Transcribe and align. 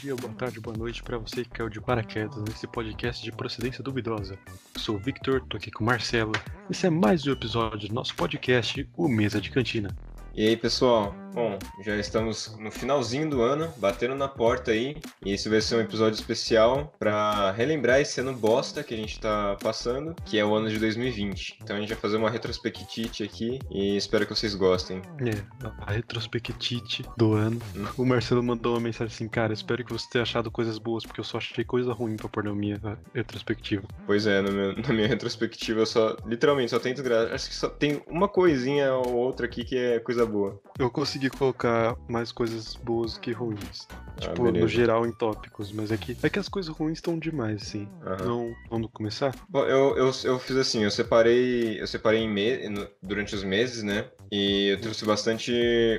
Dia, 0.00 0.16
boa 0.16 0.32
tarde, 0.32 0.58
boa 0.60 0.74
noite 0.74 1.02
para 1.02 1.18
você 1.18 1.44
que 1.44 1.50
caiu 1.50 1.68
de 1.68 1.78
paraquedas 1.78 2.42
nesse 2.44 2.66
podcast 2.66 3.22
de 3.22 3.30
procedência 3.30 3.84
duvidosa. 3.84 4.38
Sou 4.74 4.96
o 4.96 4.98
Victor, 4.98 5.42
tô 5.42 5.58
aqui 5.58 5.70
com 5.70 5.84
o 5.84 5.86
Marcelo. 5.86 6.32
Esse 6.70 6.86
é 6.86 6.90
mais 6.90 7.26
um 7.26 7.32
episódio 7.32 7.86
do 7.86 7.94
nosso 7.94 8.14
podcast, 8.14 8.88
o 8.96 9.08
Mesa 9.08 9.42
de 9.42 9.50
Cantina. 9.50 9.94
E 10.34 10.48
aí, 10.48 10.56
pessoal? 10.56 11.14
Bom, 11.32 11.58
já 11.80 11.96
estamos 11.96 12.56
no 12.58 12.70
finalzinho 12.72 13.30
do 13.30 13.40
ano, 13.40 13.72
batendo 13.76 14.14
na 14.16 14.26
porta 14.26 14.72
aí, 14.72 14.96
e 15.24 15.32
esse 15.32 15.48
vai 15.48 15.60
ser 15.60 15.76
um 15.76 15.80
episódio 15.80 16.14
especial 16.14 16.92
para 16.98 17.52
relembrar 17.52 18.00
esse 18.00 18.20
ano 18.20 18.32
bosta 18.32 18.82
que 18.82 18.92
a 18.92 18.96
gente 18.96 19.20
tá 19.20 19.56
passando, 19.62 20.14
que 20.24 20.38
é 20.38 20.44
o 20.44 20.54
ano 20.54 20.68
de 20.68 20.78
2020. 20.78 21.58
Então 21.62 21.76
a 21.76 21.80
gente 21.80 21.90
vai 21.90 21.98
fazer 21.98 22.16
uma 22.16 22.28
retrospectite 22.28 23.22
aqui 23.22 23.60
e 23.70 23.96
espero 23.96 24.26
que 24.26 24.34
vocês 24.34 24.54
gostem. 24.56 25.02
É, 25.20 25.42
a 25.86 25.92
retrospectite 25.92 27.04
do 27.16 27.34
ano. 27.34 27.60
Hum. 27.76 27.86
O 27.96 28.04
Marcelo 28.04 28.42
mandou 28.42 28.74
uma 28.74 28.80
mensagem 28.80 29.14
assim, 29.14 29.28
cara, 29.28 29.52
espero 29.52 29.84
que 29.84 29.92
você 29.92 30.08
tenha 30.10 30.22
achado 30.22 30.50
coisas 30.50 30.78
boas, 30.78 31.04
porque 31.04 31.20
eu 31.20 31.24
só 31.24 31.38
achei 31.38 31.64
coisa 31.64 31.92
ruim 31.92 32.16
pra 32.16 32.28
pôr 32.28 32.42
na 32.42 32.52
minha 32.52 32.80
retrospectiva. 33.14 33.86
Pois 34.04 34.26
é, 34.26 34.42
meu, 34.42 34.74
na 34.82 34.92
minha 34.92 35.06
retrospectiva 35.06 35.80
eu 35.80 35.86
só, 35.86 36.16
literalmente, 36.26 36.70
só 36.70 36.80
tento 36.80 37.02
gravar. 37.02 37.32
Acho 37.32 37.48
que 37.48 37.54
só 37.54 37.68
tem 37.68 38.02
uma 38.08 38.28
coisinha 38.28 38.92
ou 38.94 39.14
outra 39.14 39.46
aqui 39.46 39.64
que 39.64 39.76
é 39.76 40.00
coisa 40.00 40.26
boa. 40.26 40.60
Eu 40.78 40.90
consegui 40.90 41.19
colocar 41.28 41.96
mais 42.08 42.32
coisas 42.32 42.74
boas 42.76 43.18
que 43.18 43.32
ruins. 43.32 43.86
Ah, 43.90 44.20
tipo, 44.20 44.44
beleza. 44.44 44.60
no 44.60 44.68
geral 44.68 45.06
em 45.06 45.12
tópicos, 45.12 45.72
mas 45.72 45.90
é 45.90 45.96
que, 45.96 46.16
é 46.22 46.30
que 46.30 46.38
as 46.38 46.48
coisas 46.48 46.74
ruins 46.74 46.98
estão 46.98 47.18
demais, 47.18 47.62
assim. 47.62 47.88
Não, 48.24 48.54
vamos 48.70 48.90
começar? 48.92 49.34
Bom, 49.48 49.64
eu, 49.64 49.96
eu, 49.96 50.10
eu 50.24 50.38
fiz 50.38 50.56
assim, 50.56 50.84
eu 50.84 50.90
separei. 50.90 51.80
Eu 51.80 51.86
separei 51.86 52.20
em 52.20 52.28
me, 52.28 52.88
durante 53.02 53.34
os 53.34 53.44
meses, 53.44 53.82
né? 53.82 54.06
E 54.30 54.68
eu 54.68 54.80
trouxe 54.80 55.04
bastante. 55.04 55.52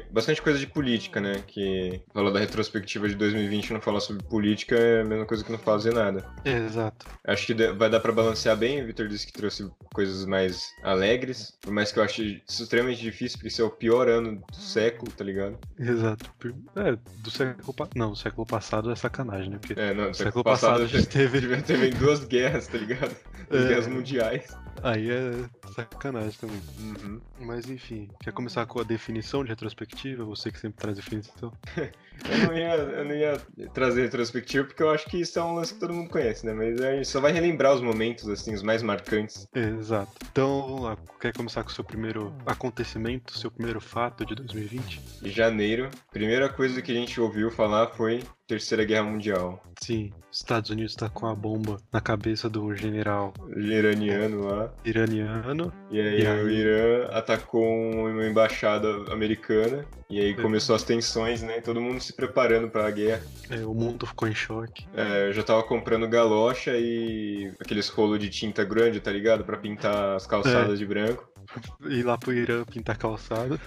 bastante 0.10 0.42
coisa 0.42 0.58
de 0.58 0.68
política, 0.68 1.20
né? 1.20 1.44
Que 1.46 2.02
falar 2.14 2.32
da 2.32 2.40
retrospectiva 2.40 3.10
de 3.10 3.16
2020 3.16 3.74
não 3.74 3.82
falar 3.82 4.00
sobre 4.00 4.24
política 4.24 4.76
é 4.76 5.02
a 5.02 5.06
mesma 5.06 5.26
coisa 5.26 5.44
que 5.44 5.52
não 5.52 5.60
fazer 5.60 5.94
nada. 5.94 6.26
É, 6.46 6.58
exato. 6.58 7.08
Acho 7.26 7.48
que 7.48 7.54
vai 7.74 7.90
dar 7.90 8.00
para 8.00 8.12
balancear 8.12 8.56
bem. 8.56 8.82
O 8.82 8.86
Victor 8.86 9.08
disse 9.08 9.28
que 9.28 9.34
trouxe 9.34 9.70
coisas 9.94 10.26
mais 10.26 10.74
alegres. 10.84 11.58
Por 11.62 11.74
mais 11.74 11.92
que 11.92 12.00
eu 12.00 12.04
ache 12.04 12.42
extremamente 12.48 13.02
difícil, 13.02 13.38
porque 13.38 13.50
esse 13.50 13.62
é 13.62 13.66
o 13.66 13.70
pior 13.70 14.08
ano 14.08 14.42
do 14.50 14.56
século, 14.56 15.11
tá 15.12 15.24
ligado? 15.24 15.58
Exato. 15.78 16.32
É, 16.76 16.98
do 17.24 17.32
século. 17.32 17.90
Não, 17.96 18.10
do 18.12 18.16
século 18.16 18.46
passado 18.46 18.92
é 18.92 18.96
sacanagem, 18.96 19.50
né? 19.50 19.58
Porque 19.60 19.80
é, 19.80 19.94
não, 19.94 20.12
do 20.12 20.16
século, 20.16 20.16
século 20.16 20.44
passado, 20.44 20.80
passado 20.80 20.84
a 20.84 20.88
gente 20.88 21.08
teve. 21.08 21.62
Ter 21.64 21.94
duas 21.96 22.26
guerras, 22.26 22.68
tá 22.68 22.78
ligado? 22.78 23.16
Duas 23.50 23.66
é... 23.66 23.68
guerras 23.68 23.88
mundiais. 23.88 24.58
Aí 24.84 25.10
é 25.10 25.32
sacanagem 25.74 26.38
também. 26.40 26.62
Uhum. 26.80 27.22
Mas 27.40 27.70
enfim, 27.70 28.10
quer 28.22 28.34
começar 28.34 28.66
com 28.66 28.80
a 28.80 28.84
definição 28.84 29.44
de 29.44 29.50
retrospectiva? 29.50 30.24
Você 30.26 30.52
que 30.52 30.60
sempre 30.60 30.80
traz 30.80 30.98
definição. 30.98 31.52
eu, 31.78 32.48
não 32.48 32.58
ia, 32.58 32.76
eu 32.76 33.06
não 33.06 33.16
ia 33.16 33.42
trazer 33.74 34.04
retrospectiva 34.04 34.66
porque 34.66 34.84
eu 34.84 34.90
acho 34.90 35.08
que 35.08 35.22
isso 35.22 35.40
é 35.40 35.44
um 35.44 35.54
lance 35.54 35.74
que 35.74 35.80
todo 35.80 35.94
mundo 35.94 36.10
conhece, 36.10 36.46
né? 36.46 36.54
Mas 36.54 36.82
a 36.82 36.96
gente 36.96 37.08
só 37.08 37.20
vai 37.20 37.32
relembrar 37.32 37.74
os 37.74 37.82
momentos, 37.82 38.28
assim, 38.28 38.54
os 38.54 38.64
mais 38.64 38.82
marcantes. 38.82 39.48
Exato. 39.54 40.12
Então, 40.32 40.62
vamos 40.62 40.82
lá. 40.82 40.98
Quer 41.20 41.34
começar 41.34 41.64
com 41.64 41.70
o 41.70 41.74
seu 41.74 41.84
primeiro 41.84 42.34
acontecimento, 42.46 43.38
seu 43.38 43.52
primeiro 43.52 43.80
fato 43.80 44.26
de 44.26 44.36
2020? 44.36 45.02
De 45.22 45.32
janeiro, 45.32 45.90
primeira 46.12 46.50
coisa 46.50 46.82
que 46.82 46.92
a 46.92 46.96
gente 46.96 47.20
ouviu 47.20 47.52
falar 47.52 47.88
foi 47.88 48.24
Terceira 48.52 48.84
Guerra 48.84 49.04
Mundial. 49.04 49.64
Sim, 49.82 50.12
Estados 50.30 50.70
Unidos 50.72 50.94
tá 50.94 51.08
com 51.08 51.26
a 51.26 51.34
bomba 51.34 51.78
na 51.90 52.02
cabeça 52.02 52.50
do 52.50 52.76
general 52.76 53.34
iraniano 53.56 54.46
lá. 54.46 54.74
Iraniano. 54.84 55.72
E 55.90 56.02
aí, 56.02 56.22
e 56.22 56.28
aí... 56.28 56.44
o 56.44 56.50
Irã 56.50 57.06
atacou 57.12 57.64
uma 57.64 58.28
embaixada 58.28 58.90
americana 59.10 59.86
e 60.10 60.20
aí 60.20 60.32
é. 60.32 60.34
começou 60.34 60.76
as 60.76 60.84
tensões, 60.84 61.42
né? 61.42 61.62
Todo 61.62 61.80
mundo 61.80 62.02
se 62.02 62.12
preparando 62.12 62.70
para 62.70 62.86
a 62.86 62.92
guerra. 62.92 63.24
É, 63.50 63.66
o 63.66 63.74
mundo 63.74 64.06
ficou 64.06 64.28
em 64.28 64.36
choque. 64.36 64.86
É, 64.94 65.30
eu 65.30 65.34
já 65.34 65.44
tava 65.44 65.64
comprando 65.64 66.06
galocha 66.10 66.74
e 66.76 67.54
aqueles 67.58 67.88
rolos 67.88 68.20
de 68.20 68.30
tinta 68.30 68.66
grande, 68.66 69.00
tá 69.00 69.12
ligado? 69.12 69.46
Para 69.46 69.56
pintar 69.56 70.18
as 70.18 70.28
calçadas 70.28 70.74
é. 70.74 70.78
de 70.78 70.86
branco. 70.86 71.31
Ir 71.90 72.04
lá 72.04 72.18
pro 72.18 72.34
Irã 72.34 72.64
pintar 72.64 72.98
calçada. 72.98 73.60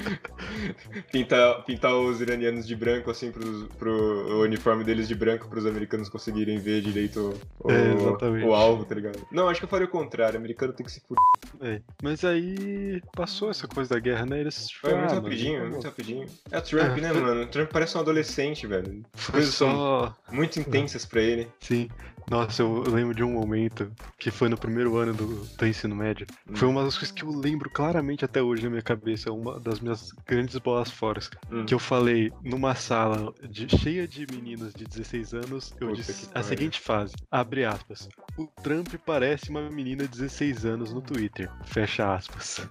pintar, 1.12 1.64
pintar 1.64 1.94
os 1.94 2.20
iranianos 2.20 2.66
de 2.66 2.74
branco, 2.74 3.10
assim, 3.10 3.30
pro, 3.30 3.68
pro 3.78 4.42
uniforme 4.42 4.84
deles 4.84 5.08
de 5.08 5.14
branco, 5.14 5.48
pros 5.48 5.66
americanos 5.66 6.08
conseguirem 6.08 6.58
ver 6.58 6.80
direito 6.82 7.38
o, 7.58 7.70
é, 7.70 8.44
o 8.44 8.54
alvo, 8.54 8.84
tá 8.84 8.94
ligado? 8.94 9.18
Não, 9.30 9.48
acho 9.48 9.60
que 9.60 9.64
eu 9.64 9.70
faria 9.70 9.86
o 9.86 9.90
contrário. 9.90 10.36
O 10.36 10.38
americano 10.38 10.72
tem 10.72 10.84
que 10.84 10.92
se 10.92 11.00
fuder. 11.00 11.22
É, 11.60 11.80
mas 12.02 12.24
aí 12.24 13.02
passou 13.14 13.50
essa 13.50 13.66
coisa 13.68 13.90
da 13.90 14.00
guerra, 14.00 14.26
né? 14.26 14.40
Eles 14.40 14.70
Foi 14.72 14.94
muito 14.94 15.12
ah, 15.12 15.14
rapidinho, 15.14 15.70
muito 15.70 15.84
rapidinho. 15.84 16.26
É 16.50 16.58
o 16.58 16.62
Trump, 16.62 16.98
é, 16.98 17.00
né, 17.00 17.12
foi... 17.12 17.20
mano? 17.20 17.42
O 17.42 17.46
Trump 17.46 17.70
parece 17.70 17.96
um 17.96 18.00
adolescente, 18.00 18.66
velho. 18.66 19.04
As 19.12 19.26
coisas 19.26 19.54
só... 19.54 20.14
são 20.26 20.34
muito 20.34 20.58
intensas 20.58 21.04
pra 21.04 21.20
ele. 21.20 21.48
Sim. 21.60 21.88
Nossa, 22.30 22.62
eu 22.62 22.82
lembro 22.82 23.12
de 23.12 23.24
um 23.24 23.32
momento 23.32 23.90
que 24.16 24.30
foi 24.30 24.48
no 24.48 24.56
primeiro 24.56 24.96
ano 24.96 25.12
do, 25.12 25.44
do 25.44 25.66
ensino 25.66 25.96
médio. 25.96 26.28
Hum. 26.48 26.54
Foi 26.54 26.68
uma 26.68 26.79
das 26.84 26.96
coisas 26.96 27.10
que 27.10 27.22
eu 27.22 27.30
lembro 27.30 27.70
claramente 27.70 28.24
até 28.24 28.42
hoje 28.42 28.64
na 28.64 28.70
minha 28.70 28.82
cabeça, 28.82 29.32
uma 29.32 29.58
das 29.58 29.80
minhas 29.80 30.12
grandes 30.26 30.56
bolas 30.58 30.90
fora. 30.90 31.20
Hum. 31.50 31.66
Que 31.66 31.74
eu 31.74 31.78
falei 31.78 32.32
numa 32.42 32.74
sala 32.74 33.34
de, 33.42 33.68
cheia 33.76 34.06
de 34.06 34.26
meninas 34.30 34.72
de 34.72 34.84
16 34.84 35.34
anos, 35.34 35.74
eu 35.80 35.88
Puta 35.88 36.02
disse 36.02 36.30
a 36.34 36.42
seguinte 36.42 36.80
frase, 36.80 37.14
abre 37.30 37.64
aspas, 37.64 38.08
o 38.36 38.46
Trump 38.62 38.94
parece 39.04 39.50
uma 39.50 39.68
menina 39.68 40.04
de 40.04 40.10
16 40.10 40.64
anos 40.64 40.92
no 40.92 41.00
Twitter, 41.00 41.50
fecha 41.64 42.14
aspas. 42.14 42.68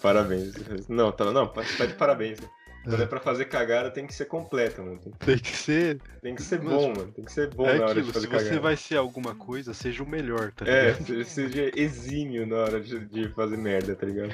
Parabéns. 0.00 0.54
Não, 0.88 1.10
tá, 1.12 1.24
não, 1.32 1.46
tá 1.46 1.62
de 1.62 1.94
parabéns. 1.94 2.40
Né? 2.40 2.48
Quando 2.88 3.02
é 3.02 3.06
pra 3.06 3.20
fazer 3.20 3.46
cagada, 3.46 3.90
tem 3.90 4.06
que 4.06 4.14
ser 4.14 4.26
completa, 4.26 4.80
mano. 4.82 4.98
Tem, 4.98 5.12
tem 5.12 5.38
que 5.38 5.56
ser. 5.56 6.00
Tem 6.22 6.34
que 6.34 6.42
ser 6.42 6.60
bom, 6.60 6.94
mano. 6.94 7.12
Tem 7.12 7.24
que 7.24 7.32
ser 7.32 7.52
bom 7.52 7.66
é 7.66 7.78
na 7.78 7.84
hora 7.84 7.92
aquilo, 7.92 8.06
de 8.06 8.12
fazer 8.12 8.26
se 8.26 8.30
cagada. 8.30 8.48
Se 8.48 8.54
você 8.54 8.60
vai 8.60 8.76
ser 8.76 8.96
alguma 8.96 9.34
coisa, 9.34 9.74
seja 9.74 10.02
o 10.02 10.08
melhor, 10.08 10.52
tá 10.52 10.64
é, 10.66 10.92
ligado? 10.92 11.20
É, 11.20 11.24
seja 11.24 11.70
exímio 11.74 12.46
na 12.46 12.56
hora 12.56 12.80
de, 12.80 12.98
de 13.06 13.28
fazer 13.30 13.56
merda, 13.56 13.96
tá 13.96 14.06
ligado? 14.06 14.32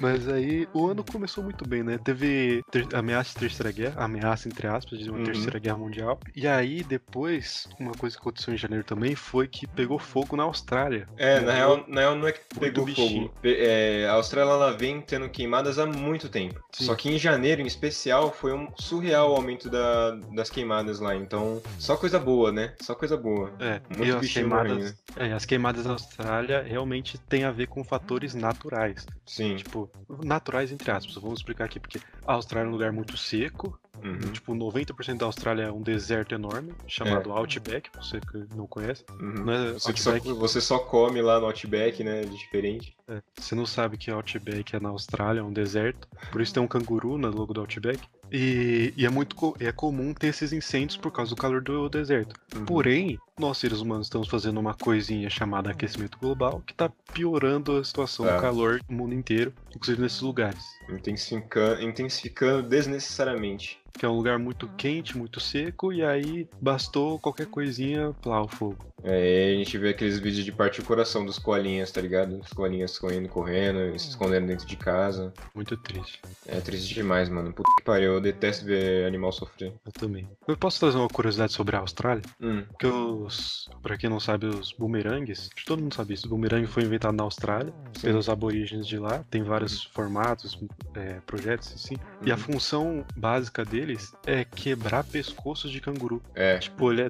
Mas 0.00 0.28
aí 0.28 0.68
o 0.72 0.86
ano 0.86 1.04
começou 1.04 1.42
muito 1.42 1.66
bem, 1.66 1.82
né? 1.82 1.98
Teve 1.98 2.62
ter, 2.70 2.86
ameaça 2.94 3.30
de 3.30 3.36
terceira 3.36 3.70
guerra, 3.70 4.04
ameaça 4.04 4.48
entre 4.48 4.66
aspas 4.66 4.98
de 4.98 5.08
uma 5.08 5.18
uhum. 5.18 5.24
terceira 5.24 5.58
guerra 5.58 5.78
mundial. 5.78 6.18
E 6.34 6.46
aí 6.46 6.82
depois, 6.82 7.68
uma 7.78 7.92
coisa 7.92 8.16
que 8.16 8.20
aconteceu 8.20 8.52
em 8.52 8.56
janeiro 8.56 8.84
também 8.84 9.14
foi 9.14 9.46
que 9.46 9.66
pegou 9.66 9.98
fogo 9.98 10.36
na 10.36 10.42
Austrália. 10.44 11.08
É, 11.16 11.40
na 11.40 11.52
real, 11.52 11.84
na 11.86 12.00
real 12.00 12.16
não 12.16 12.26
é 12.26 12.32
que 12.32 12.40
pegou 12.58 12.86
fogo. 12.88 13.32
É, 13.42 14.06
a 14.08 14.14
Austrália 14.14 14.50
ela 14.50 14.72
vem 14.72 15.00
tendo 15.00 15.28
queimadas 15.28 15.78
há 15.78 15.86
muito 15.86 16.28
tempo. 16.28 16.62
Sim. 16.72 16.84
Só 16.84 16.94
que 16.94 17.08
em 17.08 17.18
janeiro, 17.18 17.62
em 17.62 17.66
especial, 17.66 18.32
foi 18.32 18.52
um 18.52 18.68
surreal 18.76 19.32
o 19.32 19.36
aumento 19.36 19.70
da, 19.70 20.12
das 20.34 20.50
queimadas 20.50 21.00
lá. 21.00 21.14
Então, 21.14 21.62
só 21.78 21.96
coisa 21.96 22.18
boa, 22.18 22.50
né? 22.50 22.74
Só 22.80 22.94
coisa 22.94 23.16
boa. 23.16 23.52
É, 23.60 23.80
muito 23.96 24.04
e 24.04 24.16
as 24.16 24.32
queimadas, 24.32 24.94
é, 25.16 25.32
as 25.32 25.44
queimadas 25.44 25.86
na 25.86 25.92
Austrália 25.92 26.62
realmente 26.62 27.18
tem 27.18 27.44
a 27.44 27.50
ver 27.50 27.68
com 27.68 27.84
fatores 27.84 28.34
naturais. 28.34 29.06
Sim. 29.26 29.56
Tipo, 29.56 29.83
naturais 30.22 30.72
entre 30.72 30.90
aspas. 30.90 31.14
Vamos 31.14 31.40
explicar 31.40 31.64
aqui 31.64 31.80
porque 31.80 32.00
a 32.26 32.34
Austrália 32.34 32.66
é 32.66 32.68
um 32.68 32.72
lugar 32.72 32.92
muito 32.92 33.16
seco. 33.16 33.78
Uhum. 34.02 34.32
Tipo, 34.32 34.54
90% 34.54 35.16
da 35.16 35.26
Austrália 35.26 35.62
é 35.62 35.72
um 35.72 35.80
deserto 35.80 36.34
enorme, 36.34 36.74
chamado 36.86 37.30
é. 37.30 37.32
Outback, 37.32 37.88
você 37.96 38.20
que 38.20 38.54
não 38.54 38.66
conhece. 38.66 39.04
Uhum. 39.18 39.44
Não 39.44 39.52
é 39.52 39.72
você, 39.72 39.96
só, 39.96 40.18
você, 40.18 40.60
só, 40.60 40.78
come 40.78 41.22
lá 41.22 41.40
no 41.40 41.46
Outback, 41.46 42.04
né? 42.04 42.22
De 42.22 42.36
diferente. 42.36 42.94
É. 43.08 43.22
Você 43.38 43.54
não 43.54 43.64
sabe 43.64 43.96
que 43.96 44.10
Outback 44.10 44.76
é 44.76 44.80
na 44.80 44.90
Austrália, 44.90 45.40
é 45.40 45.42
um 45.42 45.52
deserto. 45.52 46.06
Por 46.30 46.42
isso 46.42 46.52
tem 46.52 46.62
um 46.62 46.66
canguru 46.66 47.16
no 47.16 47.30
logo 47.30 47.54
do 47.54 47.60
Outback. 47.60 48.00
E, 48.32 48.92
e, 48.96 49.06
é 49.06 49.10
muito 49.10 49.56
é 49.60 49.70
comum 49.70 50.12
ter 50.12 50.28
esses 50.28 50.52
incêndios 50.52 50.96
por 50.96 51.10
causa 51.12 51.34
do 51.34 51.36
calor 51.36 51.62
do 51.62 51.88
deserto. 51.88 52.34
Uhum. 52.54 52.64
Porém, 52.64 53.18
nós 53.38 53.58
seres 53.58 53.80
humanos 53.80 54.06
estamos 54.06 54.28
fazendo 54.28 54.58
uma 54.58 54.74
coisinha 54.74 55.30
chamada 55.30 55.70
aquecimento 55.70 56.18
global 56.18 56.62
que 56.66 56.72
está 56.72 56.90
piorando 57.12 57.76
a 57.76 57.84
situação 57.84 58.28
é. 58.28 58.34
do 58.34 58.40
calor 58.40 58.80
no 58.88 58.96
mundo 58.96 59.14
inteiro, 59.14 59.52
inclusive 59.74 60.00
nesses 60.02 60.20
lugares. 60.20 60.64
Intensificando, 60.88 61.82
intensificando 61.82 62.68
desnecessariamente 62.68 63.82
que 63.96 64.04
é 64.04 64.08
um 64.08 64.16
lugar 64.16 64.38
muito 64.38 64.68
quente, 64.76 65.16
muito 65.16 65.38
seco, 65.38 65.92
e 65.92 66.04
aí 66.04 66.48
bastou 66.60 67.18
qualquer 67.18 67.46
coisinha 67.46 68.12
plá 68.20 68.42
o 68.42 68.48
fogo. 68.48 68.93
É, 69.04 69.52
a 69.52 69.58
gente 69.58 69.76
vê 69.76 69.90
aqueles 69.90 70.18
vídeos 70.18 70.44
de 70.44 70.50
parte 70.50 70.80
do 70.80 70.86
coração 70.86 71.26
dos 71.26 71.38
colinhas, 71.38 71.92
tá 71.92 72.00
ligado? 72.00 72.40
Os 72.40 72.52
colinhas 72.52 72.98
correndo, 72.98 73.28
correndo, 73.28 73.98
se 73.98 74.08
escondendo 74.08 74.46
dentro 74.46 74.66
de 74.66 74.76
casa. 74.76 75.32
Muito 75.54 75.76
triste. 75.76 76.20
É 76.46 76.58
triste 76.60 76.94
demais, 76.94 77.28
mano. 77.28 77.52
Puta 77.52 77.70
que 77.78 77.84
pariu, 77.84 78.14
eu 78.14 78.20
detesto 78.20 78.64
ver 78.64 79.06
animal 79.06 79.30
sofrer. 79.30 79.74
Eu 79.84 79.92
também. 79.92 80.26
Eu 80.48 80.56
posso 80.56 80.80
trazer 80.80 80.96
uma 80.96 81.08
curiosidade 81.08 81.52
sobre 81.52 81.76
a 81.76 81.80
Austrália? 81.80 82.22
Hum. 82.40 82.64
Que 82.78 82.86
os, 82.86 83.68
pra 83.82 83.98
quem 83.98 84.08
não 84.08 84.18
sabe, 84.18 84.46
os 84.46 84.72
bumerangues, 84.72 85.50
todo 85.66 85.82
mundo 85.82 85.94
sabe 85.94 86.14
isso, 86.14 86.26
o 86.26 86.30
bumerangue 86.30 86.66
foi 86.66 86.82
inventado 86.82 87.14
na 87.14 87.24
Austrália, 87.24 87.72
Sim. 87.94 88.06
pelos 88.06 88.28
aborígenes 88.28 88.86
de 88.86 88.98
lá, 88.98 89.22
tem 89.30 89.42
vários 89.42 89.84
uhum. 89.84 89.90
formatos, 89.92 90.58
é, 90.94 91.20
projetos 91.26 91.74
assim, 91.74 91.94
uhum. 91.94 92.26
e 92.26 92.30
a 92.30 92.34
uhum. 92.34 92.40
função 92.40 93.04
básica 93.16 93.64
deles 93.64 94.14
é 94.26 94.44
quebrar 94.44 95.04
pescoços 95.04 95.70
de 95.70 95.80
canguru. 95.80 96.22
É. 96.34 96.58
Tipo, 96.58 96.90
ele 96.90 97.02
é 97.02 97.08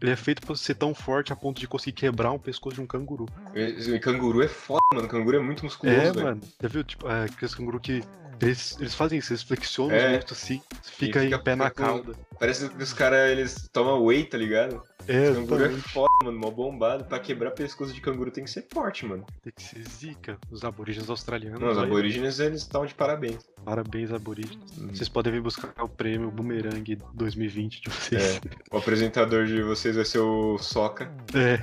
ele 0.00 0.10
é 0.10 0.16
feito 0.16 0.40
pra 0.46 0.54
ser 0.56 0.74
tão 0.74 0.94
forte 0.94 1.32
a 1.32 1.36
ponto 1.36 1.60
de 1.60 1.66
conseguir 1.68 1.92
quebrar 1.92 2.32
um 2.32 2.38
pescoço 2.38 2.76
de 2.76 2.80
um 2.82 2.86
canguru. 2.86 3.26
E, 3.54 3.98
canguru 3.98 4.42
é 4.42 4.48
foda, 4.48 4.80
mano. 4.94 5.08
Canguru 5.08 5.36
é 5.36 5.40
muito 5.40 5.64
musculoso, 5.64 5.98
É, 5.98 6.12
véio. 6.12 6.24
mano. 6.24 6.40
Já 6.60 6.68
viu, 6.68 6.84
tipo, 6.84 7.08
é, 7.08 7.24
aqueles 7.24 7.54
canguru 7.54 7.78
que 7.80 8.02
Eles, 8.40 8.76
eles 8.80 8.92
fazem 8.92 9.20
isso, 9.20 9.32
eles 9.32 9.42
flexionam 9.44 9.94
É. 9.94 10.08
muito 10.14 10.32
assim, 10.34 10.60
fica, 10.82 11.20
fica- 11.20 11.36
em 11.36 11.38
pé 11.44 11.54
na 11.54 11.70
com- 11.70 11.76
cauda. 11.84 12.12
Parece 12.40 12.68
que 12.68 12.82
os 12.82 12.92
caras, 12.92 13.30
eles 13.30 13.68
tomam 13.72 14.02
whey, 14.02 14.24
tá 14.24 14.36
ligado? 14.36 14.82
É, 15.06 15.32
Canguru 15.32 15.64
é 15.66 15.70
foda, 15.70 16.11
mano, 16.22 16.38
mó 16.38 16.50
bombado. 16.50 17.04
Pra 17.04 17.18
quebrar 17.18 17.50
pescoço 17.50 17.92
de 17.92 18.00
canguru 18.00 18.30
tem 18.30 18.44
que 18.44 18.50
ser 18.50 18.66
forte, 18.72 19.04
mano. 19.04 19.24
Tem 19.42 19.52
que 19.54 19.62
ser 19.62 19.82
zica. 19.88 20.38
Os 20.50 20.64
aborígenes 20.64 21.08
australianos. 21.10 21.60
Não, 21.60 21.70
os 21.70 21.78
aí, 21.78 21.84
aborígenes, 21.84 22.38
eles 22.38 22.62
estão 22.62 22.86
de 22.86 22.94
parabéns. 22.94 23.38
Parabéns, 23.64 24.12
aborígenes. 24.12 24.76
Uhum. 24.76 24.88
Vocês 24.88 25.08
podem 25.08 25.32
vir 25.32 25.40
buscar 25.40 25.72
o 25.82 25.88
prêmio 25.88 26.30
Boomerang 26.30 26.98
2020 27.14 27.82
de 27.82 27.88
vocês. 27.88 28.40
O 28.70 28.76
apresentador 28.76 29.46
de 29.46 29.62
vocês 29.62 29.96
vai 29.96 30.04
ser 30.04 30.18
o 30.18 30.58
Soca. 30.58 31.10
É. 31.34 31.62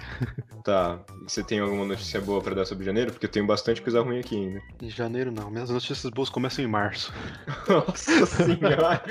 Tá, 0.63 0.99
e 1.21 1.29
você 1.29 1.43
tem 1.43 1.59
alguma 1.59 1.85
notícia 1.85 2.21
boa 2.21 2.41
pra 2.41 2.55
dar 2.55 2.65
sobre 2.65 2.85
janeiro? 2.85 3.11
Porque 3.11 3.25
eu 3.25 3.31
tenho 3.31 3.45
bastante 3.45 3.81
coisa 3.81 4.01
ruim 4.01 4.19
aqui 4.19 4.35
ainda. 4.35 4.61
Em 4.81 4.89
janeiro 4.89 5.31
não. 5.31 5.49
Minhas 5.49 5.69
notícias 5.69 6.11
boas 6.11 6.29
começam 6.29 6.63
em 6.63 6.67
março. 6.67 7.13
Nossa 7.67 8.25
senhora! 8.27 9.03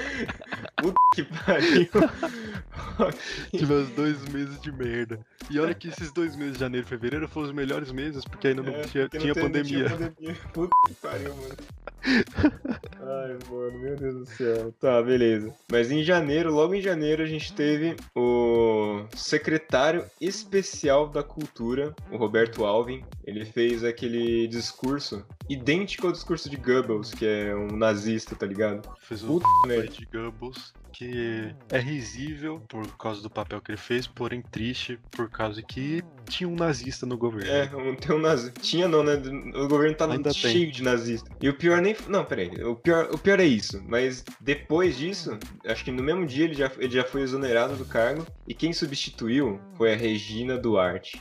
Puta 0.80 0.98
que 1.14 1.24
pariu! 1.24 1.88
Tive 3.50 3.72
os 3.72 3.88
dois 3.90 4.24
meses 4.28 4.60
de 4.60 4.72
merda. 4.72 5.20
E 5.50 5.58
olha 5.58 5.72
que 5.74 5.88
esses 5.88 6.12
dois 6.12 6.36
meses 6.36 6.54
de 6.54 6.60
janeiro 6.60 6.86
e 6.86 6.88
fevereiro 6.88 7.28
foram 7.28 7.46
os 7.48 7.52
melhores 7.54 7.90
meses, 7.92 8.24
porque 8.24 8.48
ainda 8.48 8.62
não 8.62 8.72
É, 8.74 8.82
tinha, 8.82 9.04
porque 9.04 9.18
tinha 9.18 9.34
não 9.34 9.42
não 9.42 9.48
pandemia. 9.50 9.84
tinha 9.86 9.90
pandemia. 10.10 10.36
Puta 10.52 10.76
que 10.86 10.94
pariu, 10.94 11.34
mano. 11.34 11.56
Ai, 12.04 13.38
mano, 13.50 13.78
meu 13.80 13.96
Deus 13.96 14.14
do 14.14 14.26
céu. 14.26 14.72
Tá, 14.80 15.02
beleza. 15.02 15.54
Mas 15.70 15.90
em 15.90 16.02
janeiro, 16.02 16.52
logo 16.52 16.74
em 16.74 16.80
janeiro, 16.80 17.22
a 17.22 17.26
gente 17.26 17.52
teve 17.52 17.96
o 18.14 19.04
secretário 19.14 20.04
especial 20.20 21.08
da 21.08 21.22
cultura, 21.22 21.94
o 22.10 22.16
Roberto 22.16 22.64
Alvin. 22.64 23.02
Ele 23.24 23.44
fez 23.44 23.84
aquele 23.84 24.46
discurso 24.48 25.24
idêntico 25.48 26.06
ao 26.06 26.12
discurso 26.12 26.48
de 26.48 26.56
Goebbels, 26.56 27.12
que 27.12 27.26
é 27.26 27.54
um 27.54 27.76
nazista, 27.76 28.34
tá 28.36 28.46
ligado? 28.46 28.88
Fez 29.00 29.22
o 29.22 29.26
Puta 29.40 29.86
de 29.88 30.06
Goebbels, 30.06 30.72
que 30.92 31.54
é 31.70 31.78
risível 31.78 32.60
por 32.68 32.86
causa 32.96 33.22
do 33.22 33.30
papel 33.30 33.60
que 33.60 33.70
ele 33.70 33.78
fez, 33.78 34.06
porém 34.06 34.42
triste 34.42 34.98
por 35.10 35.30
causa 35.30 35.62
que 35.62 36.02
tinha 36.28 36.48
um 36.48 36.54
nazista 36.54 37.06
no 37.06 37.16
governo. 37.16 37.50
É, 37.50 37.94
tem 37.96 38.14
um 38.14 38.18
nazista. 38.18 38.60
Tinha 38.60 38.88
não, 38.88 39.02
né? 39.02 39.14
O 39.54 39.68
governo 39.68 39.96
tá 39.96 40.10
Ainda 40.10 40.32
cheio 40.32 40.64
tem. 40.64 40.70
de 40.70 40.82
nazista. 40.82 41.30
E 41.40 41.48
o 41.48 41.54
pior 41.54 41.80
nem. 41.80 41.96
Não, 42.08 42.24
peraí. 42.24 42.48
O 42.64 42.76
pior, 42.76 43.08
o 43.12 43.18
pior 43.18 43.40
é 43.40 43.44
isso. 43.44 43.82
Mas 43.86 44.24
depois 44.40 44.96
disso, 44.96 45.38
acho 45.66 45.84
que 45.84 45.90
no 45.90 46.02
mesmo 46.02 46.26
dia 46.26 46.44
ele 46.44 46.54
já, 46.54 46.70
ele 46.78 46.92
já 46.92 47.04
foi 47.04 47.22
exonerado 47.22 47.76
do 47.76 47.84
cargo. 47.84 48.26
E 48.46 48.54
quem 48.54 48.72
substituiu 48.72 49.60
foi 49.76 49.92
a 49.92 49.96
Regina 49.96 50.56
Duarte. 50.58 51.20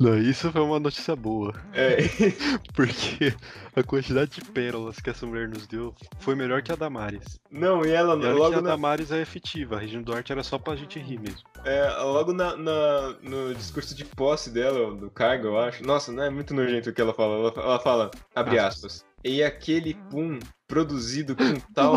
Não, 0.00 0.18
isso 0.18 0.50
foi 0.50 0.60
uma 0.60 0.80
notícia 0.80 1.14
boa. 1.14 1.54
É, 1.72 1.96
Porque 2.74 3.32
a 3.76 3.82
quantidade 3.82 4.32
de 4.32 4.40
pérolas 4.42 4.98
que 4.98 5.08
essa 5.10 5.24
mulher 5.26 5.48
nos 5.48 5.66
deu 5.66 5.94
foi 6.18 6.34
melhor 6.34 6.62
que 6.62 6.72
a 6.72 6.76
Damares. 6.76 7.38
não, 7.50 7.84
e 7.84 7.90
ela 7.90 8.14
E 8.14 8.18
olha 8.18 8.32
que 8.32 8.38
logo, 8.38 8.56
a 8.58 8.62
na, 8.62 8.70
Damares 8.70 9.12
é 9.12 9.20
efetiva, 9.20 9.76
a 9.76 9.78
Regina 9.78 10.02
Duarte 10.02 10.32
era 10.32 10.42
só 10.42 10.58
pra 10.58 10.74
gente 10.76 10.98
rir 10.98 11.20
mesmo. 11.20 11.42
é, 11.64 11.88
logo 12.02 12.32
na, 12.32 12.56
na- 12.56 13.14
no 13.22 13.54
discurso 13.54 13.94
de 13.94 14.04
posse 14.04 14.50
dela, 14.50 14.94
do 14.94 15.10
cargo, 15.10 15.46
eu 15.46 15.58
acho. 15.58 15.84
Nossa, 15.86 16.10
não 16.12 16.22
é 16.24 16.30
muito 16.30 16.52
nojento 16.54 16.90
o 16.90 16.92
que 16.92 17.00
ela 17.00 17.14
fala. 17.14 17.34
Ela, 17.36 17.52
ela 17.56 17.78
fala, 17.80 18.10
abre 18.34 18.56
Nossa. 18.56 18.68
aspas. 18.68 19.04
E 19.24 19.42
aquele 19.42 19.94
pum 20.10 20.38
produzido 20.66 21.34
com 21.36 21.54
tal 21.72 21.96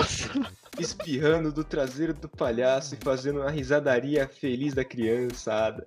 espirrando 0.79 1.51
do 1.51 1.63
traseiro 1.63 2.13
do 2.13 2.27
palhaço 2.29 2.95
e 2.95 2.97
fazendo 3.03 3.41
uma 3.41 3.49
risadaria 3.51 4.27
feliz 4.27 4.73
da 4.73 4.83
criançada. 4.83 5.83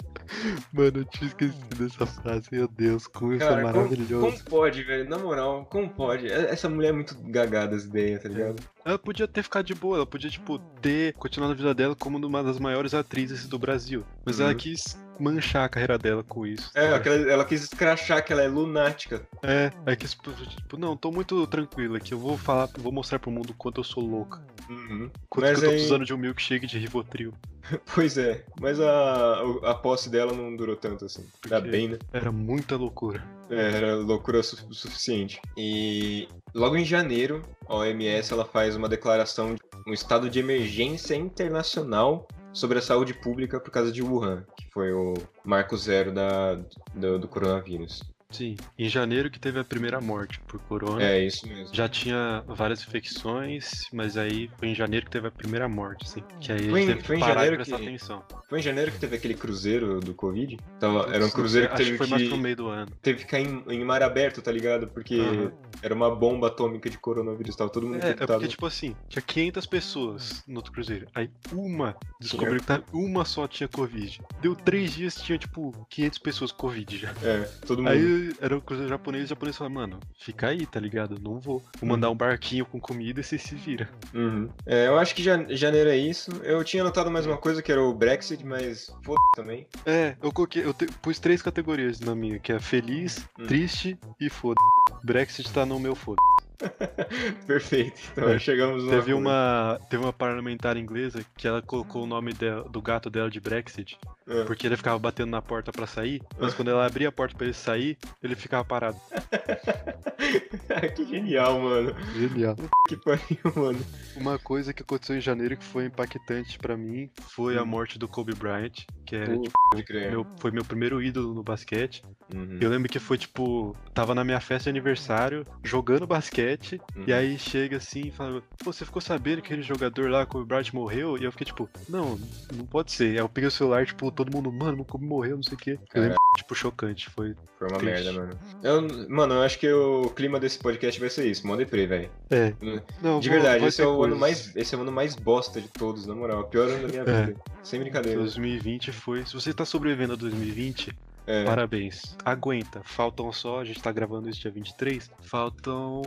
Mano, 0.73 0.99
eu 0.99 1.05
tinha 1.05 1.29
esquecido 1.29 1.77
dessa 1.77 2.07
frase, 2.07 2.49
meu 2.53 2.69
Deus, 2.69 3.07
como 3.07 3.33
isso 3.35 3.45
é 3.45 3.49
Cara, 3.49 3.63
como, 3.63 3.75
maravilhoso. 3.85 4.21
como 4.21 4.45
pode, 4.45 4.83
velho? 4.83 5.09
Na 5.09 5.19
moral, 5.19 5.67
como 5.71 5.89
pode? 5.91 6.31
Essa 6.31 6.69
mulher 6.69 6.89
é 6.91 6.93
muito 6.93 7.17
gagada 7.27 7.75
as 7.77 7.85
ideias, 7.85 8.23
tá 8.23 8.29
ligado? 8.29 8.63
Ela 8.85 8.99
podia 8.99 9.27
ter 9.27 9.43
ficado 9.43 9.67
de 9.67 9.75
boa, 9.75 9.97
ela 9.97 10.07
podia, 10.07 10.31
tipo, 10.31 10.59
ter 10.81 11.13
continuado 11.15 11.53
a 11.53 11.57
vida 11.57 11.75
dela 11.75 11.95
como 11.97 12.25
uma 12.25 12.43
das 12.43 12.59
maiores 12.59 12.95
atrizes 12.95 13.47
do 13.49 13.59
Brasil. 13.59 14.05
Mas 14.25 14.41
ela 14.41 14.51
Uhum. 14.51 14.57
quis 14.57 14.97
manchar 15.21 15.65
a 15.65 15.69
carreira 15.69 15.99
dela 15.99 16.23
com 16.25 16.47
isso. 16.47 16.71
É, 16.75 16.95
aquela- 16.95 17.31
ela 17.31 17.45
quis 17.45 17.63
escrachar 17.63 18.25
que 18.25 18.33
ela 18.33 18.43
é 18.43 18.49
lunática. 18.49 19.23
É, 19.43 19.71
é 19.87 19.95
que 19.97 20.07
tipo, 20.09 20.31
não, 20.79 20.97
tô 20.97 21.11
muito 21.13 21.47
tranquilo 21.47 21.97
aqui, 21.97 22.13
eu 22.13 22.19
vou 22.19 22.37
falar, 22.39 22.69
vou 22.79 22.93
mostrar 22.93 23.19
pro 23.19 23.31
mundo 23.31 23.51
o 23.51 23.55
quanto 23.55 23.81
eu 23.81 23.85
sou 23.85 24.03
louca. 24.05 24.43
Uhum. 24.69 25.11
Quanto 25.29 25.47
Mas 25.47 25.59
que 25.59 25.65
eu 25.65 25.69
tô 25.69 25.71
aí- 25.71 25.77
precisando 25.77 26.05
de 26.05 26.15
um 26.15 26.19
milkshake 26.19 26.67
de 26.67 26.79
Rivotril. 26.79 27.33
Pois 27.95 28.17
é, 28.19 28.45
mas 28.61 28.81
a, 28.81 29.43
a 29.65 29.75
posse 29.75 30.09
dela 30.09 30.33
não 30.33 30.57
durou 30.57 30.75
tanto 30.77 31.05
assim. 31.05 31.25
Ainda 31.45 31.57
Porque- 31.61 31.71
bem, 31.71 31.89
né? 31.89 31.99
Era 32.13 32.33
muita 32.33 32.75
loucura. 32.77 33.23
É, 33.51 33.77
era 33.77 33.97
loucura 33.97 34.43
su- 34.43 34.57
suficiente. 34.73 35.41
E 35.57 36.27
logo 36.55 36.77
em 36.77 36.85
janeiro, 36.85 37.43
a 37.69 37.75
OMS 37.77 38.33
ela 38.33 38.45
faz 38.45 38.75
uma 38.77 38.89
declaração 38.89 39.55
de 39.55 39.61
um 39.87 39.93
estado 39.93 40.29
de 40.31 40.39
emergência 40.39 41.15
internacional 41.15 42.27
sobre 42.53 42.79
a 42.79 42.83
saúde 42.83 43.15
pública 43.15 43.61
por 43.61 43.71
causa 43.71 43.93
de 43.93 44.03
Wuhan, 44.03 44.45
foi 44.73 44.93
o 44.93 45.15
marco 45.45 45.77
zero 45.77 46.13
da, 46.13 46.55
do, 46.95 47.19
do 47.19 47.29
coronavírus. 47.29 48.03
Sim, 48.31 48.57
em 48.79 48.89
janeiro 48.89 49.31
que 49.31 49.39
teve 49.39 49.59
a 49.59 49.65
primeira 49.65 50.01
morte 50.01 50.41
por 50.47 50.61
corona. 50.61 51.03
É 51.03 51.25
isso 51.27 51.47
mesmo. 51.49 51.75
Já 51.75 51.89
tinha 51.89 52.43
várias 52.47 52.81
infecções, 52.87 53.83
mas 53.93 54.17
aí 54.17 54.51
foi 54.59 54.69
em 54.69 54.75
janeiro 54.75 55.07
que 55.07 55.13
teve 55.13 55.29
a 55.29 55.31
primeira 55.31 55.69
morte, 55.69 56.05
assim. 56.07 56.23
Que 56.41 56.53
aí 56.53 56.69
Foi 56.71 56.83
em- 56.83 57.01
foi 57.01 57.17
em 57.17 57.19
e 57.19 57.23
janeiro 57.27 57.57
prestar 57.57 57.77
que- 57.79 57.83
atenção. 57.89 58.25
Foi 58.49 58.59
em 58.59 58.63
janeiro 58.63 58.91
que 58.93 58.99
teve 58.99 59.17
aquele 59.17 59.35
cruzeiro 59.35 60.01
do 60.01 60.15
Covid? 60.15 60.59
Tava, 60.79 61.15
era 61.15 61.25
um 61.25 61.31
cruzeiro 61.31 61.69
que 61.69 61.75
Acho 61.75 61.83
teve 61.85 61.91
que 61.93 61.99
foi 61.99 62.07
que, 62.07 62.13
mais 62.13 62.29
pro 62.29 62.37
meio 62.39 62.57
do 62.57 62.69
ano. 62.69 62.91
teve 63.03 63.19
que 63.21 63.27
cair 63.27 63.47
em, 63.47 63.65
em 63.75 63.85
mar 63.85 64.03
aberto, 64.03 64.41
tá 64.43 64.51
ligado? 64.51 64.89
Porque 64.89 65.17
Aham. 65.21 65.53
era 65.83 65.95
uma 65.95 66.15
bomba 66.15 66.49
atômica 66.49 66.89
de 66.91 66.99
coronavírus, 66.99 67.55
tava 67.57 67.71
todo 67.71 67.85
mundo 67.87 67.95
É, 67.97 67.99
é 67.99 68.05
infectado. 68.09 68.33
porque, 68.35 68.49
tipo 68.49 68.67
assim, 68.67 68.95
tinha 69.09 69.23
500 69.23 69.67
pessoas 69.67 70.43
no 70.47 70.57
outro 70.57 70.73
cruzeiro. 70.73 71.07
Aí 71.15 71.31
uma 71.53 71.97
descobriu 72.21 72.61
que 72.61 72.67
tá- 72.67 72.83
uma 72.93 73.25
só 73.25 73.47
tinha 73.47 73.69
Covid. 73.69 74.21
Deu 74.41 74.55
três 74.57 74.95
dias, 74.95 75.15
tinha, 75.17 75.39
tipo, 75.39 75.73
500 75.89 76.19
pessoas 76.19 76.51
com 76.53 76.61
Covid 76.71 76.99
já. 76.99 77.11
É, 77.23 77.41
todo 77.67 77.79
mundo. 77.83 77.91
Aí 77.91 78.20
era 78.41 78.57
o 78.57 78.61
cruzeiro 78.61 78.89
japonês 78.91 79.23
e 79.23 79.27
o 79.27 79.29
japonês 79.29 79.57
falou, 79.57 79.73
mano, 79.73 80.01
fica 80.19 80.49
aí, 80.49 80.67
tá 80.67 80.79
ligado? 80.81 81.19
Não 81.21 81.39
vou. 81.41 81.63
Vou 81.81 81.89
mandar 81.89 82.11
um 82.11 82.15
barquinho 82.15 82.65
com 82.67 82.81
comida 82.81 83.21
e 83.21 83.25
você 83.25 83.39
se 83.39 83.55
vira. 83.55 83.89
Uhum. 84.15 84.49
É, 84.67 84.87
eu 84.89 84.99
acho 84.99 85.15
que 85.15 85.23
jan- 85.23 85.47
janeiro 85.51 85.91
é 85.91 85.97
isso. 85.97 86.31
Eu 86.43 86.63
tinha 86.65 86.83
anotado 86.83 87.11
mais 87.11 87.27
uma 87.27 87.37
coisa 87.37 87.63
que 87.63 87.71
era 87.73 87.83
o 87.83 87.93
Brexit, 87.95 88.45
mas 88.45 88.93
foda 89.05 89.21
também. 89.35 89.67
É, 89.87 90.17
eu 90.23 90.33
coloquei, 90.33 90.65
eu 90.65 90.73
te- 90.75 90.87
pus 91.03 91.19
três 91.19 91.43
categorias 91.43 92.01
na 92.01 92.15
minha, 92.15 92.39
que 92.39 92.53
é 92.53 92.59
feliz, 92.61 93.25
Hum. 93.39 93.47
triste 93.47 93.99
e 94.21 94.29
foda. 94.29 94.61
Brexit 95.03 95.53
tá 95.53 95.65
no 95.67 95.79
meu 95.79 95.95
foda. 95.95 96.21
Perfeito. 97.47 98.01
Então 98.13 98.29
É, 98.29 98.39
chegamos 98.39 98.85
no. 98.85 98.91
Teve 98.91 99.13
uma, 99.15 99.81
teve 99.89 100.03
uma 100.03 100.13
parlamentar 100.13 100.77
inglesa 100.77 101.25
que 101.37 101.47
ela 101.47 101.63
colocou 101.63 102.05
o 102.05 102.07
nome 102.07 102.33
dela- 102.33 102.69
do 102.69 102.81
gato 102.83 103.09
dela 103.11 103.31
de 103.31 103.41
Brexit, 103.41 103.99
É. 104.29 104.45
porque 104.45 104.67
ele 104.67 104.77
ficava 104.77 104.99
batendo 104.99 105.31
na 105.31 105.43
porta 105.43 105.73
pra 105.73 105.87
sair, 105.87 106.23
mas 106.39 106.55
quando 106.55 106.71
ela 106.71 106.87
abria 106.87 107.09
a 107.09 107.13
porta 107.13 107.37
pra 107.37 107.47
ele 107.47 107.55
sair, 107.55 107.97
ele 108.23 108.35
ficava 108.35 108.65
parado. 108.65 108.97
que 110.95 111.05
genial, 111.07 111.61
mano. 111.61 111.95
Genial. 112.15 112.57
Que 112.89 112.97
pariu, 112.97 113.39
mano. 113.57 113.79
Uma 114.17 114.39
coisa 114.39 114.73
que 114.73 114.83
aconteceu 114.83 115.17
em 115.17 115.21
janeiro 115.21 115.57
que 115.57 115.65
foi 115.65 115.87
impactante 115.87 116.59
pra 116.59 116.77
mim 116.77 117.11
foi 117.29 117.57
a 117.57 117.63
Hum. 117.63 117.67
morte 117.67 117.99
do 117.99 118.09
Kobe 118.09 118.35
Bryant, 118.35 118.85
que 119.07 119.17
é, 119.17 119.25
Pô, 119.27 119.41
tipo, 119.43 119.93
meu, 120.11 120.27
foi 120.39 120.51
meu 120.51 120.65
primeiro 120.65 121.03
ídolo 121.03 121.35
no 121.35 121.43
basquete. 121.43 122.03
Uhum. 122.35 122.59
Eu 122.61 122.71
lembro 122.71 122.89
que 122.89 122.99
foi 122.99 123.17
tipo, 123.19 123.77
tava 123.95 124.15
na 124.15 124.25
minha 124.25 124.41
festa 124.41 124.65
de 124.65 124.71
aniversário, 124.71 125.45
jogando 125.65 126.07
basquete, 126.07 126.50
Uhum. 126.97 127.05
e 127.07 127.13
aí 127.13 127.39
chega 127.39 127.77
assim 127.77 128.07
e 128.07 128.11
fala: 128.11 128.43
Pô, 128.63 128.73
você 128.73 128.85
ficou 128.85 129.01
sabendo 129.03 129.43
que 129.43 129.47
aquele 129.53 129.63
jogador 129.63 130.11
lá, 130.11 130.25
Kobe 130.27 130.47
Bryant, 130.47 130.73
morreu? 130.73 131.17
E 131.19 131.25
eu 131.25 131.33
fiquei 131.33 131.45
tipo, 131.47 131.69
não, 131.89 132.19
não 132.55 132.65
pode 132.67 132.93
ser. 132.93 133.11
Aí 133.11 133.17
eu 133.17 133.29
peguei 133.29 133.49
o 133.49 133.51
celular, 133.51 133.85
tipo, 133.87 134.11
todo 134.11 134.35
mundo, 134.35 134.51
mano, 134.53 134.85
Kobe 134.85 135.05
morreu, 135.05 135.37
não 135.37 135.43
sei 135.43 135.55
o 135.55 135.57
quê. 135.57 135.79
Eu 135.95 136.03
lembro, 136.03 136.17
tipo, 136.37 136.55
chocante. 136.55 137.09
Foi. 137.11 137.35
Foi 137.59 137.69
uma 137.69 137.79
Triste. 137.79 138.05
merda, 138.05 138.13
mano. 138.13 138.39
Eu, 138.63 139.09
mano, 139.09 139.35
eu 139.35 139.43
acho 139.43 139.59
que 139.59 139.71
o 139.71 140.09
clima 140.11 140.41
desse 140.41 140.59
podcast 140.59 140.99
vai 140.99 141.11
ser 141.11 141.27
isso. 141.31 141.47
Mó 141.47 141.57
deprê, 141.57 141.87
velho. 141.87 142.11
É. 142.31 142.55
Não, 143.03 143.21
De 143.21 143.29
vou- 143.29 143.39
verdade, 143.39 143.65
esse 143.67 143.83
é 143.83 143.87
o 143.87 144.03
ano 144.03 144.17
mais. 144.17 144.55
Esse 144.57 144.75
é 144.75 144.79
o 144.79 144.81
ano 144.81 144.91
mais 144.93 145.15
bosta 145.15 145.61
de 145.61 145.69
todos, 145.69 146.07
na 146.07 146.15
moral. 146.15 146.41
O 146.41 146.45
pior 146.45 146.69
ano 146.69 146.87
da 146.87 146.89
minha 146.89 147.03
É. 147.03 147.27
vida. 147.27 147.41
Sem 147.63 147.81
brincadeira. 147.81 148.19
2020 148.19 148.93
foi. 148.93 149.27
Se 149.27 149.35
você 149.35 149.53
tá 149.53 149.65
sobrevivendo 149.67 150.15
a 150.15 150.17
2020, 150.17 150.97
É. 151.27 151.45
parabéns. 151.45 152.17
Aguenta. 152.25 152.81
Faltam 152.83 153.31
só, 153.31 153.61
a 153.61 153.65
gente 153.65 153.83
tá 153.83 153.93
gravando 153.93 154.31
isso 154.31 154.41
dia 154.41 154.51
23, 154.51 155.11
faltam 155.21 156.01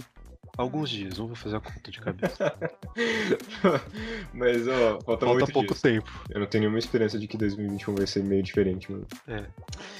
alguns 0.58 0.90
dias, 0.90 1.18
não 1.18 1.28
vou 1.28 1.36
fazer 1.36 1.58
a 1.58 1.60
conta 1.60 1.92
de 1.92 2.00
cabeça. 2.00 2.56
Mas, 4.34 4.68
ó, 4.68 5.00
falta, 5.02 5.26
Falta 5.26 5.26
muito 5.28 5.52
pouco 5.52 5.70
dias. 5.70 5.82
tempo. 5.82 6.12
Eu 6.30 6.40
não 6.40 6.48
tenho 6.48 6.64
nenhuma 6.64 6.80
esperança 6.80 7.18
de 7.18 7.28
que 7.28 7.38
2021 7.38 7.96
vai 7.96 8.08
ser 8.08 8.24
meio 8.24 8.44
diferente, 8.44 8.92
mano. 8.92 9.08
É. 9.28 9.44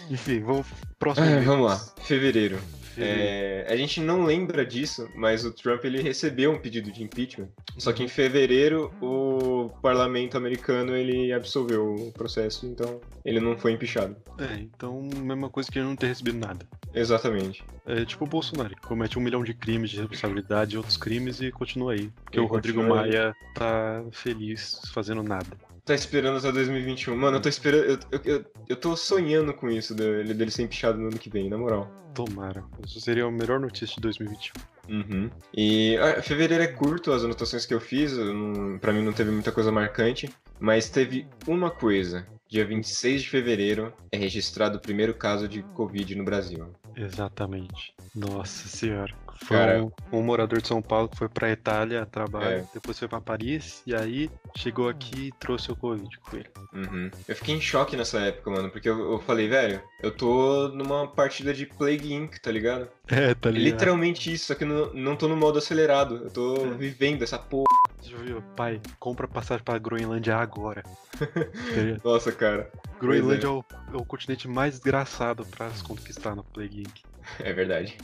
Enfim, 0.10 0.42
vamos. 0.42 0.68
Próximo. 1.00 1.26
Mês. 1.26 1.46
vamos 1.46 1.66
lá. 1.66 1.78
Fevereiro. 2.04 2.58
Fevereiro. 2.94 3.22
É, 3.24 3.66
a 3.70 3.76
gente 3.76 4.00
não 4.00 4.24
lembra 4.24 4.64
disso, 4.66 5.10
mas 5.16 5.44
o 5.44 5.52
Trump 5.52 5.84
ele 5.84 6.02
recebeu 6.02 6.52
um 6.52 6.60
pedido 6.60 6.92
de 6.92 7.04
impeachment. 7.04 7.50
Só 7.78 7.92
que 7.92 8.04
em 8.04 8.08
fevereiro 8.08 8.94
o 9.02 9.70
parlamento 9.82 10.38
americano 10.38 10.96
ele 10.96 11.34
absolveu 11.34 11.96
o 11.96 12.12
processo, 12.12 12.68
então 12.68 13.02
ele 13.26 13.40
não 13.40 13.58
foi 13.58 13.72
empichado. 13.72 14.16
É, 14.38 14.60
então, 14.60 15.02
mesma 15.16 15.50
coisa 15.50 15.72
que 15.72 15.80
ele 15.80 15.88
não 15.88 15.96
ter 15.96 16.08
recebido 16.08 16.38
nada. 16.38 16.68
Exatamente. 16.94 17.64
É 17.86 18.06
tipo 18.06 18.24
o 18.24 18.28
Bolsonaro, 18.28 18.76
que 18.76 18.88
comete 18.88 19.20
um 19.20 19.22
milhão 19.22 19.44
de 19.44 19.54
crimes 19.54 19.90
de 19.90 19.98
responsabilidade 19.98 20.76
e 20.76 20.78
outros 20.78 20.96
crimes 20.96 21.42
e 21.42 21.52
continua 21.52 21.94
aí. 21.94 22.10
Porque 22.24 22.40
E 22.40 22.42
o 22.42 22.46
Rodrigo 22.46 22.80
continua 22.80 23.04
aí. 23.04 23.12
Maia 23.12 23.36
tá 23.54 24.04
feliz 24.12 24.82
fazendo 24.94 25.22
nada. 25.22 25.58
Tá 25.86 25.94
esperando 25.94 26.38
até 26.38 26.50
2021. 26.50 27.16
Mano, 27.16 27.38
eu 27.38 27.42
tô 27.42 27.50
esperando. 27.50 27.84
Eu, 27.84 28.00
eu, 28.12 28.22
eu, 28.24 28.46
eu 28.70 28.76
tô 28.78 28.96
sonhando 28.96 29.54
com 29.54 29.70
isso, 29.70 29.94
dele, 29.94 30.34
dele 30.34 30.50
ser 30.50 30.64
empichado 30.64 30.98
no 30.98 31.08
ano 31.08 31.20
que 31.20 31.30
vem, 31.30 31.50
na 31.50 31.58
moral. 31.58 31.92
Tomara. 32.14 32.64
Isso 32.86 33.02
seria 33.02 33.26
a 33.26 33.32
melhor 33.32 33.60
notícia 33.60 33.96
de 33.96 34.02
2021. 34.02 34.54
Uhum. 34.90 35.30
E 35.54 35.98
ah, 35.98 36.22
fevereiro 36.22 36.64
é 36.64 36.68
curto, 36.68 37.12
as 37.12 37.24
anotações 37.24 37.66
que 37.66 37.74
eu 37.74 37.82
fiz, 37.82 38.16
não, 38.18 38.78
pra 38.80 38.94
mim 38.94 39.04
não 39.04 39.12
teve 39.12 39.32
muita 39.32 39.52
coisa 39.52 39.72
marcante, 39.72 40.30
mas 40.60 40.90
teve 40.90 41.28
uma 41.48 41.70
coisa. 41.70 42.26
Dia 42.48 42.66
26 42.66 43.24
de 43.24 43.30
fevereiro 43.30 43.92
é 44.12 44.18
registrado 44.18 44.78
o 44.78 44.82
primeiro 44.82 45.14
caso 45.14 45.48
de 45.48 45.64
Covid 45.64 46.16
no 46.16 46.24
Brasil. 46.24 46.68
Exatamente. 46.96 47.94
Nossa 48.16 48.68
senhora. 48.68 49.14
Foi 49.46 49.58
Cara- 49.58 49.84
um, 49.84 49.92
um 50.12 50.22
morador 50.22 50.62
de 50.62 50.68
São 50.68 50.82
Paulo 50.82 51.10
que 51.10 51.18
foi 51.18 51.28
pra 51.28 51.50
Itália 51.52 52.04
a 52.04 52.06
trabalho, 52.06 52.46
É. 52.60 52.66
depois 52.74 52.98
foi 52.98 53.08
pra 53.08 53.20
Paris, 53.20 53.82
e 53.86 53.94
aí 53.94 54.30
chegou 54.56 54.88
aqui 54.88 55.28
e 55.28 55.32
trouxe 55.34 55.72
o 55.72 55.76
Covid 55.76 56.18
com 56.20 56.38
ele. 56.38 56.50
Uhum. 56.72 57.12
Eu 57.28 57.36
fiquei 57.36 57.56
em 57.56 57.60
choque 57.62 57.98
nessa 57.98 58.20
época, 58.20 58.50
mano, 58.52 58.70
porque 58.70 58.88
eu, 58.88 59.12
eu 59.14 59.20
falei, 59.20 59.48
velho, 59.50 59.82
eu 60.02 60.12
tô 60.12 60.70
numa 60.70 61.08
partida 61.08 61.54
de 61.54 61.66
Plague 61.66 62.14
Inc., 62.14 62.38
tá 62.40 62.52
ligado? 62.52 62.88
É, 63.08 63.34
tá 63.34 63.50
É 63.50 63.52
literalmente 63.52 64.32
isso, 64.32 64.46
só 64.46 64.56
que 64.56 64.64
eu 64.64 64.68
não, 64.68 64.94
não 64.94 65.16
tô 65.16 65.28
no 65.28 65.36
modo 65.36 65.58
acelerado. 65.60 66.22
Eu 66.24 66.30
tô 66.30 66.56
É. 66.58 66.70
vivendo 66.72 67.22
essa 67.24 67.38
porra. 67.38 67.66
Pai, 68.56 68.80
compra 69.00 69.28
passagem 69.28 69.64
pra 69.64 69.78
Groenlândia 69.78 70.36
agora. 70.38 70.84
Ligado? 71.76 72.02
Nossa, 72.04 72.32
cara. 72.32 72.72
Groenlândia 73.00 73.48
é, 73.48 73.50
o, 73.50 73.66
é 73.94 73.98
o 73.98 74.06
continente 74.06 74.48
mais 74.48 74.74
desgraçado 74.76 75.46
pra 75.46 75.70
se 75.72 75.84
conquistar 75.84 76.36
no 76.36 76.44
Plague 76.44 76.82
Inc. 76.82 77.02
É 77.40 77.54
verdade. 77.54 77.98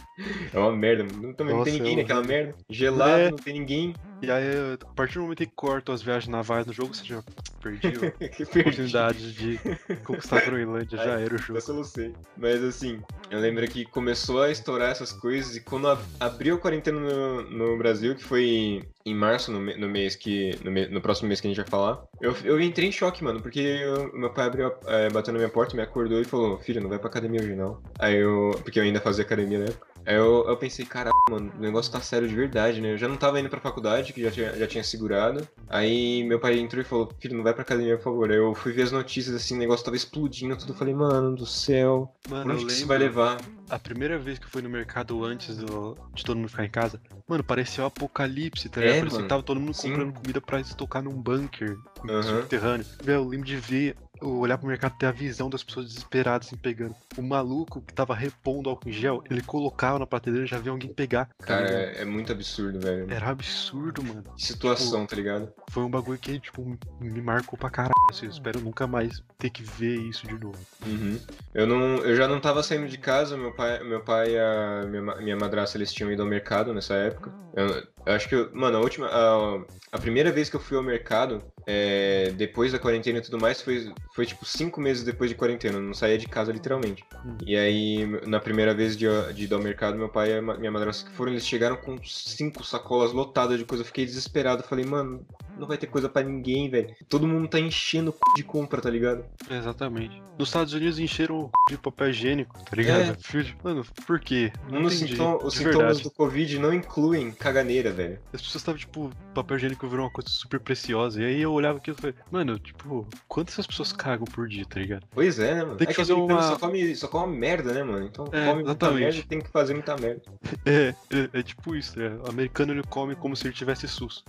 É 0.53 0.57
uma 0.59 0.71
merda. 0.75 1.03
Não, 1.03 1.33
também 1.33 1.55
não 1.55 1.63
tem 1.63 1.73
Nossa, 1.73 1.83
ninguém 1.83 1.93
é 1.99 2.01
naquela 2.01 2.23
merda. 2.23 2.55
Gelado, 2.69 3.19
É. 3.21 3.29
não 3.31 3.37
tem 3.37 3.53
ninguém. 3.53 3.93
E 4.21 4.29
aí, 4.29 4.43
a 4.81 4.85
partir 4.93 5.13
do 5.15 5.21
momento 5.21 5.37
que 5.37 5.45
cortam 5.45 5.95
as 5.95 6.01
viagens 6.01 6.27
navais 6.27 6.65
no 6.65 6.73
jogo, 6.73 6.93
você 6.93 7.05
já 7.05 7.23
perdeu 7.61 8.01
a 8.19 8.59
oportunidade 8.59 9.33
de 9.33 9.59
conquistar 10.03 10.39
a 10.39 10.45
Groenlândia, 10.45 10.97
já 10.97 11.19
era 11.19 11.33
o 11.33 11.37
jogo. 11.37 11.57
Eu 11.57 11.61
solucei. 11.61 12.13
Mas 12.37 12.61
assim, 12.63 12.99
eu 13.31 13.39
lembro 13.39 13.65
que 13.69 13.85
começou 13.85 14.41
a 14.41 14.51
estourar 14.51 14.91
essas 14.91 15.13
coisas 15.13 15.55
e 15.55 15.61
quando 15.61 15.87
ab- 15.87 16.03
abriu 16.19 16.55
a 16.55 16.59
quarentena 16.59 16.99
no, 16.99 17.43
no 17.49 17.77
Brasil, 17.77 18.13
que 18.15 18.23
foi 18.23 18.83
em 19.09 19.15
março, 19.15 19.51
no, 19.51 19.59
no 19.59 19.89
mês 19.89 20.15
que. 20.15 20.51
No, 20.63 20.71
no 20.71 21.01
próximo 21.01 21.27
mês 21.27 21.39
que 21.41 21.47
a 21.47 21.49
gente 21.49 21.59
vai 21.61 21.69
falar, 21.69 22.01
eu, 22.21 22.35
eu 22.43 22.59
entrei 22.61 22.87
em 22.89 22.91
choque, 22.91 23.23
mano, 23.23 23.41
porque 23.41 23.59
eu- 23.59 24.11
meu 24.13 24.29
pai 24.31 24.47
abriu, 24.47 24.71
é, 24.87 25.09
bateu 25.09 25.33
na 25.33 25.39
minha 25.39 25.49
porta, 25.51 25.75
me 25.75 25.81
acordou 25.81 26.19
e 26.21 26.25
falou, 26.25 26.57
filho, 26.59 26.81
não 26.81 26.89
vai 26.89 26.99
pra 26.99 27.09
academia 27.09 27.41
hoje 27.41 27.55
não. 27.55 27.81
Aí 27.99 28.15
eu. 28.15 28.51
Porque 28.63 28.79
eu 28.79 28.83
ainda 28.83 28.99
fazia 29.01 29.23
academia 29.23 29.59
na 29.59 29.65
época. 29.65 29.87
Aí 30.05 30.15
eu, 30.15 30.45
eu 30.47 30.57
pensei, 30.57 30.85
caralho, 30.85 31.13
mano, 31.29 31.51
o 31.55 31.59
negócio 31.61 31.91
tá 31.91 32.01
sério 32.01 32.27
de 32.27 32.35
verdade, 32.35 32.81
né? 32.81 32.93
Eu 32.93 32.97
já 32.97 33.07
não 33.07 33.15
tava 33.17 33.39
indo 33.39 33.49
pra 33.49 33.59
faculdade, 33.59 34.11
que 34.13 34.21
já 34.23 34.31
tinha, 34.31 34.55
já 34.57 34.65
tinha 34.67 34.83
segurado. 34.83 35.47
Aí 35.67 36.23
meu 36.23 36.39
pai 36.39 36.57
entrou 36.57 36.81
e 36.81 36.85
falou, 36.85 37.09
filho, 37.19 37.35
não 37.37 37.43
vai 37.43 37.53
pra 37.53 37.61
academia, 37.61 37.97
por 37.97 38.03
favor. 38.05 38.31
Aí 38.31 38.37
eu 38.37 38.55
fui 38.55 38.71
ver 38.71 38.83
as 38.83 38.91
notícias, 38.91 39.35
assim, 39.35 39.55
o 39.55 39.59
negócio 39.59 39.85
tava 39.85 39.97
explodindo, 39.97 40.55
tudo. 40.57 40.71
Eu 40.73 40.77
falei, 40.77 40.93
mano 40.95 41.35
do 41.35 41.45
céu, 41.45 42.11
Mano, 42.29 42.43
por 42.43 42.51
onde 42.53 42.65
que 42.65 42.71
isso 42.71 42.87
vai 42.87 42.97
levar? 42.97 43.37
a 43.69 43.77
primeira 43.77 44.17
vez 44.17 44.39
que 44.39 44.45
eu 44.45 44.49
fui 44.49 44.63
no 44.63 44.69
mercado 44.69 45.23
antes 45.23 45.55
do- 45.57 45.95
de 46.15 46.23
todo 46.23 46.37
mundo 46.37 46.49
ficar 46.49 46.65
em 46.65 46.69
casa, 46.71 46.99
mano, 47.27 47.43
parecia 47.43 47.83
o 47.83 47.87
apocalipse, 47.87 48.67
tá 48.67 48.81
É, 48.81 48.83
ligado? 48.85 48.99
Parecia 49.01 49.17
mano. 49.19 49.23
que 49.25 49.29
tava 49.29 49.43
todo 49.43 49.59
mundo 49.59 49.73
Sim. 49.75 49.89
comprando 49.91 50.13
comida 50.13 50.41
pra 50.41 50.59
estocar 50.59 51.03
num 51.03 51.13
bunker 51.21 51.77
Aham. 52.09 52.23
subterrâneo. 52.23 52.85
Velho, 53.03 53.19
eu 53.19 53.27
lembro 53.27 53.45
de 53.45 53.57
ver, 53.57 53.95
olhar 54.21 54.57
pro 54.57 54.67
mercado 54.67 54.93
e 54.95 54.99
ter 54.99 55.05
a 55.05 55.11
visão 55.11 55.49
das 55.49 55.63
pessoas 55.63 55.87
desesperadas, 55.87 56.47
assim, 56.47 56.57
pegando. 56.57 56.95
O 57.17 57.21
maluco 57.21 57.81
que 57.81 57.93
tava 57.93 58.13
repondo 58.15 58.69
álcool 58.69 58.89
em 58.89 58.91
gel, 58.91 59.23
ele 59.29 59.41
colocava 59.41 59.99
na 59.99 60.05
prateleira 60.05 60.45
e 60.45 60.49
já 60.49 60.57
via 60.57 60.71
alguém 60.71 60.91
pegar. 60.93 61.25
tá 61.39 61.45
Cara, 61.45 61.65
ligado? 61.65 61.97
é, 61.97 62.01
é 62.01 62.05
muito 62.05 62.31
absurdo, 62.31 62.79
velho. 62.79 63.11
Era 63.11 63.29
absurdo, 63.29 64.03
mano. 64.03 64.23
Situação, 64.37 65.05
tá 65.05 65.15
ligado? 65.15 65.51
Foi 65.69 65.83
um 65.83 65.89
bagulho 65.89 66.17
que, 66.19 66.39
tipo, 66.39 66.77
me 66.99 67.21
marcou 67.21 67.57
pra 67.57 67.69
caralho. 67.69 67.93
Assim, 68.09 68.25
eu 68.25 68.31
espero 68.31 68.59
nunca 68.59 68.87
mais 68.87 69.21
ter 69.37 69.49
que 69.49 69.63
ver 69.63 69.99
isso 70.01 70.27
de 70.27 70.33
novo. 70.33 70.57
Uhum. 70.85 71.19
Eu, 71.53 71.67
não, 71.67 71.97
eu 71.97 72.15
já 72.15 72.27
não 72.27 72.39
tava 72.39 72.63
saindo 72.63 72.87
de 72.87 72.97
casa, 72.97 73.37
meu 73.37 73.51
pai, 73.51 73.83
meu 73.83 74.01
pai 74.01 74.31
e 74.33 74.39
a 74.39 74.85
minha, 74.87 75.15
minha 75.17 75.37
madrasta, 75.37 75.77
eles 75.77 75.93
tinham 75.93 76.11
ido 76.11 76.21
ao 76.23 76.27
mercado 76.27 76.73
nessa 76.73 76.95
época. 76.95 77.31
Eu, 77.53 77.83
eu 78.05 78.13
acho 78.13 78.27
que, 78.29 78.49
mano, 78.53 78.77
a 78.77 78.81
última, 78.81 79.07
a, 79.07 79.61
a 79.91 79.97
primeira 79.97 80.31
vez 80.31 80.49
que 80.49 80.55
eu 80.55 80.59
fui 80.59 80.77
ao 80.77 80.83
mercado, 80.83 81.43
é, 81.67 82.31
depois 82.35 82.71
da 82.71 82.79
quarentena 82.79 83.19
e 83.19 83.21
tudo 83.21 83.39
mais, 83.39 83.61
foi, 83.61 83.91
foi 84.13 84.25
tipo 84.25 84.45
cinco 84.45 84.81
meses 84.81 85.03
depois 85.03 85.29
de 85.29 85.35
quarentena, 85.35 85.77
eu 85.77 85.81
não 85.81 85.93
saía 85.93 86.17
de 86.17 86.27
casa 86.27 86.51
literalmente. 86.51 87.05
Hum. 87.25 87.37
E 87.45 87.55
aí, 87.55 88.05
na 88.25 88.39
primeira 88.39 88.73
vez 88.73 88.97
de, 88.97 89.05
de 89.33 89.45
ir 89.45 89.53
ao 89.53 89.59
mercado, 89.59 89.97
meu 89.97 90.09
pai 90.09 90.31
e 90.31 90.41
minha 90.41 90.71
madrasta 90.71 91.09
que 91.09 91.15
foram, 91.15 91.31
eles 91.31 91.47
chegaram 91.47 91.75
com 91.75 91.97
cinco 92.03 92.63
sacolas 92.63 93.11
lotadas 93.11 93.57
de 93.57 93.65
coisa, 93.65 93.81
eu 93.83 93.87
fiquei 93.87 94.05
desesperado, 94.05 94.63
falei, 94.63 94.85
mano, 94.85 95.25
não 95.57 95.67
vai 95.67 95.77
ter 95.77 95.87
coisa 95.87 96.07
pra 96.07 96.23
ninguém, 96.23 96.69
velho. 96.69 96.95
Todo 97.07 97.27
mundo 97.27 97.47
tá 97.47 97.59
enchendo 97.59 98.11
o 98.11 98.13
c... 98.13 98.19
de 98.37 98.43
compra, 98.43 98.81
tá 98.81 98.89
ligado? 98.89 99.25
Exatamente. 99.49 100.21
Nos 100.37 100.47
Estados 100.47 100.73
Unidos 100.73 100.99
encheram 100.99 101.39
o 101.39 101.45
c... 101.45 101.75
de 101.75 101.77
papel 101.77 102.09
higiênico, 102.09 102.55
tá 102.63 102.75
ligado? 102.75 103.01
É. 103.11 103.17
Mano, 103.63 103.85
por 104.07 104.19
quê? 104.19 104.51
Não 104.71 104.83
entendi, 104.83 105.09
sintoma- 105.09 105.37
os 105.43 105.53
de 105.53 105.59
sintomas 105.59 105.97
verdade. 105.97 106.03
do 106.03 106.11
Covid 106.11 106.59
não 106.59 106.73
incluem 106.73 107.31
caganeira, 107.31 107.88
velho. 107.91 108.19
As 108.33 108.41
pessoas 108.41 108.61
estavam, 108.61 108.79
tipo, 108.79 109.11
papel 109.33 109.57
higiênico 109.57 109.87
virou 109.87 110.05
uma 110.05 110.11
coisa 110.11 110.29
super 110.29 110.59
preciosa. 110.59 111.21
E 111.21 111.25
aí 111.25 111.41
eu 111.41 111.51
olhava 111.51 111.77
aquilo 111.77 111.95
e 111.97 112.01
falei, 112.01 112.15
mano, 112.31 112.57
tipo, 112.59 113.07
quantas 113.27 113.55
essas 113.55 113.67
pessoas 113.67 113.91
cagam 113.91 114.25
por 114.25 114.47
dia, 114.47 114.65
tá 114.65 114.79
ligado? 114.79 115.05
Pois 115.11 115.39
é, 115.39 115.55
né, 115.55 115.63
mano? 115.63 115.77
Tem 115.77 115.87
que 115.87 115.93
é 115.93 115.95
fazer 115.95 116.13
americano 116.13 116.39
uma- 116.39 116.47
só 116.49 116.57
come, 116.59 116.95
só 116.95 117.07
come 117.07 117.37
merda, 117.37 117.73
né, 117.73 117.83
mano? 117.83 118.05
Então 118.05 118.25
É, 118.31 118.45
come 118.45 118.53
muita 118.63 118.69
exatamente. 118.71 118.99
merda 119.03 119.17
e 119.19 119.23
tem 119.23 119.41
que 119.41 119.49
fazer 119.49 119.73
muita 119.73 119.95
merda. 119.97 120.21
É, 120.65 120.93
é, 121.09 121.39
é 121.39 121.43
tipo 121.43 121.75
isso, 121.75 121.97
né? 121.97 122.09
O 122.25 122.29
americano 122.29 122.73
ele 122.73 122.83
come 122.83 123.15
como 123.15 123.35
se 123.35 123.47
ele 123.47 123.53
tivesse 123.53 123.87
SUS. 123.87 124.23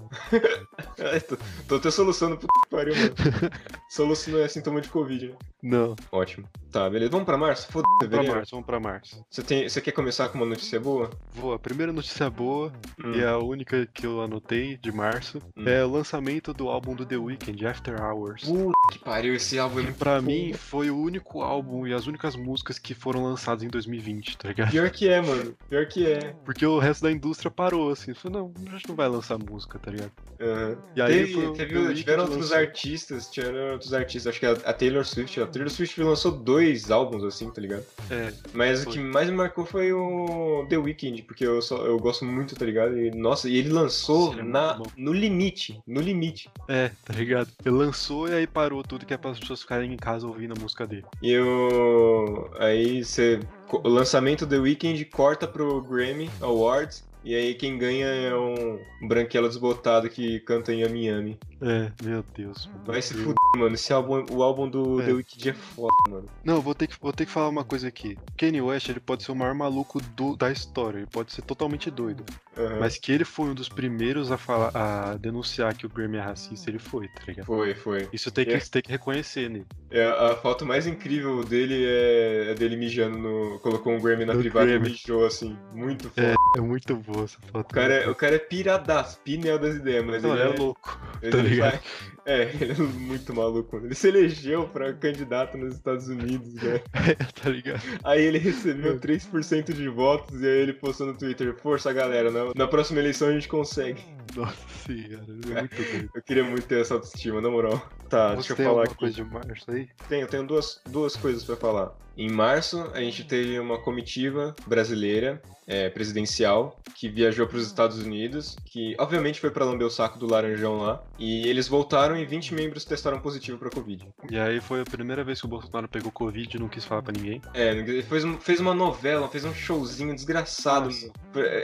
Ai, 0.99 1.21
tô, 1.21 1.37
tô 1.69 1.77
até 1.77 1.91
solucionando 1.91 2.39
que 2.41 2.47
pariu, 2.71 2.95
mano. 2.97 3.15
Soluço 3.91 4.31
não 4.31 4.39
é 4.41 4.49
sintoma 4.49 4.81
de 4.81 4.89
Covid, 4.89 5.29
né? 5.29 5.35
Não. 5.63 5.95
Ótimo. 6.13 6.49
Tá, 6.71 6.89
beleza. 6.89 7.11
Vamos 7.11 7.27
pra 7.27 7.37
março? 7.37 7.71
Foda-se, 7.73 7.99
Pra 7.99 8.09
fevereiro. 8.09 8.35
março, 8.37 8.51
vamos 8.53 8.67
pra 8.67 8.79
março. 8.81 9.25
Você, 9.29 9.43
tem, 9.43 9.69
você 9.69 9.81
quer 9.81 9.93
começar 9.93 10.29
com 10.29 10.39
uma 10.39 10.47
notícia 10.47 10.79
boa? 10.79 11.11
Vou, 11.35 11.53
a 11.53 11.59
primeira 11.59 11.93
notícia 11.93 12.31
boa, 12.31 12.73
Hum. 13.05 13.13
e 13.13 13.25
a 13.25 13.39
única 13.39 13.87
que 13.87 14.07
eu 14.07 14.21
anotei 14.21 14.77
de 14.77 14.93
março, 14.93 15.39
Hum. 15.57 15.65
é 15.69 15.85
o 15.85 15.91
lançamento 15.91 16.55
do 16.55 16.69
álbum 16.69 16.95
do 16.95 17.05
The 17.05 17.17
Weeknd, 17.17 17.67
After 17.67 18.01
Hours. 18.01 18.45
Puta 18.45 18.73
que 18.93 18.99
pariu, 19.01 19.35
esse 19.35 19.59
álbum 19.59 19.81
é 19.81 19.83
muito 19.83 19.99
pra 19.99 20.21
mim 20.23 20.53
foi 20.53 20.91
o 20.91 20.97
único 20.99 21.43
álbum 21.43 21.87
e 21.87 21.93
as 21.93 22.07
únicas 22.07 22.37
músicas 22.37 22.79
que 22.79 22.95
foram 22.95 23.23
lançadas 23.25 23.63
em 23.65 23.69
2020, 23.69 24.39
tá 24.39 24.49
ligado? 24.49 24.71
Pior 24.71 24.91
que 24.91 25.09
é, 25.09 25.21
mano. 25.21 25.55
Pior 25.69 25.87
que 25.87 26.07
é. 26.07 26.35
Porque 26.45 26.65
o 26.65 26.79
resto 26.79 27.03
da 27.03 27.11
indústria 27.11 27.51
parou, 27.51 27.91
assim. 27.91 28.15
Falou, 28.15 28.53
não, 28.57 28.69
a 28.73 28.77
gente 28.77 28.89
não 28.89 28.95
vai 28.97 29.09
lançar 29.09 29.39
música, 29.39 29.79
tá 29.79 29.91
ligado? 29.91 30.13
Aham. 30.41 30.77
E 30.97 31.03
aí 31.03 31.13
Teve- 31.27 31.33
foi 31.35 31.53
teve- 31.55 31.95
tiveram 31.95 32.23
outros 32.23 32.41
lançou. 32.51 32.57
artistas, 32.57 33.29
tiveram 33.31 33.73
outros 33.73 33.93
artistas, 33.93 34.29
acho 34.31 34.41
que 34.41 34.47
a, 34.47 34.53
a 34.53 34.73
Taylor 34.73 35.05
Swift, 35.05 35.41
a 35.41 35.47
Taylor 35.51 35.71
Swift 35.71 36.01
lançou 36.03 36.33
dois 36.33 36.91
álbuns 36.91 37.25
assim, 37.25 37.51
tá 37.51 37.61
ligado? 37.61 37.85
É, 38.11 38.33
Mas 38.53 38.85
Foi. 38.85 38.93
o 38.93 38.95
que 38.95 39.01
mais 39.01 39.29
me 39.29 39.37
marcou 39.37 39.65
foi 39.67 39.93
o 39.93 40.67
The 40.69 40.77
Weeknd, 40.77 41.23
porque 41.23 41.47
eu, 41.47 41.61
só, 41.61 41.77
eu 41.85 41.99
gosto 41.99 42.25
muito, 42.25 42.55
tá 42.55 42.65
ligado? 42.65 42.99
E, 42.99 43.11
nossa, 43.11 43.49
e 43.49 43.57
ele 43.57 43.69
lançou 43.71 44.35
é 44.39 44.43
na, 44.43 44.81
no 44.97 45.13
limite, 45.13 45.81
no 45.87 46.01
limite. 46.01 46.51
é, 46.69 46.91
tá 47.05 47.13
ligado? 47.13 47.49
Ele 47.65 47.75
lançou 47.75 48.29
e 48.29 48.35
aí 48.35 48.47
parou 48.47 48.83
tudo 48.83 49.07
que 49.07 49.15
é 49.15 49.17
para 49.17 49.31
as 49.31 49.39
pessoas 49.39 49.61
ficarem 49.63 49.93
em 49.93 49.97
casa 49.97 50.27
ouvindo 50.27 50.55
a 50.57 50.61
música 50.61 50.87
dele. 50.87 51.05
E 51.23 51.31
eu, 51.31 52.51
aí 52.59 53.05
você, 53.05 53.41
o 53.71 53.89
lançamento 53.89 54.47
do 54.47 54.51
The 54.57 54.59
Weeknd 54.61 55.05
corta 55.07 55.47
pro 55.47 55.81
Grammy 55.83 56.31
Awards, 56.41 57.05
e 57.25 57.35
aí 57.35 57.55
quem 57.55 57.77
ganha 57.79 58.07
é 58.07 58.35
um 58.35 58.81
branquelo 59.07 59.49
desbotado 59.49 60.09
que 60.09 60.41
canta 60.41 60.73
em 60.73 60.81
Yami 60.83 61.07
Yami. 61.07 61.39
É, 61.63 61.93
meu 62.03 62.25
Deus. 62.35 62.69
Vai 62.87 63.03
se 63.03 63.13
Eu- 63.15 63.21
fuder, 63.21 63.37
mano, 63.59 63.75
esse 63.75 63.93
álbum, 63.93 64.25
o 64.31 64.43
álbum 64.43 64.69
do 64.69 65.01
É. 65.03 65.07
The 65.07 65.13
Weeknd 65.13 65.49
é 65.51 65.53
foda, 65.53 65.93
mano. 66.09 66.27
Não, 66.43 66.61
vou 66.61 66.75
ter, 66.75 66.87
que, 66.87 66.97
vou 67.01 67.13
ter 67.13 67.27
que 67.27 67.33
falar 67.33 67.49
uma 67.51 67.65
coisa 67.65 67.89
aqui. 67.89 68.17
Kanye 68.39 68.61
West, 68.63 68.89
ele 68.89 69.01
pode 69.01 69.23
ser 69.23 69.33
o 69.33 69.35
maior 69.37 69.55
maluco 69.55 70.01
do- 70.17 70.37
da 70.37 70.51
história, 70.51 70.99
ele 70.99 71.07
pode 71.07 71.33
ser 71.33 71.43
totalmente 71.43 71.91
doido. 71.91 72.25
Aham. 72.57 72.81
Mas 72.81 72.97
que 72.99 73.13
ele 73.13 73.25
foi 73.25 73.51
um 73.51 73.55
dos 73.55 73.69
primeiros 73.69 74.33
a 74.33 74.39
falar, 74.39 74.71
a 74.75 75.17
denunciar 75.17 75.75
que 75.77 75.85
o 75.85 75.89
Grammy 75.89 76.17
é 76.17 76.21
racista, 76.21 76.71
ele 76.71 76.79
foi, 76.79 77.09
tá 77.09 77.23
ligado? 77.29 77.45
Foi, 77.47 77.75
foi. 77.75 78.09
Isso 78.13 78.31
tem 78.31 78.45
que, 78.47 78.53
É. 78.55 78.59
tem 78.61 78.81
que 78.83 78.91
reconhecer 78.91 79.51
nele. 79.51 79.67
É, 79.91 80.05
a 80.07 80.37
foto 80.37 80.65
mais 80.65 80.87
incrível 80.87 81.43
dele 81.43 81.85
é, 81.85 82.51
é 82.53 82.55
dele 82.55 82.77
mijando 82.77 83.19
no. 83.19 83.59
Colocou 83.59 83.93
um 83.93 84.01
Grammy 84.01 84.25
na 84.25 84.35
No 84.35 84.41
privada 84.41 84.67
Grammy. 84.67 84.87
e 84.89 84.91
mijou 84.93 85.27
assim. 85.27 85.59
Muito 85.75 86.09
foda. 86.11 86.29
É, 86.29 86.59
é 86.59 86.61
muito 86.61 86.95
boa 86.97 87.25
essa 87.25 87.39
foto. 87.51 87.71
O, 87.71 87.75
cara 87.75 87.95
é, 87.95 88.09
o 88.09 88.15
cara 88.15 88.37
é 88.37 88.39
piradaço, 88.39 89.21
pinel 89.25 89.59
das 89.59 89.75
ideias, 89.75 90.05
mas 90.07 90.23
Não, 90.23 90.31
ele 90.33 90.43
ele 90.43 90.51
é. 90.53 90.55
é 90.55 90.59
louco, 90.59 91.01
ele 91.21 91.31
tá 91.33 91.39
ligado? 91.43 91.71
vai- 91.73 91.81
é, 92.27 92.43
ele 92.61 92.73
é 92.73 92.77
muito 92.77 93.35
maluco. 93.35 93.77
Ele 93.79 93.95
se 93.95 94.07
elegeu 94.09 94.69
pra 94.69 94.93
candidato 94.93 95.59
nos 95.59 95.75
Estados 95.75 96.07
Unidos, 96.07 96.55
né? 96.55 96.81
tá 97.43 97.51
ligado? 97.51 97.83
Aí 98.05 98.23
ele 98.23 98.39
recebeu 98.39 99.01
3% 99.01 99.73
de 99.73 99.89
votos 99.89 100.41
e 100.41 100.47
aí 100.47 100.59
ele 100.61 100.73
postou 100.75 101.09
no 101.09 101.15
Twitter: 101.15 101.57
Força 101.61 101.93
galera, 101.93 102.31
na, 102.31 102.53
na 102.55 102.69
próxima 102.69 103.01
eleição 103.01 103.27
a 103.29 103.33
gente 103.33 103.49
consegue. 103.49 104.05
Nossa 104.37 104.55
senhora, 104.87 105.25
ele 105.29 105.53
é 105.53 105.61
muito 105.63 105.75
doido. 105.83 106.11
Eu 106.15 106.23
queria 106.23 106.45
muito 106.45 106.67
ter 106.69 106.81
essa 106.81 106.95
autoestima, 106.95 107.41
na 107.41 107.51
moral. 107.51 107.91
Tá, 108.11 108.31
Você 108.31 108.35
deixa 108.35 108.53
eu 108.53 108.57
tem 108.57 108.67
falar 108.67 108.85
aqui. 108.85 108.95
coisa 108.97 109.15
de 109.15 109.25
março 109.25 109.71
aí? 109.71 109.89
Tenho, 110.09 110.27
tenho 110.27 110.45
duas, 110.45 110.81
duas 110.89 111.15
coisas 111.17 111.45
pra 111.45 111.55
falar. 111.57 111.93
Em 112.17 112.29
março, 112.29 112.91
a 112.93 113.01
gente 113.01 113.25
teve 113.25 113.59
uma 113.59 113.79
comitiva 113.79 114.55
brasileira, 114.67 115.41
é, 115.67 115.89
presidencial, 115.89 116.77
que 116.97 117.09
viajou 117.09 117.47
para 117.47 117.57
os 117.57 117.67
Estados 117.67 117.99
Unidos, 118.01 118.57
que 118.67 118.97
obviamente 118.99 119.41
foi 119.41 119.51
pra 119.51 119.65
lamber 119.65 119.87
o 119.87 119.91
saco 119.91 120.19
do 120.19 120.27
Laranjão 120.27 120.79
lá, 120.79 121.03
e 121.19 121.47
eles 121.49 121.69
voltaram 121.69 122.17
e 122.17 122.27
20 122.27 122.53
membros 122.53 122.85
testaram 122.85 123.21
positivo 123.21 123.57
pra 123.57 123.71
Covid. 123.71 124.07
E 124.29 124.37
aí 124.37 124.61
foi 124.61 124.81
a 124.81 124.85
primeira 124.85 125.23
vez 125.23 125.41
que 125.41 125.47
o 125.47 125.49
Bolsonaro 125.49 125.89
pegou 125.89 126.11
Covid 126.11 126.57
e 126.57 126.61
não 126.61 126.69
quis 126.69 126.85
falar 126.85 127.03
pra 127.03 127.13
ninguém. 127.13 127.41
É, 127.55 127.69
ele 127.71 128.03
fez, 128.03 128.25
fez 128.41 128.59
uma 128.61 128.75
novela, 128.75 129.29
fez 129.29 129.45
um 129.45 129.55
showzinho 129.55 130.13
desgraçado. 130.15 130.87
Nossa. 130.87 131.13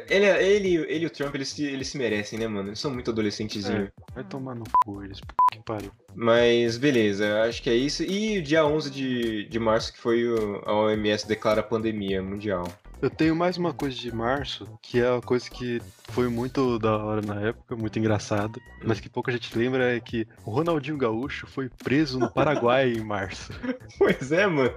Ele, 0.08 0.26
ele, 0.26 0.74
ele 0.88 1.04
e 1.04 1.06
o 1.06 1.10
Trump, 1.10 1.34
eles 1.34 1.48
se, 1.48 1.64
eles 1.64 1.88
se 1.88 1.98
merecem, 1.98 2.38
né, 2.38 2.46
mano? 2.46 2.68
Eles 2.68 2.78
são 2.78 2.92
muito 2.92 3.10
adolescentezinhos. 3.10 3.90
Vai 4.14 4.22
tomar 4.24 4.54
no 4.54 4.64
cu 4.84 5.02
eles, 5.02 5.20
que 5.52 5.58
pariu. 5.64 5.90
Mas 6.16 6.78
beleza, 6.78 7.42
acho 7.42 7.62
que 7.62 7.68
é 7.70 7.74
isso. 7.74 8.02
E 8.02 8.38
o 8.38 8.42
dia 8.42 8.64
11 8.64 8.90
de, 8.90 9.44
de 9.48 9.58
março, 9.58 9.92
que 9.92 9.98
foi 10.00 10.26
o, 10.26 10.62
a 10.64 10.72
OMS 10.74 11.26
declara 11.28 11.60
a 11.60 11.64
pandemia 11.64 12.22
mundial. 12.22 12.66
Eu 13.02 13.10
tenho 13.10 13.36
mais 13.36 13.58
uma 13.58 13.74
coisa 13.74 13.94
de 13.94 14.10
março, 14.10 14.66
que 14.80 14.98
é 14.98 15.10
uma 15.10 15.20
coisa 15.20 15.50
que 15.50 15.82
foi 16.08 16.28
muito 16.28 16.78
da 16.78 16.96
hora 16.96 17.20
na 17.20 17.48
época, 17.48 17.76
muito 17.76 17.98
engraçado, 17.98 18.58
mas 18.82 18.98
que 18.98 19.08
pouca 19.10 19.30
gente 19.30 19.56
lembra 19.56 19.94
é 19.94 20.00
que 20.00 20.26
o 20.46 20.50
Ronaldinho 20.50 20.96
Gaúcho 20.96 21.46
foi 21.46 21.68
preso 21.68 22.18
no 22.18 22.30
Paraguai 22.32 22.90
em 22.90 23.00
março. 23.04 23.52
Pois 23.98 24.30
é, 24.32 24.46
mano. 24.46 24.72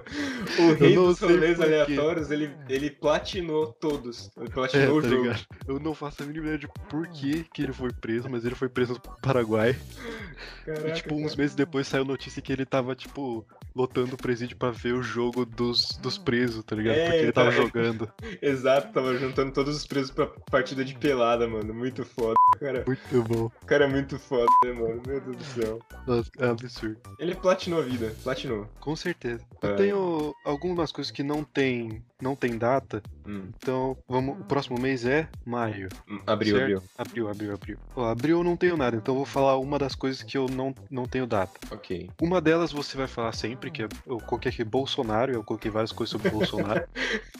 O 0.58 0.72
rei 0.74 0.94
dos 0.94 1.20
rolês 1.20 1.60
aleatórios, 1.60 2.30
ele, 2.30 2.50
ele 2.68 2.90
platinou 2.90 3.66
todos. 3.72 4.30
Ele 4.36 4.48
É, 4.48 4.50
platinou 4.50 4.98
o 4.98 5.02
tá 5.02 5.08
jogo. 5.08 5.22
ligado? 5.22 5.46
Eu 5.68 5.78
não 5.80 5.94
faço 5.94 6.22
a 6.22 6.26
mínima 6.26 6.44
ideia 6.46 6.58
de 6.58 6.68
por 6.88 7.06
que, 7.08 7.44
que 7.52 7.62
ele 7.62 7.72
foi 7.72 7.90
preso, 7.92 8.28
mas 8.30 8.44
ele 8.44 8.54
foi 8.54 8.68
preso 8.68 8.94
no 8.94 9.00
Paraguai. 9.22 9.76
Caraca, 10.64 10.88
e, 10.88 10.92
tipo, 10.92 11.14
uns 11.14 11.32
cara. 11.32 11.42
meses 11.42 11.56
depois 11.56 11.86
saiu 11.86 12.04
notícia 12.04 12.42
que 12.42 12.52
ele 12.52 12.66
tava, 12.66 12.94
tipo, 12.94 13.46
lotando 13.74 14.14
o 14.14 14.18
presídio 14.18 14.56
pra 14.56 14.70
ver 14.70 14.92
o 14.94 15.02
jogo 15.02 15.44
dos, 15.44 15.98
dos 16.02 16.18
presos, 16.18 16.64
tá 16.64 16.74
ligado? 16.76 16.96
É, 16.96 17.04
Porque 17.04 17.16
ele 17.18 17.32
tava 17.32 17.50
tá. 17.50 17.56
jogando. 17.56 18.10
Exato, 18.42 18.92
tava 18.92 19.16
juntando 19.16 19.52
todos 19.52 19.76
os 19.76 19.86
presos 19.86 20.10
pra 20.10 20.26
partida 20.50 20.84
de 20.84 20.94
pelada, 20.96 21.46
mano. 21.48 21.72
Muito 21.74 22.04
foda. 22.04 22.34
Cara, 22.58 22.84
Muito 22.86 23.22
bom. 23.22 23.44
o 23.62 23.66
cara 23.66 23.84
é 23.84 23.88
muito 23.88 24.18
foda, 24.18 24.46
né, 24.64 24.72
mano? 24.72 25.02
Meu 25.06 25.20
Deus 25.20 25.36
do 25.36 25.44
céu. 25.44 25.80
Nossa, 26.06 26.30
é 26.38 26.46
absurdo. 26.48 26.98
Ele 27.18 27.34
platinou 27.34 27.80
a 27.80 27.82
vida, 27.82 28.14
platinou. 28.22 28.66
Com 28.80 28.94
certeza. 28.96 29.42
É. 29.62 29.66
Eu 29.66 29.76
tenho 29.76 30.34
algumas 30.44 30.92
coisas 30.92 31.10
que 31.10 31.22
não 31.22 31.42
tem, 31.44 32.02
não 32.20 32.34
tem 32.36 32.58
data, 32.58 33.02
Hum, 33.26 33.50
então 33.62 33.96
vamos, 34.08 34.40
o 34.40 34.44
próximo 34.44 34.78
mês 34.80 35.04
é 35.04 35.28
maio. 35.46 35.88
abriu, 36.26 36.56
Certo. 36.56 36.62
abriu. 36.62 36.82
Abril, 36.98 37.28
abril, 37.28 37.54
abril. 37.54 37.78
Ó, 37.94 38.08
abril 38.08 38.38
eu 38.38 38.44
não 38.44 38.56
tenho 38.56 38.76
nada, 38.76 38.96
então 38.96 39.14
eu 39.14 39.18
vou 39.18 39.26
falar 39.26 39.56
uma 39.58 39.78
das 39.78 39.94
coisas 39.94 40.22
que 40.22 40.36
eu 40.36 40.46
não, 40.48 40.74
não 40.90 41.04
tenho 41.06 41.26
data. 41.26 41.52
Ok. 41.70 42.10
Uma 42.20 42.40
delas 42.40 42.72
você 42.72 42.96
vai 42.96 43.06
falar 43.06 43.32
sempre, 43.32 43.59
que 43.68 43.82
é, 43.82 43.88
eu 44.06 44.18
coloquei 44.18 44.52
aqui 44.52 44.62
Bolsonaro, 44.62 45.32
eu 45.32 45.42
coloquei 45.42 45.70
várias 45.72 45.90
coisas 45.90 46.12
sobre 46.12 46.30
Bolsonaro. 46.30 46.84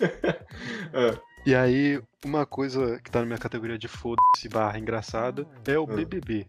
Ah, 0.93 1.17
E 1.47 1.55
aí, 1.55 2.03
uma 2.25 2.45
coisa 2.45 3.01
que 3.03 3.11
tá 3.11 3.21
na 3.21 3.27
minha 3.27 3.39
categoria 3.39 3.79
de 3.79 3.89
foda-se 3.89 4.49
barra 4.49 4.79
engraçado 4.79 5.47
é 5.67 5.79
o 5.79 5.85
Ah. 5.85 5.95
BBB. 5.95 6.47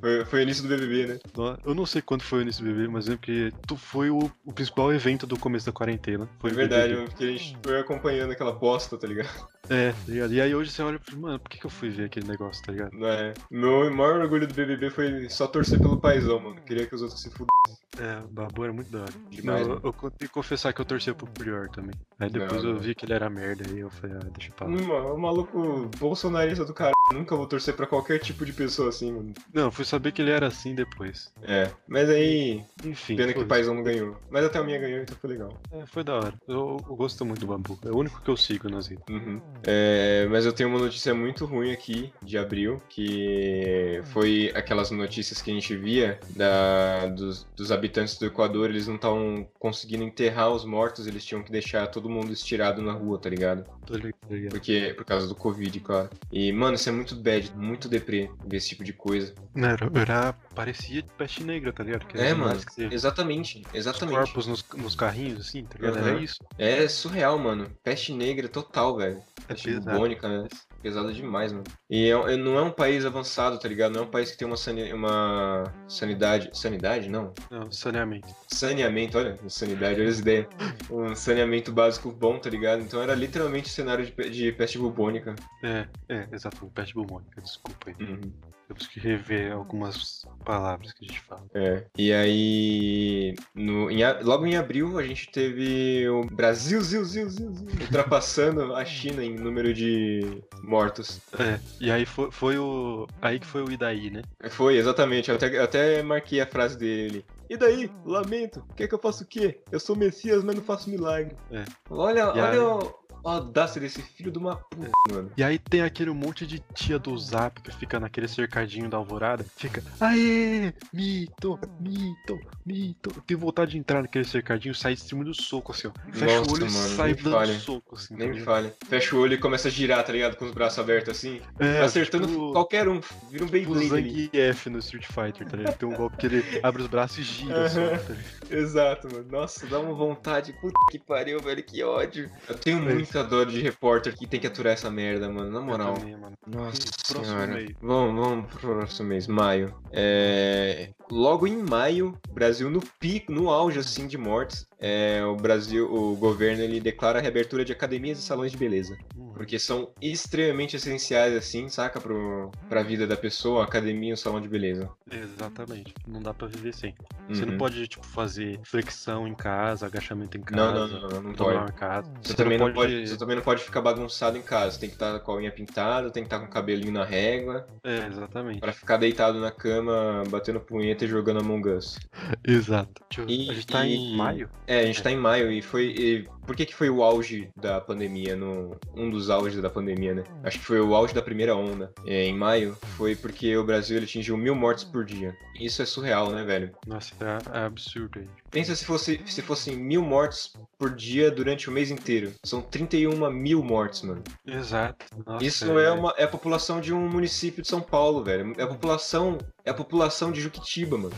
foi, 0.00 0.24
foi 0.24 0.38
o 0.38 0.42
início 0.42 0.62
do 0.62 0.68
BBB, 0.70 1.06
né? 1.06 1.18
Eu 1.64 1.74
não 1.74 1.84
sei 1.84 2.00
quando 2.00 2.22
foi 2.22 2.38
o 2.38 2.42
início 2.42 2.64
do 2.64 2.70
BBB, 2.70 2.88
mas 2.88 3.06
lembro 3.06 3.20
que 3.20 3.52
tu 3.66 3.76
foi 3.76 4.08
o, 4.08 4.30
o 4.46 4.52
principal 4.52 4.92
evento 4.94 5.26
do 5.26 5.38
começo 5.38 5.66
da 5.66 5.72
quarentena. 5.72 6.26
Foi 6.38 6.52
o 6.52 6.54
verdade, 6.54 6.94
BBB. 6.94 7.08
porque 7.10 7.24
a 7.24 7.26
gente 7.26 7.58
foi 7.62 7.80
acompanhando 7.80 8.30
aquela 8.32 8.52
bosta, 8.52 8.96
tá 8.96 9.06
ligado? 9.06 9.28
É, 9.68 9.90
tá 9.92 9.96
ligado? 10.08 10.32
E 10.32 10.40
aí 10.40 10.54
hoje 10.54 10.70
você 10.70 10.82
olha 10.82 10.96
e 10.96 11.10
fala, 11.10 11.18
mano, 11.20 11.38
por 11.40 11.50
que, 11.50 11.58
que 11.58 11.66
eu 11.66 11.70
fui 11.70 11.90
ver 11.90 12.04
aquele 12.04 12.26
negócio, 12.26 12.62
tá 12.64 12.72
ligado? 12.72 12.92
Não 12.92 13.06
é. 13.08 13.34
Meu 13.50 13.92
maior 13.92 14.20
orgulho 14.20 14.46
do 14.46 14.54
BBB 14.54 14.88
foi 14.90 15.28
só 15.28 15.46
torcer 15.46 15.78
pelo 15.78 15.98
paizão, 16.00 16.38
mano. 16.40 16.56
Queria 16.66 16.86
que 16.86 16.94
os 16.94 17.02
outros 17.02 17.20
se 17.20 17.28
fudessem. 17.30 17.83
É, 18.00 18.18
o 18.24 18.28
Babu 18.28 18.64
era 18.64 18.72
muito 18.72 18.90
da 18.90 19.02
hora. 19.02 19.12
Não, 19.42 19.58
eu, 19.58 19.68
mano. 19.68 19.80
eu 19.84 19.92
tenho 19.92 20.10
que 20.18 20.28
confessar 20.28 20.72
que 20.72 20.80
eu 20.80 20.84
torcia 20.84 21.14
pro 21.14 21.26
Prior 21.26 21.68
também. 21.68 21.92
Aí 22.18 22.28
depois 22.30 22.62
Não, 22.62 22.70
eu 22.70 22.74
não. 22.74 22.80
vi 22.80 22.94
que 22.94 23.04
ele 23.04 23.12
era 23.12 23.28
merda, 23.30 23.64
aí 23.68 23.78
eu 23.80 23.90
falei, 23.90 24.16
ah, 24.16 24.26
deixa 24.36 24.52
pra 24.52 24.66
lá. 24.66 24.72
Hum, 24.72 25.14
O 25.14 25.18
maluco 25.18 25.90
bolsonarista 25.98 26.64
do 26.64 26.72
cara. 26.74 26.92
Nunca 27.12 27.36
vou 27.36 27.46
torcer 27.46 27.74
pra 27.76 27.86
qualquer 27.86 28.18
tipo 28.18 28.46
de 28.46 28.52
pessoa 28.52 28.88
assim, 28.88 29.12
mano. 29.12 29.34
Não, 29.52 29.64
eu 29.64 29.70
fui 29.70 29.84
saber 29.84 30.10
que 30.10 30.22
ele 30.22 30.30
era 30.30 30.46
assim 30.46 30.74
depois. 30.74 31.30
É. 31.42 31.70
Mas 31.86 32.08
aí, 32.08 32.64
Enfim. 32.84 33.14
pena 33.14 33.32
que 33.32 33.40
o 33.40 33.46
paizão 33.46 33.74
não 33.74 33.82
ganhou. 33.82 34.16
Mas 34.30 34.44
até 34.44 34.58
a 34.58 34.64
minha 34.64 34.78
ganhou, 34.78 35.00
então 35.02 35.14
foi 35.20 35.30
legal. 35.30 35.52
É, 35.70 35.84
foi 35.86 36.02
da 36.02 36.14
hora. 36.14 36.34
Eu, 36.48 36.78
eu 36.88 36.96
gosto 36.96 37.24
muito 37.24 37.40
do 37.40 37.46
Babu. 37.46 37.78
É 37.84 37.90
o 37.90 37.96
único 37.98 38.20
que 38.22 38.28
eu 38.30 38.36
sigo 38.36 38.70
nas 38.70 38.86
redes. 38.86 39.04
Uhum. 39.10 39.38
É, 39.64 40.26
mas 40.30 40.46
eu 40.46 40.52
tenho 40.52 40.70
uma 40.70 40.78
notícia 40.78 41.14
muito 41.14 41.44
ruim 41.44 41.72
aqui 41.72 42.10
de 42.22 42.38
abril, 42.38 42.80
que 42.88 44.00
foi 44.06 44.50
aquelas 44.54 44.90
notícias 44.90 45.42
que 45.42 45.50
a 45.50 45.54
gente 45.54 45.76
via 45.76 46.18
da, 46.34 47.06
dos, 47.08 47.46
dos 47.54 47.70
habitantes 47.70 47.83
do 47.88 48.26
Equador, 48.26 48.70
eles 48.70 48.86
não 48.86 48.96
estavam 48.96 49.48
conseguindo 49.58 50.04
enterrar 50.04 50.50
os 50.50 50.64
mortos, 50.64 51.06
eles 51.06 51.24
tinham 51.24 51.42
que 51.42 51.52
deixar 51.52 51.86
todo 51.88 52.08
mundo 52.08 52.32
estirado 52.32 52.80
na 52.82 52.92
rua, 52.92 53.18
tá 53.18 53.28
ligado? 53.28 53.64
Tá 53.86 53.96
ligado? 53.96 54.50
Porque, 54.50 54.94
por 54.96 55.04
causa 55.04 55.26
do 55.26 55.34
Covid, 55.34 55.78
claro. 55.80 56.10
E, 56.32 56.52
mano, 56.52 56.74
isso 56.74 56.88
é 56.88 56.92
muito 56.92 57.14
bad, 57.14 57.52
muito 57.54 57.88
deprê, 57.88 58.30
ver 58.46 58.56
esse 58.56 58.70
tipo 58.70 58.82
de 58.84 58.92
coisa. 58.92 59.34
Não, 59.54 59.68
Era, 59.68 59.90
era, 59.94 60.32
parecia 60.54 61.02
de 61.02 61.08
peste 61.18 61.42
negra, 61.44 61.72
tá 61.72 61.82
ligado? 61.84 62.02
Aqueles 62.02 62.26
É, 62.26 62.34
mano, 62.34 62.58
que 62.64 62.72
você- 62.72 62.88
exatamente, 62.90 63.62
Os 63.68 63.74
exatamente. 63.74 64.16
corpos 64.16 64.46
nos, 64.46 64.64
nos 64.74 64.94
carrinhos, 64.94 65.40
assim, 65.46 65.64
tá 65.64 65.76
ligado? 65.78 65.98
Aham. 65.98 66.08
Era 66.08 66.20
isso. 66.20 66.36
É 66.58 66.88
surreal, 66.88 67.38
mano. 67.38 67.70
Peste 67.82 68.12
negra 68.12 68.48
total, 68.48 68.96
velho. 68.96 69.22
É 69.46 69.48
Peste 69.48 69.68
pesado. 69.68 69.90
bubônica, 69.90 70.28
né? 70.28 70.48
Pesada 70.84 71.14
demais, 71.14 71.50
mano. 71.50 71.64
E 71.88 72.10
é- 72.10 72.34
é- 72.34 72.36
não 72.36 72.58
é 72.58 72.62
um 72.62 72.70
país 72.70 73.06
avançado, 73.06 73.58
tá 73.58 73.66
ligado? 73.66 73.92
Não 73.94 74.02
é 74.02 74.04
um 74.04 74.10
país 74.10 74.30
que 74.30 74.36
tem 74.36 74.46
uma, 74.46 74.54
sani- 74.56 74.92
uma 74.92 75.64
sanidade. 75.88 76.50
Sanidade? 76.52 77.08
Não. 77.08 77.32
Não, 77.50 77.72
saneamento. 77.72 78.28
Saneamento, 78.48 79.16
olha, 79.16 79.38
sanidade, 79.48 79.98
olha 79.98 80.10
as 80.10 80.18
ideias. 80.18 80.46
Um 80.90 81.14
saneamento 81.14 81.72
básico 81.72 82.12
bom, 82.12 82.38
tá 82.38 82.50
ligado? 82.50 82.82
Então 82.82 83.00
era 83.02 83.14
literalmente 83.14 83.70
cenário 83.70 84.04
de, 84.04 84.28
de 84.30 84.52
peste 84.52 84.76
bubônica. 84.76 85.34
É, 85.62 85.88
é, 86.10 86.28
exato, 86.30 86.66
peste 86.74 86.92
bubônica, 86.92 87.40
desculpa 87.40 87.88
aí. 87.88 87.96
Uhum. 88.06 88.20
Temos 88.66 88.86
que 88.86 88.98
rever 88.98 89.52
algumas 89.52 90.26
palavras 90.44 90.92
que 90.92 91.04
a 91.04 91.08
gente 91.08 91.20
fala. 91.20 91.44
É. 91.54 91.84
E 91.98 92.12
aí, 92.12 93.34
no, 93.54 93.90
em 93.90 94.00
logo 94.22 94.46
em 94.46 94.56
abril, 94.56 94.98
a 94.98 95.02
gente 95.02 95.30
teve 95.30 96.08
o 96.08 96.24
Brasil, 96.24 96.80
zil, 96.80 97.04
zil, 97.04 97.28
zil, 97.28 97.52
zil, 97.52 97.68
ultrapassando 97.82 98.74
a 98.74 98.84
China 98.84 99.22
em 99.24 99.34
número 99.34 99.72
de 99.74 100.42
mortos. 100.62 101.20
É, 101.38 101.58
e 101.80 101.90
aí 101.90 102.06
foi, 102.06 102.30
foi 102.30 102.58
o. 102.58 103.06
Aí 103.20 103.38
que 103.38 103.46
foi 103.46 103.62
o 103.62 103.70
Idaí, 103.70 104.10
né? 104.10 104.22
Foi, 104.50 104.76
exatamente. 104.76 105.28
Eu 105.30 105.36
até, 105.36 105.58
eu 105.58 105.62
até 105.64 106.02
marquei 106.02 106.40
a 106.40 106.46
frase 106.46 106.76
dele. 106.78 107.24
E 107.50 107.56
daí? 107.58 107.90
Lamento. 108.04 108.64
Quer 108.74 108.88
que 108.88 108.94
eu 108.94 108.98
faça 108.98 109.22
o 109.22 109.26
quê? 109.26 109.60
Eu 109.70 109.78
sou 109.78 109.94
Messias, 109.94 110.42
mas 110.42 110.56
não 110.56 110.62
faço 110.62 110.88
milagre. 110.88 111.36
É. 111.52 111.64
Olha, 111.90 112.20
E 112.20 112.22
olha 112.40 112.50
aí? 112.52 112.58
o- 112.58 112.94
audácia 113.24 113.80
desse 113.80 114.02
filho 114.02 114.30
de 114.30 114.38
uma 114.38 114.56
puta, 114.56 114.90
mano. 115.10 115.30
E 115.36 115.42
aí 115.42 115.58
tem 115.58 115.82
aquele 115.82 116.10
monte 116.10 116.46
de 116.46 116.58
tia 116.74 116.98
do 116.98 117.16
zap 117.18 117.60
que 117.60 117.74
fica 117.74 117.98
naquele 117.98 118.28
cercadinho 118.28 118.88
da 118.88 118.96
alvorada, 118.96 119.44
fica, 119.56 119.82
aê, 120.00 120.72
mito, 120.92 121.58
mito, 121.80 122.38
mito. 122.64 123.10
Eu 123.16 123.22
tenho 123.22 123.40
vontade 123.40 123.72
de 123.72 123.78
entrar 123.78 124.02
naquele 124.02 124.24
cercadinho 124.24 124.72
e 124.72 124.74
sair 124.74 124.94
de 124.94 125.00
cima 125.02 125.24
do 125.24 125.34
soco, 125.34 125.72
assim, 125.72 125.88
ó. 125.88 125.92
Fecha 126.12 126.38
Nossa, 126.38 126.50
o 126.50 126.54
olho 126.54 126.66
mano, 126.66 126.86
e 126.86 126.96
sai 126.96 127.14
dando 127.14 127.32
fale. 127.32 127.54
soco, 127.54 127.94
assim. 127.94 128.14
Nem 128.16 128.28
tá 128.28 128.34
me 128.34 128.40
fale. 128.40 128.72
Fecha 128.86 129.16
o 129.16 129.20
olho 129.20 129.34
e 129.34 129.38
começa 129.38 129.68
a 129.68 129.70
girar, 129.70 130.04
tá 130.04 130.12
ligado? 130.12 130.36
Com 130.36 130.44
os 130.44 130.52
braços 130.52 130.78
abertos 130.78 131.16
assim. 131.16 131.40
É, 131.58 131.80
acertando 131.80 132.26
tipo, 132.26 132.52
qualquer 132.52 132.88
um. 132.88 133.00
Vira 133.30 133.44
um 133.44 133.48
tipo 133.48 133.50
Beyblade 133.50 133.92
ali. 133.94 134.26
Zangief 134.26 134.70
no 134.70 134.78
Street 134.78 135.06
Fighter, 135.06 135.48
tá 135.48 135.56
ligado? 135.56 135.76
Tem 135.76 135.88
um 135.88 135.94
golpe 135.94 136.16
que 136.16 136.26
ele 136.26 136.60
abre 136.62 136.82
os 136.82 136.88
braços 136.88 137.18
e 137.18 137.22
gira, 137.22 137.66
Aham. 137.66 137.68
tá 137.68 137.80
ligado? 137.80 138.24
Exato, 138.54 139.08
mano. 139.12 139.26
Nossa, 139.30 139.66
dá 139.66 139.78
uma 139.78 139.94
vontade. 139.94 140.52
Puta 140.60 140.74
que 140.90 140.98
pariu, 140.98 141.40
velho. 141.40 141.62
Que 141.62 141.82
ódio. 141.82 142.30
Eu 142.48 142.54
tenho 142.56 142.78
É. 142.78 142.94
muita 142.94 143.22
dor 143.24 143.46
de 143.46 143.60
repórter 143.60 144.14
que 144.16 144.26
tem 144.26 144.38
que 144.40 144.46
aturar 144.46 144.72
essa 144.74 144.90
merda, 144.90 145.28
mano. 145.28 145.50
Na 145.50 145.60
moral. 145.60 145.94
também, 145.94 146.16
mano. 146.16 146.36
Nossa 146.46 146.78
Próximo 147.08 147.24
senhora. 147.24 147.46
mês. 147.54 147.70
Vamos, 147.82 148.26
vamos 148.26 148.46
pro 148.54 148.58
próximo 148.74 149.08
mês, 149.08 149.26
maio. 149.26 149.74
É, 149.92 150.90
Logo 151.10 151.46
em 151.46 151.56
maio, 151.56 152.16
Brasil 152.32 152.70
no 152.70 152.80
pico, 152.98 153.30
no 153.32 153.50
auge 153.50 153.78
assim 153.78 154.06
de 154.06 154.16
mortes, 154.18 154.66
é, 154.80 155.22
o 155.24 155.36
Brasil, 155.36 155.86
o 155.92 156.16
governo 156.16 156.62
ele 156.62 156.80
declara 156.80 157.18
a 157.18 157.22
reabertura 157.22 157.64
de 157.64 157.72
academias 157.72 158.18
e 158.18 158.22
salões 158.22 158.52
de 158.52 158.58
beleza, 158.58 158.96
Hum. 159.16 159.32
porque 159.34 159.58
são 159.58 159.90
extremamente 160.00 160.76
essenciais 160.76 161.34
assim, 161.34 161.68
saca, 161.68 162.00
pro, 162.00 162.50
pra 162.68 162.82
vida 162.82 163.06
da 163.06 163.16
pessoa, 163.16 163.62
a 163.62 163.64
academia 163.64 164.10
e 164.10 164.12
o 164.14 164.16
salão 164.16 164.40
de 164.40 164.48
beleza. 164.48 164.90
Exatamente. 165.10 165.94
Não 166.06 166.20
dá 166.20 166.32
pra 166.34 166.46
viver 166.48 166.72
sem. 166.74 166.94
Você 167.28 167.46
não 167.46 167.52
Uhum. 167.52 167.58
pode, 167.58 167.88
tipo, 167.88 168.04
fazer 168.06 168.60
flexão 168.64 169.26
em 169.26 169.34
casa, 169.34 169.86
agachamento 169.86 170.36
em 170.36 170.42
casa, 170.42 170.72
Não, 170.72 170.88
não, 170.88 171.00
não, 171.00 171.08
não, 171.08 171.22
não 171.22 171.34
pode. 171.34 171.70
em 171.70 171.74
casa. 171.74 172.10
Você, 172.22 172.34
também 172.34 172.58
não 172.58 172.72
pode, 172.72 173.08
você 173.08 173.16
também 173.16 173.36
não 173.36 173.42
pode 173.42 173.62
ficar 173.64 173.80
bagunçado 173.80 174.36
em 174.36 174.42
casa. 174.42 174.78
Tem 174.78 174.90
que 174.90 174.94
estar 174.96 175.18
com 175.20 175.32
a 175.32 175.36
unha 175.36 175.50
pintada, 175.50 176.10
tem 176.10 176.22
que 176.22 176.26
estar 176.26 176.38
com 176.38 176.46
o 176.46 176.50
cabelinho 176.50 176.92
na 176.92 177.02
régua, 177.04 177.66
É, 177.82 178.06
exatamente. 178.06 178.60
pra 178.60 178.72
ficar 178.74 178.98
deitado 178.98 179.40
na 179.40 179.50
cama, 179.50 180.22
batendo 180.28 180.60
punheta 180.60 180.93
e 181.02 181.08
jogando 181.08 181.40
Among 181.40 181.68
Us. 181.70 181.98
Exato. 182.46 183.02
E- 183.26 183.50
A 183.50 183.54
gente 183.54 183.66
tá 183.66 183.86
em 183.86 184.12
e- 184.12 184.16
maio? 184.16 184.48
É, 184.66 184.76
É, 184.76 184.80
a 184.82 184.86
gente 184.86 185.02
tá 185.02 185.10
em 185.10 185.16
maio 185.16 185.50
e 185.50 185.62
foi. 185.62 185.86
E 185.96 186.28
por 186.46 186.54
que, 186.56 186.66
que 186.66 186.74
foi 186.74 186.90
o 186.90 187.02
auge 187.02 187.50
da 187.56 187.80
pandemia? 187.80 188.36
No, 188.36 188.76
um 188.94 189.10
dos 189.10 189.30
auges 189.30 189.60
da 189.60 189.70
pandemia, 189.70 190.14
né? 190.14 190.24
Acho 190.42 190.58
que 190.58 190.64
foi 190.64 190.80
o 190.80 190.94
auge 190.94 191.14
da 191.14 191.22
primeira 191.22 191.56
onda. 191.56 191.92
É, 192.06 192.24
em 192.24 192.36
maio, 192.36 192.76
foi 192.96 193.16
porque 193.16 193.56
o 193.56 193.64
Brasil 193.64 193.96
ele 193.96 194.06
atingiu 194.06 194.36
mil 194.36 194.54
mortes 194.54 194.84
por 194.84 195.04
dia. 195.04 195.36
Isso 195.58 195.82
é 195.82 195.86
surreal, 195.86 196.30
né, 196.30 196.44
velho? 196.44 196.72
Nossa, 196.86 197.14
é, 197.20 197.58
é 197.58 197.64
absurdo 197.64 198.18
aí. 198.18 198.28
Pensa 198.50 198.74
se 198.74 198.84
fosse 198.84 199.20
se 199.26 199.42
fossem 199.42 199.76
mil 199.76 200.02
mortes 200.02 200.52
por 200.78 200.94
dia 200.94 201.30
durante 201.30 201.68
o 201.68 201.72
mês 201.72 201.90
inteiro. 201.90 202.32
São 202.44 202.62
31 202.62 203.30
mil 203.30 203.62
mortes, 203.62 204.02
mano. 204.02 204.22
Exato. 204.46 205.06
Nossa, 205.26 205.44
Isso 205.44 205.78
é, 205.78 205.90
uma, 205.90 206.14
é 206.16 206.24
a 206.24 206.28
população 206.28 206.80
de 206.80 206.92
um 206.92 207.08
município 207.08 207.62
de 207.62 207.68
São 207.68 207.80
Paulo, 207.80 208.22
velho. 208.22 208.52
É 208.56 208.62
a 208.62 208.66
população. 208.66 209.38
É 209.64 209.70
a 209.70 209.74
população 209.74 210.30
de 210.30 210.40
Juquitiba, 210.40 210.98
mano. 210.98 211.14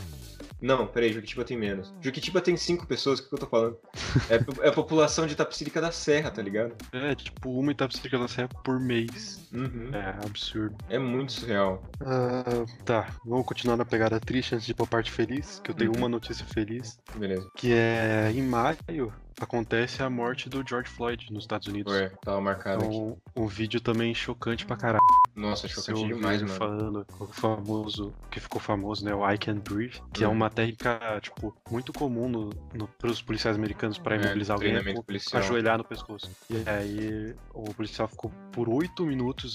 Não, 0.61 0.87
peraí, 0.87 1.13
Juquitiba 1.13 1.45
tem 1.45 1.57
menos. 1.57 1.93
Juquitiba 2.01 2.41
tem 2.41 2.57
cinco 2.57 2.87
pessoas, 2.87 3.19
o 3.19 3.23
que, 3.23 3.29
que 3.29 3.35
eu 3.35 3.39
tô 3.39 3.47
falando? 3.47 3.77
É, 4.31 4.67
é 4.67 4.69
a 4.69 4.73
população 4.73 5.27
de 5.27 5.35
Itapecerica 5.35 5.81
da 5.81 5.93
Serra, 5.93 6.31
tá 6.31 6.43
ligado? 6.43 6.75
É, 6.93 7.15
tipo, 7.15 7.51
uma 7.51 7.73
Itapecerica 7.73 8.19
da 8.19 8.29
Serra 8.29 8.49
por 8.65 8.81
mês. 8.81 9.46
Uhum. 9.57 9.91
É 9.95 10.11
absurdo. 10.25 10.77
É 10.89 10.99
muito 10.99 11.33
surreal. 11.33 11.83
Ah, 12.01 12.45
tá, 12.85 13.09
vamos 13.25 13.47
continuar 13.47 13.77
na 13.77 13.85
pegada 13.85 14.21
triste 14.21 14.55
antes 14.55 14.67
de 14.67 14.73
ir 14.73 14.75
pra 14.75 14.87
parte 14.87 15.11
feliz, 15.11 15.61
que 15.65 15.71
eu 15.71 15.75
tenho 15.75 15.93
Uhum. 15.93 15.99
uma 15.99 16.09
notícia 16.09 16.45
feliz, 16.47 16.99
Beleza. 17.17 17.49
que 17.57 17.73
é 17.73 18.31
em 18.35 18.43
maio 18.43 19.13
acontece 19.39 20.03
a 20.03 20.09
morte 20.09 20.49
do 20.49 20.65
George 20.67 20.89
Floyd 20.89 21.31
nos 21.31 21.45
Estados 21.45 21.69
Unidos. 21.69 21.93
Ué, 21.93 22.11
tava 22.25 22.41
marcado 22.41 22.83
aqui. 22.85 22.95
Então, 22.97 23.19
um 23.37 23.47
vídeo 23.47 23.81
também 23.83 24.15
chocante 24.15 24.65
pra 24.65 24.77
caralho. 24.77 25.01
Nossa, 25.35 25.69
chocante 25.69 26.01
ouviu 26.01 26.17
demais, 26.17 26.41
ele 26.41 26.49
mano. 26.51 26.59
falando 26.59 27.07
o 27.21 27.27
famoso, 27.27 28.15
que 28.31 28.41
ficou 28.41 28.59
famoso, 28.59 29.05
né, 29.05 29.15
o 29.15 29.31
I 29.31 29.37
Can 29.37 29.57
Breathe, 29.59 30.01
que 30.15 30.25
é 30.25 30.27
Uhum. 30.27 30.33
uma 30.33 30.49
técnica, 30.49 30.99
tipo, 31.21 31.55
muito 31.71 31.93
comum 31.93 32.27
no, 32.31 32.51
no, 32.73 32.89
pros 32.99 33.21
policiais 33.21 33.55
americanos 33.59 33.99
pra 33.99 34.17
É, 34.17 34.19
imobilizar 34.23 34.55
alguém, 34.55 34.71
treinamento 34.73 35.01
é 35.01 35.03
policial. 35.05 35.43
ajoelhar 35.43 35.77
no 35.77 35.85
pescoço. 35.85 36.31
E 36.49 36.57
aí 36.67 37.35
o 37.53 37.75
policial 37.75 38.09
ficou 38.09 38.33
por 38.53 38.71
oito 38.71 39.05
minutos 39.05 39.46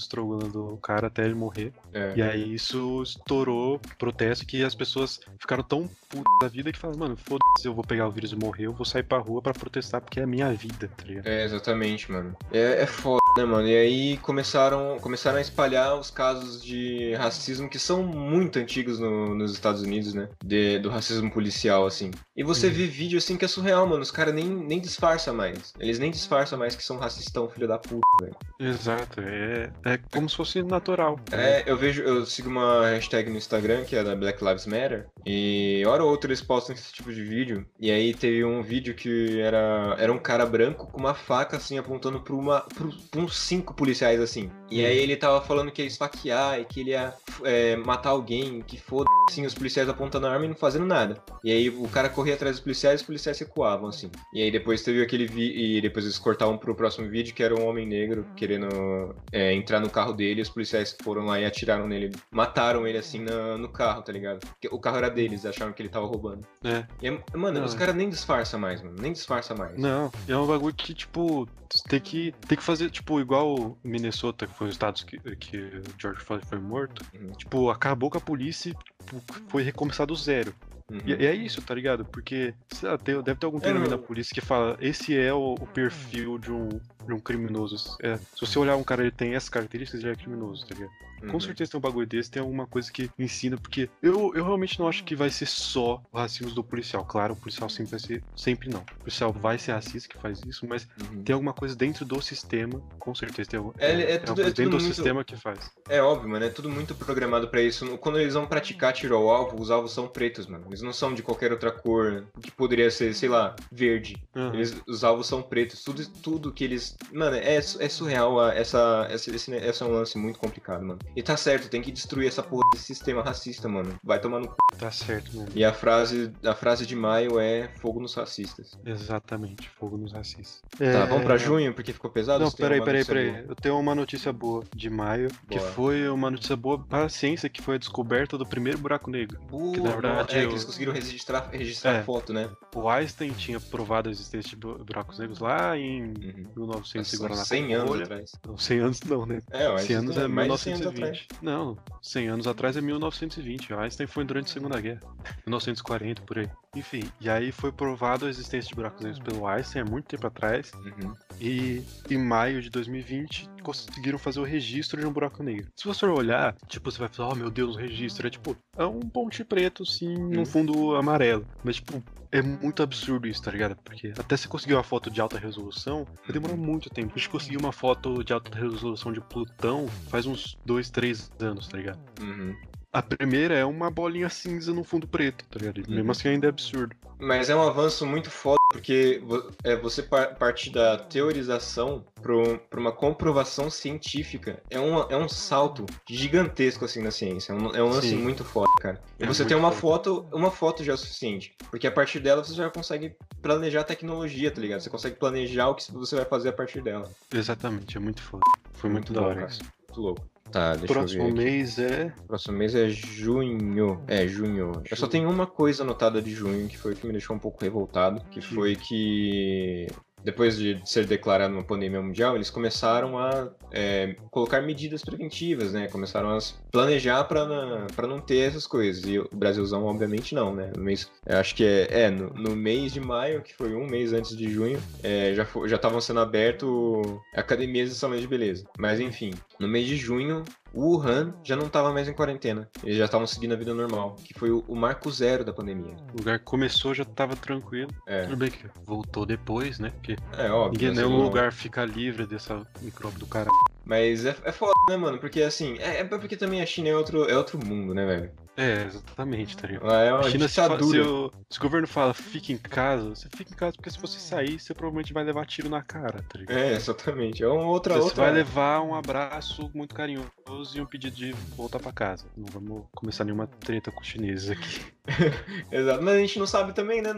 o 0.54 0.78
cara 0.78 1.06
até 1.06 1.24
ele 1.24 1.34
morrer. 1.34 1.72
É. 1.92 2.12
E 2.16 2.22
aí 2.22 2.54
isso 2.54 3.02
estourou 3.02 3.80
protesto 3.98 4.46
que 4.46 4.64
as 4.64 4.74
pessoas 4.74 5.20
ficaram 5.38 5.62
tão 5.62 5.88
putas 6.08 6.38
da 6.40 6.48
vida 6.48 6.72
que 6.72 6.78
falaram, 6.78 7.00
mano, 7.00 7.16
foda-se, 7.16 7.66
eu 7.66 7.74
vou 7.74 7.84
pegar 7.84 8.06
o 8.06 8.10
vírus 8.10 8.32
e 8.32 8.36
morrer, 8.36 8.66
eu 8.66 8.72
vou 8.72 8.84
sair 8.84 9.02
pra 9.02 9.18
rua 9.18 9.40
pra 9.42 9.52
protestar 9.52 10.00
porque 10.00 10.20
é 10.20 10.24
a 10.24 10.26
minha 10.26 10.52
vida, 10.52 10.88
tá 10.96 11.04
ligado? 11.04 11.26
É, 11.26 11.44
exatamente, 11.44 12.10
mano. 12.10 12.36
É, 12.50 12.82
é 12.82 12.86
foda, 12.86 13.20
né, 13.36 13.44
mano? 13.44 13.66
E 13.66 13.74
aí 13.76 14.16
começaram, 14.18 14.98
começaram 15.00 15.38
a 15.38 15.40
espalhar 15.40 15.98
os 15.98 16.10
casos 16.10 16.62
de 16.62 17.14
racismo 17.14 17.68
que 17.68 17.78
são 17.78 18.02
muito 18.02 18.58
antigos 18.58 18.98
no- 18.98 19.34
nos 19.34 19.52
Estados 19.52 19.82
Unidos, 19.82 20.12
né? 20.12 20.28
De- 20.44 20.78
do 20.78 20.90
racismo 20.90 21.30
policial, 21.30 21.86
assim. 21.86 22.10
E 22.36 22.42
você 22.42 22.66
Uhum. 22.66 22.72
vê 22.74 22.86
vídeo 22.86 23.18
assim 23.18 23.36
que 23.36 23.44
é 23.44 23.48
surreal, 23.48 23.86
mano. 23.86 24.02
Os 24.02 24.10
caras 24.10 24.34
nem, 24.34 24.44
nem 24.48 24.80
disfarçam 24.80 25.34
mais. 25.34 25.72
Eles 25.80 25.98
nem 25.98 26.10
disfarçam 26.10 26.58
mais 26.58 26.76
que 26.76 26.82
são 26.82 26.98
racistão, 26.98 27.48
filho 27.48 27.66
da 27.68 27.78
puta, 27.78 28.00
velho. 28.20 28.36
Exato, 28.60 29.20
é, 29.20 29.70
é 29.84 29.98
como 30.12 30.28
se 30.28 30.36
fosse 30.36 30.62
natural. 30.62 31.18
É, 31.32 31.64
eu 31.66 31.76
vejo, 31.76 32.02
eu 32.02 32.24
sigo 32.26 32.48
uma 32.50 32.86
hashtag 32.90 33.30
no 33.30 33.36
Instagram 33.38 33.84
que 33.84 33.96
é 33.96 34.04
da 34.04 34.14
Black 34.14 34.44
Lives 34.44 34.66
Matter 34.66 35.06
e 35.26 35.82
hora 35.86 36.04
ou 36.04 36.10
outra 36.10 36.28
eles 36.28 36.42
postam 36.42 36.74
esse 36.74 36.92
tipo 36.92 37.12
de 37.12 37.22
vídeo. 37.24 37.66
E 37.80 37.90
aí 37.90 38.14
teve 38.14 38.44
um 38.44 38.62
vídeo 38.62 38.94
que 38.94 39.40
era, 39.40 39.96
era 39.98 40.12
um 40.12 40.18
cara 40.18 40.44
branco 40.46 40.86
com 40.92 41.00
uma 41.00 41.14
faca 41.14 41.56
assim 41.56 41.78
apontando 41.78 42.20
pra, 42.20 42.34
uma, 42.34 42.60
pro, 42.60 42.92
pra 43.10 43.21
uns 43.22 43.36
cinco 43.38 43.74
policiais 43.74 44.20
assim. 44.20 44.50
E 44.70 44.84
aí 44.84 44.96
ele 44.98 45.16
tava 45.16 45.40
falando 45.42 45.70
que 45.70 45.82
ia 45.82 45.88
esfaquear 45.88 46.58
e 46.60 46.64
que 46.64 46.80
ele 46.80 46.90
ia 46.90 47.12
é, 47.44 47.76
matar 47.76 48.10
alguém, 48.10 48.62
que 48.62 48.78
foda 48.80 49.08
assim, 49.28 49.44
os 49.46 49.54
policiais 49.54 49.88
apontando 49.88 50.26
a 50.26 50.32
arma 50.32 50.44
e 50.44 50.48
não 50.48 50.54
fazendo 50.54 50.84
nada. 50.86 51.22
E 51.44 51.50
aí 51.50 51.68
o 51.68 51.86
cara 51.88 52.08
corria 52.08 52.34
atrás 52.34 52.56
dos 52.56 52.62
policiais 52.64 53.00
e 53.00 53.02
os 53.02 53.06
policiais 53.06 53.38
recuavam 53.38 53.88
assim. 53.88 54.10
E 54.32 54.42
aí 54.42 54.50
depois 54.50 54.82
teve 54.82 55.02
aquele 55.02 55.26
vídeo 55.26 55.58
e 55.60 55.80
depois 55.80 56.04
eles 56.04 56.18
cortavam 56.18 56.56
pro 56.56 56.74
próximo 56.74 57.08
vídeo 57.08 57.34
que 57.34 57.42
era 57.42 57.54
um 57.54 57.66
homem 57.66 57.86
negro 57.86 58.26
querendo 58.36 59.14
é, 59.32 59.52
entrar 59.54 59.80
no 59.80 59.90
carro 59.90 60.12
dele 60.12 60.40
e 60.40 60.42
os 60.42 60.48
policiais 60.48 60.96
foram 61.02 61.26
lá 61.26 61.38
e 61.40 61.44
atiraram 61.44 61.86
nele. 61.86 62.10
Mataram 62.30 62.86
ele 62.86 62.98
assim 62.98 63.20
na- 63.20 63.56
no 63.58 63.68
carro, 63.68 64.02
tá 64.02 64.12
ligado? 64.12 64.40
Porque 64.40 64.68
o 64.70 64.78
carro 64.78 64.96
era 64.98 65.08
deles, 65.10 65.44
acharam 65.44 65.72
que 65.72 65.82
ele 65.82 65.88
tava 65.88 66.06
roubando. 66.06 66.46
É. 66.64 66.84
E, 67.02 67.08
é- 67.08 67.36
mano, 67.36 67.58
Não. 67.60 67.66
os 67.66 67.74
caras 67.74 67.94
nem 67.94 68.08
disfarçam 68.08 68.58
mais, 68.58 68.82
mano. 68.82 68.96
Nem 69.00 69.12
disfarça 69.12 69.54
mais. 69.54 69.78
Não, 69.78 70.10
é 70.28 70.36
um 70.36 70.46
bagulho 70.46 70.74
que, 70.74 70.94
tipo, 70.94 71.46
tem 71.88 72.00
que, 72.00 72.34
tem 72.46 72.58
que 72.58 72.64
fazer, 72.64 72.90
tipo, 72.90 73.20
igual 73.20 73.54
o 73.54 73.78
Minnesota, 73.82 74.46
que 74.46 74.54
foi 74.54 74.66
o 74.68 74.70
estado 74.70 75.04
que, 75.04 75.18
que 75.36 75.82
George 75.98 76.20
Floyd 76.20 76.44
foi 76.46 76.58
morto. 76.58 77.04
Uhum. 77.14 77.32
Tipo, 77.32 77.70
acabou 77.70 78.10
com 78.10 78.18
a 78.18 78.20
polícia 78.20 78.72
tipo, 79.04 79.22
foi 79.48 79.62
recomeçar 79.62 80.06
do 80.06 80.14
zero. 80.14 80.54
Uhum. 80.90 81.00
E, 81.06 81.12
e 81.12 81.26
é 81.26 81.34
isso, 81.34 81.62
tá 81.62 81.74
ligado? 81.74 82.04
Porque 82.04 82.52
lá, 82.82 82.98
tem- 82.98 83.22
deve 83.22 83.38
ter 83.38 83.46
algum 83.46 83.58
treinamento 83.60 83.90
não- 83.90 83.98
da 83.98 84.06
polícia 84.06 84.34
que 84.34 84.40
fala 84.40 84.76
esse 84.80 85.16
é 85.16 85.32
o, 85.32 85.54
o 85.54 85.66
perfil 85.66 86.38
de 86.38 86.52
um, 86.52 86.68
de 87.06 87.12
um 87.12 87.20
criminoso. 87.20 87.96
É, 88.02 88.16
se 88.16 88.40
você 88.40 88.58
olhar 88.58 88.76
um 88.76 88.84
cara, 88.84 89.02
ele 89.02 89.10
tem 89.10 89.34
essas 89.34 89.48
características, 89.48 90.02
ele 90.02 90.12
é 90.12 90.16
criminoso, 90.16 90.66
tá 90.66 90.74
ligado? 90.74 90.92
Com 91.22 91.34
Uhum. 91.34 91.40
certeza 91.40 91.70
tem 91.70 91.78
um 91.78 91.80
bagulho 91.80 92.04
desse, 92.06 92.28
tem 92.28 92.42
alguma 92.42 92.66
coisa 92.66 92.90
que 92.90 93.08
ensina, 93.16 93.56
porque 93.56 93.88
eu, 94.02 94.32
eu 94.34 94.42
realmente 94.44 94.76
não 94.80 94.88
acho 94.88 95.04
que 95.04 95.14
vai 95.14 95.30
ser 95.30 95.46
só 95.46 96.02
o 96.12 96.18
racismo 96.18 96.52
do 96.52 96.64
policial. 96.64 97.04
Claro, 97.04 97.34
o 97.34 97.36
policial 97.36 97.68
sempre 97.70 97.92
vai 97.92 98.00
ser. 98.00 98.24
Sempre 98.34 98.68
não. 98.68 98.80
O 98.80 98.98
policial 99.04 99.32
vai 99.32 99.56
ser 99.56 99.70
racista 99.70 100.08
que 100.12 100.20
faz 100.20 100.40
isso, 100.44 100.66
mas 100.66 100.88
Uhum. 101.12 101.22
tem 101.22 101.32
alguma 101.32 101.52
coisa 101.52 101.76
dentro 101.76 102.04
do 102.04 102.20
sistema, 102.20 102.80
com 102.98 103.14
certeza 103.14 103.50
tem, 103.50 103.58
alguma- 103.58 103.74
É, 103.78 103.92
é 103.92 104.18
tem 104.18 104.26
tudo- 104.26 104.40
é 104.40 104.44
tudo 104.46 104.54
dentro 104.56 104.64
do 104.64 104.70
muito- 104.82 104.94
sistema 104.94 105.22
que 105.22 105.36
faz. 105.36 105.70
É 105.88 106.02
óbvio, 106.02 106.28
mano. 106.28 106.44
É 106.44 106.48
tudo 106.50 106.68
muito 106.68 106.92
programado 106.92 107.46
pra 107.46 107.62
isso. 107.62 107.96
Quando 107.98 108.18
eles 108.18 108.34
vão 108.34 108.44
praticar 108.46 108.92
tiro 108.92 109.14
ao 109.16 109.30
alvo, 109.30 109.60
os 109.62 109.70
alvos 109.70 109.92
são 109.92 110.08
pretos, 110.08 110.48
mano. 110.48 110.64
Eles 110.68 110.82
não 110.82 110.92
são 110.92 111.14
de 111.14 111.22
qualquer 111.22 111.52
outra 111.52 111.70
cor, 111.70 112.24
que 112.42 112.50
poderia 112.50 112.90
ser, 112.90 113.14
sei 113.14 113.28
lá, 113.28 113.54
verde. 113.70 114.16
Aham. 114.34 114.54
Eles, 114.54 114.74
os 114.88 115.04
alvos 115.04 115.28
são 115.28 115.40
pretos. 115.40 115.84
Tudo, 115.84 116.04
tudo 116.20 116.50
que 116.52 116.64
eles. 116.64 116.91
Mano, 117.12 117.36
é, 117.36 117.56
é 117.56 117.88
surreal. 117.88 118.40
a- 118.40 118.54
Essa, 118.54 119.08
esse, 119.10 119.30
esse, 119.34 119.52
esse 119.54 119.82
é 119.82 119.86
um 119.86 119.90
lance 119.92 120.16
muito 120.18 120.38
complicado, 120.38 120.82
mano. 120.84 120.98
E 121.16 121.22
tá 121.22 121.36
certo, 121.36 121.68
tem 121.68 121.82
que 121.82 121.90
destruir 121.92 122.28
essa 122.28 122.42
porra 122.42 122.62
desse 122.72 122.84
sistema 122.84 123.22
racista, 123.22 123.68
mano. 123.68 123.98
Vai 124.02 124.20
tomar 124.20 124.38
no. 124.40 124.46
c****. 124.46 124.52
Tá 124.78 124.90
certo, 124.90 125.36
mano. 125.36 125.48
E 125.54 125.64
a 125.64 125.72
frase, 125.72 126.32
a 126.44 126.54
frase 126.54 126.86
de 126.86 126.94
maio 126.96 127.38
é 127.38 127.68
fogo 127.80 128.00
nos 128.00 128.14
racistas. 128.14 128.78
Exatamente, 128.84 129.68
fogo 129.68 129.96
nos 129.96 130.12
racistas. 130.12 130.62
Tá, 130.78 131.04
vamos 131.04 131.24
pra 131.24 131.36
junho, 131.36 131.72
porque 131.74 131.92
ficou 131.92 132.10
pesado? 132.10 132.42
Não, 132.44 132.50
peraí, 132.50 132.82
peraí, 132.82 133.04
peraí. 133.04 133.30
boa? 133.32 133.44
Eu 133.48 133.54
tenho 133.54 133.78
uma 133.78 133.94
notícia 133.94 134.32
boa 134.32 134.64
de 134.74 134.88
maio, 134.90 135.28
que 135.48 135.58
Boa. 135.58 135.70
foi 135.72 136.08
uma 136.08 136.30
notícia 136.30 136.56
boa 136.56 136.78
para 136.78 137.04
a 137.04 137.08
ciência, 137.08 137.48
que 137.48 137.60
foi 137.62 137.76
a 137.76 137.78
descoberta 137.78 138.36
do 138.38 138.46
primeiro 138.46 138.78
buraco 138.78 139.10
negro. 139.10 139.40
Uh, 139.50 139.72
Que, 139.72 139.80
na 139.80 139.90
verdade, 139.90 140.34
é, 140.34 140.40
que 140.40 140.46
eu- 140.46 140.50
eles 140.50 140.64
conseguiram 140.64 140.92
registrar, 140.92 141.48
registrar 141.52 141.94
É. 141.96 142.02
foto, 142.02 142.32
né? 142.32 142.50
O 142.74 142.88
Einstein 142.88 143.32
tinha 143.32 143.60
provado 143.60 144.08
a 144.08 144.12
existência 144.12 144.50
de 144.50 144.56
bu- 144.56 144.82
buracos 144.84 145.18
negros 145.18 145.38
lá 145.38 145.76
em 145.76 146.02
Uhum. 146.04 146.46
1900 146.82 147.12
e 147.12 147.16
São 147.16 147.26
Guaraná 147.26 147.44
100 147.44 147.74
anos 147.74 148.00
atrás. 148.00 148.32
Não, 148.46 148.58
100 148.58 148.78
anos 148.80 149.00
não, 149.02 149.26
né? 149.26 149.40
É, 149.50 149.68
o 149.68 149.78
100 149.78 149.96
anos 149.96 150.16
é 150.16 150.22
é 150.22 150.28
mais 150.28 150.52
de 150.52 150.58
100 150.58 150.72
anos 150.72 150.86
1920. 150.86 151.28
Não, 151.42 151.78
100 152.00 152.28
anos 152.28 152.46
atrás 152.46 152.76
é 152.76 152.80
1920. 152.80 153.72
O 153.72 153.78
Einstein 153.78 154.06
foi 154.06 154.24
durante 154.24 154.50
a 154.50 154.52
Segunda 154.52 154.80
Guerra. 154.80 155.00
1940, 155.46 156.22
por 156.22 156.38
aí. 156.38 156.48
Enfim, 156.74 157.04
e 157.20 157.28
aí 157.28 157.52
foi 157.52 157.70
provado 157.70 158.26
a 158.26 158.30
existência 158.30 158.68
de 158.68 158.74
buracos 158.74 159.02
negros 159.02 159.22
pelo 159.22 159.46
Einstein 159.46 159.82
há 159.82 159.84
muito 159.84 160.06
tempo 160.06 160.26
atrás. 160.26 160.72
Uhum. 160.74 161.14
E 161.40 161.82
em 162.10 162.18
maio 162.18 162.62
de 162.62 162.70
2020 162.70 163.48
conseguiram 163.62 164.18
fazer 164.18 164.40
o 164.40 164.44
registro 164.44 165.00
de 165.00 165.06
um 165.06 165.12
buraco 165.12 165.42
negro. 165.42 165.70
Se 165.76 165.84
você 165.84 166.04
olhar, 166.06 166.56
tipo, 166.66 166.90
você 166.90 166.98
vai 166.98 167.08
falar, 167.08 167.32
oh 167.32 167.34
meu 167.34 167.50
Deus, 167.50 167.76
o 167.76 167.78
registro. 167.78 168.26
É 168.26 168.30
tipo, 168.30 168.56
é 168.76 168.84
um 168.84 169.00
ponte 169.00 169.44
preto, 169.44 169.84
sim, 169.84 170.16
num 170.16 170.44
fundo 170.44 170.96
amarelo. 170.96 171.46
Mas, 171.62 171.76
tipo, 171.76 172.02
é 172.32 172.40
muito 172.40 172.82
absurdo 172.82 173.28
isso, 173.28 173.42
tá 173.42 173.50
ligado? 173.50 173.76
Porque 173.84 174.12
até 174.18 174.36
você 174.36 174.48
conseguir 174.48 174.74
uma 174.74 174.82
foto 174.82 175.10
de 175.10 175.20
alta 175.20 175.38
resolução, 175.38 176.06
vai 176.24 176.32
demorar 176.32 176.56
muito 176.56 176.88
tempo. 176.88 177.12
A 177.14 177.18
gente 177.18 177.28
conseguiu 177.28 177.60
uma 177.60 177.72
foto 177.72 178.24
de 178.24 178.32
alta 178.32 178.58
resolução 178.58 179.12
de 179.12 179.20
Plutão 179.20 179.86
faz 180.08 180.24
uns 180.24 180.56
2, 180.64 180.90
3 180.90 181.30
anos, 181.40 181.68
tá 181.68 181.76
ligado? 181.76 182.00
Uhum. 182.20 182.56
A 182.92 183.00
primeira 183.00 183.54
é 183.56 183.64
uma 183.64 183.90
bolinha 183.90 184.28
cinza 184.28 184.72
no 184.74 184.84
fundo 184.84 185.06
preto, 185.08 185.46
tá 185.48 185.58
ligado? 185.58 185.78
E 185.80 185.88
Uhum. 185.88 185.94
Mesmo 185.96 186.12
assim 186.12 186.28
ainda 186.28 186.46
é 186.46 186.50
absurdo. 186.50 186.94
Mas 187.18 187.48
é 187.48 187.54
um 187.56 187.62
avanço 187.62 188.04
muito 188.04 188.30
foda, 188.30 188.58
porque 188.70 189.22
é, 189.64 189.76
você 189.76 190.02
par- 190.02 190.34
partir 190.36 190.70
da 190.70 190.98
teorização 190.98 192.04
para 192.20 192.80
uma 192.80 192.92
comprovação 192.92 193.70
científica 193.70 194.60
é 194.68 194.78
um, 194.78 194.98
é 195.08 195.16
um 195.16 195.28
salto 195.28 195.86
gigantesco 196.06 196.84
assim 196.84 197.00
na 197.00 197.10
ciência. 197.10 197.52
É 197.52 197.54
um, 197.54 197.74
é 197.76 197.82
um 197.82 197.88
lance 197.88 198.08
Sim. 198.08 198.16
muito 198.16 198.44
foda, 198.44 198.70
cara. 198.80 199.00
E 199.18 199.22
É 199.22 199.26
você 199.26 199.42
muito 199.42 199.48
tem 199.48 199.56
uma 199.56 199.70
foda. 199.72 200.04
foto, 200.04 200.36
uma 200.36 200.50
foto 200.50 200.84
já 200.84 200.92
é 200.92 200.94
o 200.94 200.98
suficiente. 200.98 201.54
Porque 201.70 201.86
a 201.86 201.92
partir 201.92 202.20
dela 202.20 202.44
você 202.44 202.54
já 202.54 202.68
consegue 202.68 203.14
planejar 203.40 203.80
a 203.82 203.84
tecnologia, 203.84 204.50
tá 204.50 204.60
ligado? 204.60 204.80
Você 204.80 204.90
consegue 204.90 205.16
planejar 205.16 205.68
o 205.68 205.74
que 205.76 205.90
você 205.92 206.16
vai 206.16 206.24
fazer 206.24 206.50
a 206.50 206.52
partir 206.52 206.82
dela. 206.82 207.08
Exatamente, 207.32 207.96
é 207.96 208.00
muito 208.00 208.20
foda. 208.20 208.42
Foi 208.74 208.90
muito, 208.90 209.12
da 209.12 209.20
bom, 209.20 209.26
hora 209.28 209.46
isso. 209.46 209.60
Muito 209.88 210.00
louco. 210.00 210.31
Tá, 210.52 210.76
deixa 210.76 210.92
Próximo 210.92 211.22
eu 211.22 211.26
ver. 211.28 211.32
aqui. 211.32 211.44
mês 211.44 211.78
é. 211.78 212.12
Próximo 212.26 212.58
mês 212.58 212.74
é 212.74 212.88
junho. 212.90 214.04
É, 214.06 214.26
junho. 214.28 214.72
Eu 214.88 214.96
só 214.96 215.06
Junho. 215.06 215.10
tenho 215.10 215.30
uma 215.30 215.46
coisa 215.46 215.82
anotada 215.82 216.20
de 216.20 216.30
junho 216.32 216.68
que 216.68 216.76
foi 216.76 216.92
o 216.92 216.96
que 216.96 217.06
me 217.06 217.12
deixou 217.12 217.34
um 217.34 217.38
pouco 217.38 217.64
revoltado. 217.64 218.22
Que 218.30 218.40
foi 218.42 218.76
que 218.76 219.86
depois 220.24 220.56
de 220.56 220.80
ser 220.84 221.06
declarada 221.06 221.52
uma 221.52 221.62
pandemia 221.62 222.00
mundial, 222.00 222.34
eles 222.34 222.50
começaram 222.50 223.18
a 223.18 223.50
é, 223.70 224.16
colocar 224.30 224.60
medidas 224.60 225.02
preventivas, 225.04 225.72
né? 225.72 225.88
Começaram 225.88 226.30
a 226.30 226.38
planejar 226.70 227.24
para 227.24 228.06
não 228.06 228.20
ter 228.20 228.38
essas 228.38 228.66
coisas. 228.66 229.04
E 229.04 229.18
o 229.18 229.28
Brasilzão, 229.32 229.84
obviamente, 229.84 230.34
não, 230.34 230.54
né? 230.54 230.70
No 230.76 230.82
mês, 230.82 231.10
acho 231.26 231.54
que 231.54 231.64
é, 231.64 232.02
é 232.02 232.10
no, 232.10 232.30
no, 232.30 232.56
mês 232.56 232.92
de 232.92 233.00
maio, 233.00 233.42
que 233.42 233.54
foi 233.54 233.74
um 233.74 233.86
mês 233.86 234.12
antes 234.12 234.36
de 234.36 234.50
junho, 234.50 234.80
é, 235.02 235.34
já 235.34 235.76
estavam 235.76 236.00
sendo 236.00 236.20
aberto 236.20 237.20
academias 237.34 237.90
e 237.90 237.94
salões 237.94 238.20
de 238.20 238.28
beleza. 238.28 238.64
Mas 238.78 239.00
enfim, 239.00 239.32
no 239.58 239.68
mês 239.68 239.86
de 239.86 239.96
junho, 239.96 240.44
o 240.74 240.96
Wuhan 240.96 241.34
já 241.44 241.56
não 241.56 241.66
estava 241.66 241.92
mais 241.92 242.08
em 242.08 242.12
quarentena. 242.12 242.68
Eles 242.82 242.96
já 242.96 243.04
estavam 243.04 243.26
seguindo 243.26 243.52
a 243.52 243.56
vida 243.56 243.74
normal, 243.74 244.16
que 244.24 244.34
foi 244.34 244.50
o, 244.50 244.64
o 244.66 244.74
marco 244.74 245.10
zero 245.10 245.44
da 245.44 245.52
pandemia. 245.52 245.94
O 246.14 246.18
lugar 246.18 246.38
começou, 246.40 246.94
já 246.94 247.02
estava 247.02 247.36
tranquilo. 247.36 247.90
É. 248.06 248.24
Tudo 248.24 248.36
bem 248.36 248.50
que 248.50 248.66
voltou 248.84 249.26
depois, 249.26 249.78
né? 249.78 249.90
Porque 249.90 250.16
é, 250.36 250.50
óbvio, 250.50 250.72
ninguém, 250.72 251.04
nenhum 251.04 251.22
lugar 251.22 251.52
fica 251.52 251.84
livre 251.84 252.26
dessa 252.26 252.66
micróbio 252.80 253.18
do 253.18 253.26
cara. 253.26 253.50
Mas 253.84 254.24
é, 254.24 254.34
é 254.44 254.52
foda, 254.52 254.72
né, 254.88 254.96
mano? 254.96 255.18
Porque 255.18 255.42
assim, 255.42 255.76
é, 255.78 256.00
é 256.00 256.04
porque 256.04 256.36
também 256.36 256.60
a 256.62 256.66
China 256.66 256.88
é 256.88 256.96
outro, 256.96 257.28
é 257.28 257.36
outro 257.36 257.58
mundo, 257.64 257.94
né, 257.94 258.06
velho? 258.06 258.32
É, 258.56 258.84
exatamente, 258.84 259.56
tá 259.56 259.66
ligado? 259.66 259.90
É 259.90 260.12
uma 260.12 260.28
China, 260.28 260.46
ditadura. 260.46 260.80
Se, 260.80 261.00
o, 261.00 261.32
se, 261.48 261.58
o, 261.58 261.62
governo 261.62 261.86
fala 261.86 262.12
fica 262.12 262.52
em 262.52 262.58
casa, 262.58 263.08
você 263.08 263.26
fica 263.34 263.50
em 263.50 263.56
casa 263.56 263.72
porque 263.72 263.90
se 263.90 263.98
você 263.98 264.18
sair, 264.18 264.60
você 264.60 264.74
provavelmente 264.74 265.12
vai 265.12 265.24
levar 265.24 265.46
tiro 265.46 265.70
na 265.70 265.80
cara, 265.80 266.22
tá 266.28 266.38
ligado? 266.38 266.58
É, 266.58 266.74
exatamente. 266.74 267.42
É 267.42 267.48
uma 267.48 267.66
outra 267.66 267.94
você 267.94 268.04
outra. 268.04 268.24
vai 268.24 268.32
levar 268.32 268.82
um 268.82 268.94
abraço 268.94 269.70
muito 269.74 269.94
carinhoso 269.94 270.30
e 270.76 270.80
um 270.82 270.86
pedido 270.86 271.16
de 271.16 271.32
voltar 271.56 271.80
pra 271.80 271.92
casa. 271.92 272.26
Não 272.36 272.44
vamos 272.52 272.84
começar 272.94 273.24
nenhuma 273.24 273.46
treta 273.46 273.90
com 273.90 274.02
os 274.02 274.06
chineses 274.06 274.50
aqui. 274.50 274.92
Exato, 275.72 276.02
mas 276.02 276.14
a 276.14 276.18
gente 276.18 276.38
não 276.38 276.46
sabe 276.46 276.74
também, 276.74 277.00
né? 277.00 277.10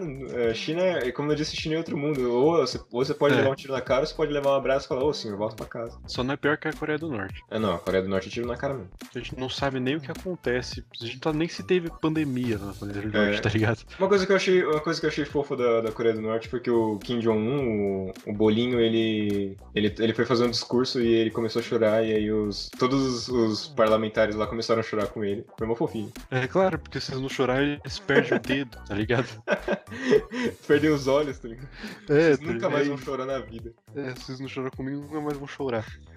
A 0.51 0.55
China, 0.55 0.83
como 1.13 1.33
eu 1.33 1.37
disse, 1.37 1.57
China 1.57 1.75
é 1.75 1.79
outro 1.79 1.97
mundo. 1.99 2.33
Ou 2.33 2.59
você, 2.59 2.79
ou 2.79 3.05
você 3.05 3.13
pode 3.13 3.35
é. 3.35 3.39
levar 3.39 3.51
um 3.51 3.57
tiro 3.57 3.73
na 3.73 3.81
cara, 3.81 4.01
ou 4.01 4.07
você 4.07 4.15
pode 4.15 4.33
levar 4.33 4.53
um 4.53 4.57
abraço 4.57 4.87
e 4.87 4.89
falar, 4.89 5.03
ô 5.03 5.13
sim, 5.13 5.31
eu 5.31 5.37
volto 5.37 5.57
pra 5.57 5.67
casa. 5.67 5.99
Só 6.07 6.23
não 6.23 6.35
é 6.35 6.37
pior 6.37 6.54
que 6.57 6.69
a 6.69 6.73
Coreia 6.73 6.99
do 6.99 7.09
Norte. 7.09 7.43
É, 7.51 7.59
não, 7.59 7.75
a 7.75 7.79
Coreia 7.79 8.03
do 8.03 8.09
Norte 8.09 8.31
tiro 8.31 8.47
na 8.47 8.57
cara 8.57 8.75
mesmo. 8.75 8.91
A 9.15 9.19
gente 9.19 9.39
não 9.39 9.49
sabe 9.49 9.81
nem 9.81 9.97
o 9.97 10.01
que 10.01 10.11
acontece. 10.11 10.85
A 11.01 11.05
gente 11.05 11.15
não 11.15 11.21
tá 11.21 11.33
nem 11.33 11.49
se 11.49 11.63
teve 11.63 11.91
pandemia 12.01 12.59
na 12.59 12.73
Coreia 12.73 13.03
do 13.03 13.13
Norte, 13.13 13.39
é. 13.39 13.41
tá 13.41 13.49
ligado? 13.49 13.85
Uma 13.99 14.09
coisa 14.09 14.27
que 14.27 14.33
eu 14.33 14.37
achei, 14.37 14.65
uma 14.65 14.81
coisa 14.81 15.01
que 15.01 15.07
eu 15.07 15.11
achei 15.11 15.25
fofa 15.25 15.57
da, 15.57 15.81
da 15.83 15.93
Coreia 15.93 16.15
do 16.15 16.21
Norte 16.21 16.49
foi 16.49 16.61
que 16.61 16.71
o 16.71 16.99
Kim 16.99 17.21
Jong-un, 17.21 18.09
o, 18.27 18.31
o, 18.31 18.33
bolinho, 18.33 18.81
ele, 18.81 19.57
ele, 19.75 19.95
ele 19.99 20.15
foi 20.15 20.25
fazer 20.25 20.45
um 20.45 20.51
discurso 20.51 21.01
e 21.01 21.07
ele 21.07 21.31
começou 21.31 21.61
a 21.61 21.63
chorar, 21.63 22.05
e 22.05 22.13
aí 22.13 22.33
os, 22.33 22.71
todos 22.79 23.29
os, 23.29 23.69
parlamentares 23.69 24.37
lá 24.37 24.47
começaram 24.47 24.81
a 24.81 24.85
chorar 24.85 25.07
com 25.07 25.25
ele. 25.25 25.45
Foi 25.57 25.67
uma 25.67 25.77
fofinho. 25.77 26.13
É 26.31 26.47
claro, 26.47 26.79
porque 26.79 27.01
se 27.01 27.13
eles 27.13 27.23
não 27.23 27.29
chorarem, 27.29 27.81
eles 27.83 27.99
perdem 27.99 28.39
o 28.39 28.41
dedo, 28.41 28.79
tá 28.87 28.95
ligado? 28.95 29.29
Perdem 30.67 30.91
os 30.91 31.07
olhos, 31.07 31.39
tá 31.39 31.49
ligado? 31.49 31.69
É, 32.09 32.35
Vocês 32.35 32.41
nunca 32.41 32.69
mais 32.69 32.87
vão 32.87 32.99
chorar 32.99 33.27
na 33.27 33.39
vida. 33.39 33.73
É, 33.97 34.15
se 34.15 34.27
vocês 34.27 34.41
não 34.41 34.49
choram 34.49 34.71
comigo, 34.71 35.01
nunca 35.01 35.21
mais 35.21 35.37
vão 35.37 35.47
chorar. 35.47 35.87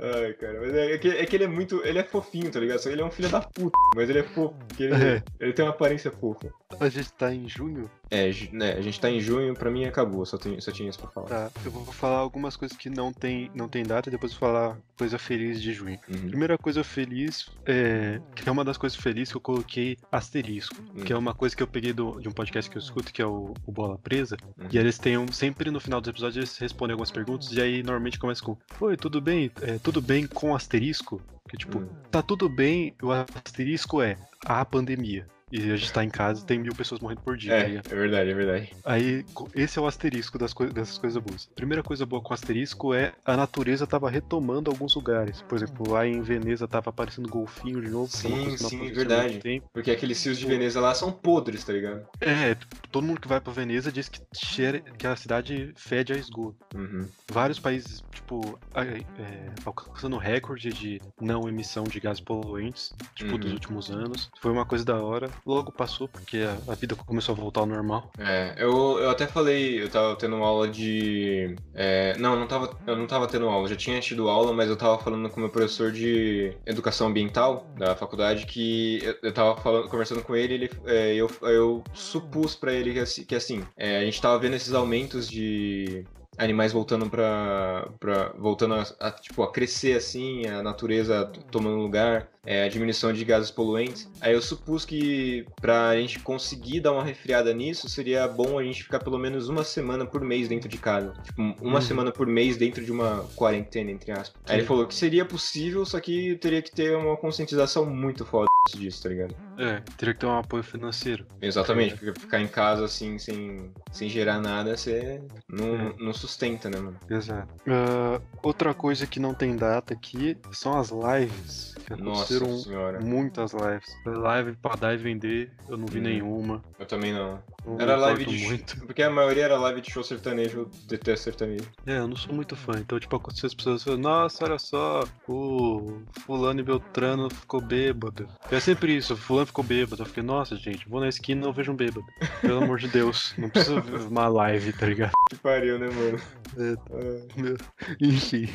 Ai, 0.00 0.32
cara, 0.34 0.60
mas 0.60 0.74
é, 0.74 0.94
é, 0.94 0.98
que, 0.98 1.08
é 1.08 1.26
que 1.26 1.36
ele 1.36 1.44
é 1.44 1.48
muito. 1.48 1.84
Ele 1.84 1.98
é 1.98 2.04
fofinho, 2.04 2.50
tá 2.50 2.60
ligado? 2.60 2.78
Só 2.78 2.90
ele 2.90 3.02
é 3.02 3.04
um 3.04 3.10
filho 3.10 3.28
da 3.28 3.40
puta, 3.40 3.78
mas 3.94 4.08
ele 4.08 4.20
é 4.20 4.22
fofo. 4.22 4.56
Ele, 4.78 4.94
é. 4.94 5.22
ele 5.40 5.52
tem 5.52 5.64
uma 5.64 5.72
aparência 5.72 6.10
fofa. 6.10 6.52
A 6.80 6.88
gente 6.88 7.12
tá 7.12 7.34
em 7.34 7.48
junho? 7.48 7.90
É, 8.10 8.30
né, 8.52 8.72
a 8.72 8.80
gente 8.80 8.98
tá 8.98 9.10
em 9.10 9.20
junho, 9.20 9.54
pra 9.54 9.70
mim 9.70 9.84
acabou, 9.84 10.24
só, 10.24 10.38
tem, 10.38 10.58
só 10.60 10.72
tinha 10.72 10.88
isso 10.88 10.98
pra 10.98 11.08
falar. 11.08 11.26
Tá, 11.26 11.50
eu 11.64 11.70
vou 11.70 11.84
falar 11.86 12.18
algumas 12.18 12.56
coisas 12.56 12.76
que 12.76 12.88
não 12.88 13.12
tem, 13.12 13.50
não 13.54 13.68
tem 13.68 13.84
data 13.84 14.08
e 14.08 14.12
depois 14.12 14.32
vou 14.32 14.40
falar 14.40 14.78
coisa 14.96 15.18
feliz 15.18 15.60
de 15.60 15.72
junho. 15.72 15.98
Uhum. 16.08 16.28
Primeira 16.28 16.56
coisa 16.56 16.82
feliz, 16.82 17.50
é, 17.66 18.20
que 18.34 18.48
é 18.48 18.52
uma 18.52 18.64
das 18.64 18.78
coisas 18.78 18.98
felizes 18.98 19.30
que 19.30 19.36
eu 19.36 19.40
coloquei 19.40 19.98
asterisco, 20.10 20.76
uhum. 20.94 21.04
que 21.04 21.12
é 21.12 21.16
uma 21.16 21.34
coisa 21.34 21.54
que 21.54 21.62
eu 21.62 21.66
peguei 21.66 21.92
do, 21.92 22.18
de 22.20 22.28
um 22.28 22.32
podcast 22.32 22.70
que 22.70 22.76
eu 22.76 22.80
escuto, 22.80 23.12
que 23.12 23.20
é 23.20 23.26
o, 23.26 23.52
o 23.66 23.72
Bola 23.72 23.98
Presa, 23.98 24.36
uhum. 24.56 24.68
e 24.72 24.78
eles 24.78 24.98
têm 24.98 25.18
um, 25.18 25.30
sempre 25.30 25.70
no 25.70 25.80
final 25.80 26.00
dos 26.00 26.08
episódios 26.08 26.37
eles 26.38 26.56
respondem 26.58 26.92
algumas 26.92 27.10
perguntas, 27.10 27.52
e 27.52 27.60
aí 27.60 27.82
normalmente 27.82 28.18
começa 28.18 28.42
com, 28.42 28.56
oi, 28.80 28.96
tudo 28.96 29.20
bem? 29.20 29.50
É, 29.60 29.78
tudo 29.78 30.00
bem 30.00 30.26
com 30.26 30.54
asterisco? 30.54 31.20
Que 31.48 31.56
tipo, 31.56 31.78
Uhum. 31.78 31.88
tá 32.10 32.22
tudo 32.22 32.48
bem, 32.48 32.94
o 33.02 33.10
asterisco 33.10 34.02
é 34.02 34.16
a 34.44 34.64
pandemia. 34.64 35.26
E 35.50 35.70
a 35.72 35.76
gente 35.76 35.92
tá 35.92 36.04
em 36.04 36.10
casa 36.10 36.42
e 36.42 36.46
tem 36.46 36.58
mil 36.58 36.74
pessoas 36.74 37.00
morrendo 37.00 37.22
por 37.22 37.36
dia. 37.36 37.50
tá 37.50 37.56
É, 37.58 37.68
ligado? 37.68 37.86
é 37.90 37.94
verdade, 37.94 38.30
é 38.30 38.34
verdade. 38.34 38.76
Aí, 38.84 39.24
esse 39.54 39.78
é 39.78 39.82
o 39.82 39.86
asterisco 39.86 40.38
das 40.38 40.52
coi 40.52 40.68
dessas 40.70 40.98
coisas 40.98 41.22
boas. 41.22 41.48
Primeira 41.56 41.82
coisa 41.82 42.04
boa 42.04 42.20
com 42.22 42.30
o 42.30 42.34
asterisco 42.34 42.92
é 42.92 43.12
a 43.24 43.36
natureza 43.36 43.86
tava 43.86 44.10
retomando 44.10 44.70
alguns 44.70 44.94
lugares. 44.94 45.40
Por 45.42 45.56
exemplo, 45.56 45.90
lá 45.92 46.06
em 46.06 46.20
Veneza 46.20 46.68
tava 46.68 46.90
aparecendo 46.90 47.28
golfinho 47.28 47.80
de 47.80 47.88
novo. 47.88 48.04
é 48.04 48.16
Sim, 48.16 48.56
sim, 48.58 48.92
verdade. 48.92 49.62
Porque 49.72 49.90
aqueles 49.90 50.22
rios 50.24 50.38
de 50.38 50.46
Veneza 50.46 50.80
lá 50.80 50.94
são 50.94 51.10
podres, 51.10 51.64
tá 51.64 51.72
ligado? 51.72 52.06
É, 52.20 52.54
todo 52.90 53.06
mundo 53.06 53.20
que 53.20 53.28
vai 53.28 53.40
pra 53.40 53.52
Veneza 53.52 53.90
diz 53.90 54.08
que, 54.08 54.20
cheira, 54.34 54.80
que 54.80 55.06
a 55.06 55.16
cidade 55.16 55.72
fede 55.76 56.12
a 56.12 56.16
esgoto. 56.16 56.58
Uhum. 56.74 57.08
Vários 57.30 57.58
países, 57.58 58.02
tipo, 58.12 58.58
a- 58.74 58.84
é, 58.84 59.52
alcançando 59.64 60.16
recorde 60.18 60.72
de 60.72 61.00
não 61.20 61.48
emissão 61.48 61.84
de 61.84 62.00
gases 62.00 62.20
poluentes, 62.22 62.92
tipo, 63.14 63.32
Uhum. 63.32 63.38
dos 63.38 63.52
últimos 63.52 63.90
anos. 63.90 64.30
Foi 64.40 64.50
uma 64.52 64.66
coisa 64.66 64.84
da 64.84 64.96
hora. 65.02 65.30
Logo 65.44 65.72
passou, 65.72 66.08
porque 66.08 66.38
a, 66.66 66.74
vida 66.74 66.94
começou 66.94 67.34
a 67.34 67.38
voltar 67.38 67.60
ao 67.60 67.66
normal. 67.66 68.10
É, 68.18 68.54
eu, 68.58 68.98
eu 68.98 69.10
até 69.10 69.26
falei, 69.26 69.82
eu 69.82 69.88
tava 69.88 70.16
tendo 70.16 70.36
aula 70.36 70.68
de. 70.68 71.56
é, 71.74 72.16
não, 72.18 72.38
não 72.38 72.46
tava, 72.46 72.76
eu 72.86 72.96
não 72.96 73.06
tava 73.06 73.26
tendo 73.26 73.48
aula, 73.48 73.68
já 73.68 73.76
tinha 73.76 74.00
tido 74.00 74.28
aula, 74.28 74.52
mas 74.52 74.68
eu 74.68 74.76
tava 74.76 74.98
falando 74.98 75.28
com 75.30 75.40
meu 75.40 75.48
professor 75.48 75.90
de 75.90 76.56
educação 76.66 77.08
ambiental 77.08 77.66
da 77.76 77.96
faculdade 77.96 78.46
que 78.46 79.00
eu, 79.02 79.16
eu 79.22 79.32
tava 79.32 79.56
falando, 79.60 79.88
conversando 79.88 80.22
com 80.22 80.36
ele, 80.36 80.54
ele 80.54 80.70
é, 80.86 81.14
eu, 81.14 81.30
eu 81.42 81.82
supus 81.92 82.54
pra 82.54 82.72
ele 82.72 82.92
que 82.92 83.00
assim, 83.00 83.24
que, 83.24 83.34
assim 83.34 83.64
é, 83.76 83.98
a 83.98 84.04
gente 84.04 84.20
tava 84.20 84.38
vendo 84.38 84.54
esses 84.54 84.72
aumentos 84.72 85.28
de 85.28 86.04
animais 86.38 86.72
voltando 86.72 87.08
pra. 87.10 87.88
pra 88.00 88.28
voltando 88.38 88.74
a, 88.74 88.86
a, 89.00 89.10
tipo, 89.10 89.42
a 89.42 89.52
crescer 89.52 89.96
assim, 89.96 90.46
a 90.46 90.62
natureza 90.62 91.26
t- 91.26 91.40
tomando 91.50 91.76
lugar, 91.76 92.28
é, 92.46 92.64
a 92.64 92.68
diminuição 92.68 93.12
de 93.12 93.24
gases 93.24 93.50
poluentes. 93.50 94.08
Aí 94.20 94.32
eu 94.32 94.40
supus 94.40 94.84
que 94.84 95.46
pra 95.60 95.96
gente 95.96 96.20
conseguir 96.20 96.80
dar 96.80 96.92
uma 96.92 97.04
resfriada 97.04 97.52
nisso, 97.52 97.88
seria 97.88 98.26
bom 98.28 98.58
a 98.58 98.62
gente 98.64 98.82
ficar 98.84 99.00
pelo 99.00 99.18
menos 99.18 99.48
uma 99.48 99.64
semana 99.64 100.06
por 100.06 100.20
mês 100.22 100.48
dentro 100.48 100.68
de 100.68 100.78
casa. 100.78 101.12
Tipo, 101.24 101.42
uma 101.60 101.74
Uhum. 101.76 101.80
semana 101.80 102.12
por 102.12 102.26
mês 102.26 102.56
dentro 102.56 102.84
de 102.84 102.92
uma 102.92 103.28
quarentena, 103.34 103.90
entre 103.90 104.12
aspas. 104.12 104.40
Aí 104.48 104.56
ele 104.58 104.66
falou 104.66 104.86
que 104.86 104.94
seria 104.94 105.24
possível, 105.24 105.84
só 105.84 106.00
que 106.00 106.36
teria 106.36 106.62
que 106.62 106.70
ter 106.74 106.96
uma 106.96 107.16
conscientização 107.16 107.84
muito 107.86 108.24
foda 108.24 108.48
disso, 108.76 109.02
tá 109.02 109.08
ligado? 109.08 109.34
É, 109.56 109.80
teria 109.96 110.14
que 110.14 110.20
ter 110.20 110.26
um 110.26 110.38
apoio 110.38 110.62
financeiro. 110.62 111.26
Exatamente, 111.40 111.96
porque 111.96 112.18
ficar 112.20 112.40
em 112.40 112.46
casa 112.48 112.84
assim, 112.84 113.18
sem, 113.18 113.72
sem 113.92 114.08
gerar 114.08 114.40
nada, 114.40 114.76
você 114.76 115.20
não, 115.48 115.74
É. 115.74 115.94
não 115.98 116.12
sustenta, 116.12 116.68
né, 116.70 116.78
mano? 116.78 116.98
Exato. 117.08 117.48
Ah, 117.66 118.20
outra 118.42 118.72
coisa 118.74 119.06
que 119.06 119.18
não 119.18 119.34
tem 119.34 119.56
data 119.56 119.94
aqui 119.94 120.36
são 120.52 120.78
as 120.78 120.90
lives. 120.90 121.74
Nossa 121.98 122.38
senhora. 122.58 123.00
muitas 123.00 123.52
lives. 123.52 123.88
Live 124.04 124.56
pra 124.56 124.76
dar 124.76 124.94
e 124.94 124.98
vender, 124.98 125.50
eu 125.68 125.76
não 125.76 125.86
vi 125.86 125.98
Hum. 126.00 126.02
nenhuma. 126.02 126.62
Eu 126.78 126.86
também 126.86 127.12
não. 127.12 127.42
Não 127.64 127.80
Era 127.80 127.96
live 127.96 128.24
de. 128.26 128.44
muito. 128.46 128.78
Porque 128.86 129.02
a 129.02 129.10
maioria 129.10 129.44
era 129.44 129.58
live 129.58 129.80
de 129.80 129.90
show 129.90 130.02
sertanejo, 130.04 130.58
eu 130.60 130.70
detesto 130.86 131.24
sertanejo. 131.24 131.64
É, 131.86 131.98
eu 131.98 132.06
não 132.08 132.16
sou 132.16 132.34
muito 132.34 132.54
fã. 132.54 132.72
Então, 132.78 132.98
tipo, 133.00 133.14
aconteceu 133.16 133.46
as 133.48 133.54
pessoas 133.54 133.82
falam, 133.82 133.98
nossa, 134.00 134.44
olha 134.44 134.58
só, 134.58 135.02
o 135.26 136.02
fulano 136.24 136.60
e 136.60 136.62
Beltrano 136.62 137.28
ficou 137.30 137.60
bêbado. 137.60 138.28
É 138.58 138.60
sempre 138.60 138.96
isso, 138.96 139.14
o 139.14 139.16
fulano 139.16 139.46
ficou 139.46 139.62
bêbado. 139.62 140.02
Eu 140.02 140.06
fiquei, 140.06 140.20
nossa, 140.20 140.56
gente, 140.56 140.88
vou 140.88 140.98
na 140.98 141.08
esquina 141.08 141.40
e 141.40 141.44
não 141.44 141.52
vejo 141.52 141.70
um 141.70 141.76
bêbado. 141.76 142.04
Pelo 142.40 142.64
amor 142.64 142.80
de 142.80 142.88
Deus, 142.88 143.32
não 143.38 143.48
precisa 143.48 143.80
ver 143.80 144.00
uma 144.00 144.26
live, 144.26 144.72
tá 144.72 144.84
ligado? 144.84 145.12
Que 145.30 145.36
pariu, 145.36 145.78
né, 145.78 145.88
mano? 145.88 146.20
É, 146.56 147.40
meu, 147.40 147.56
Enfim. 148.00 148.48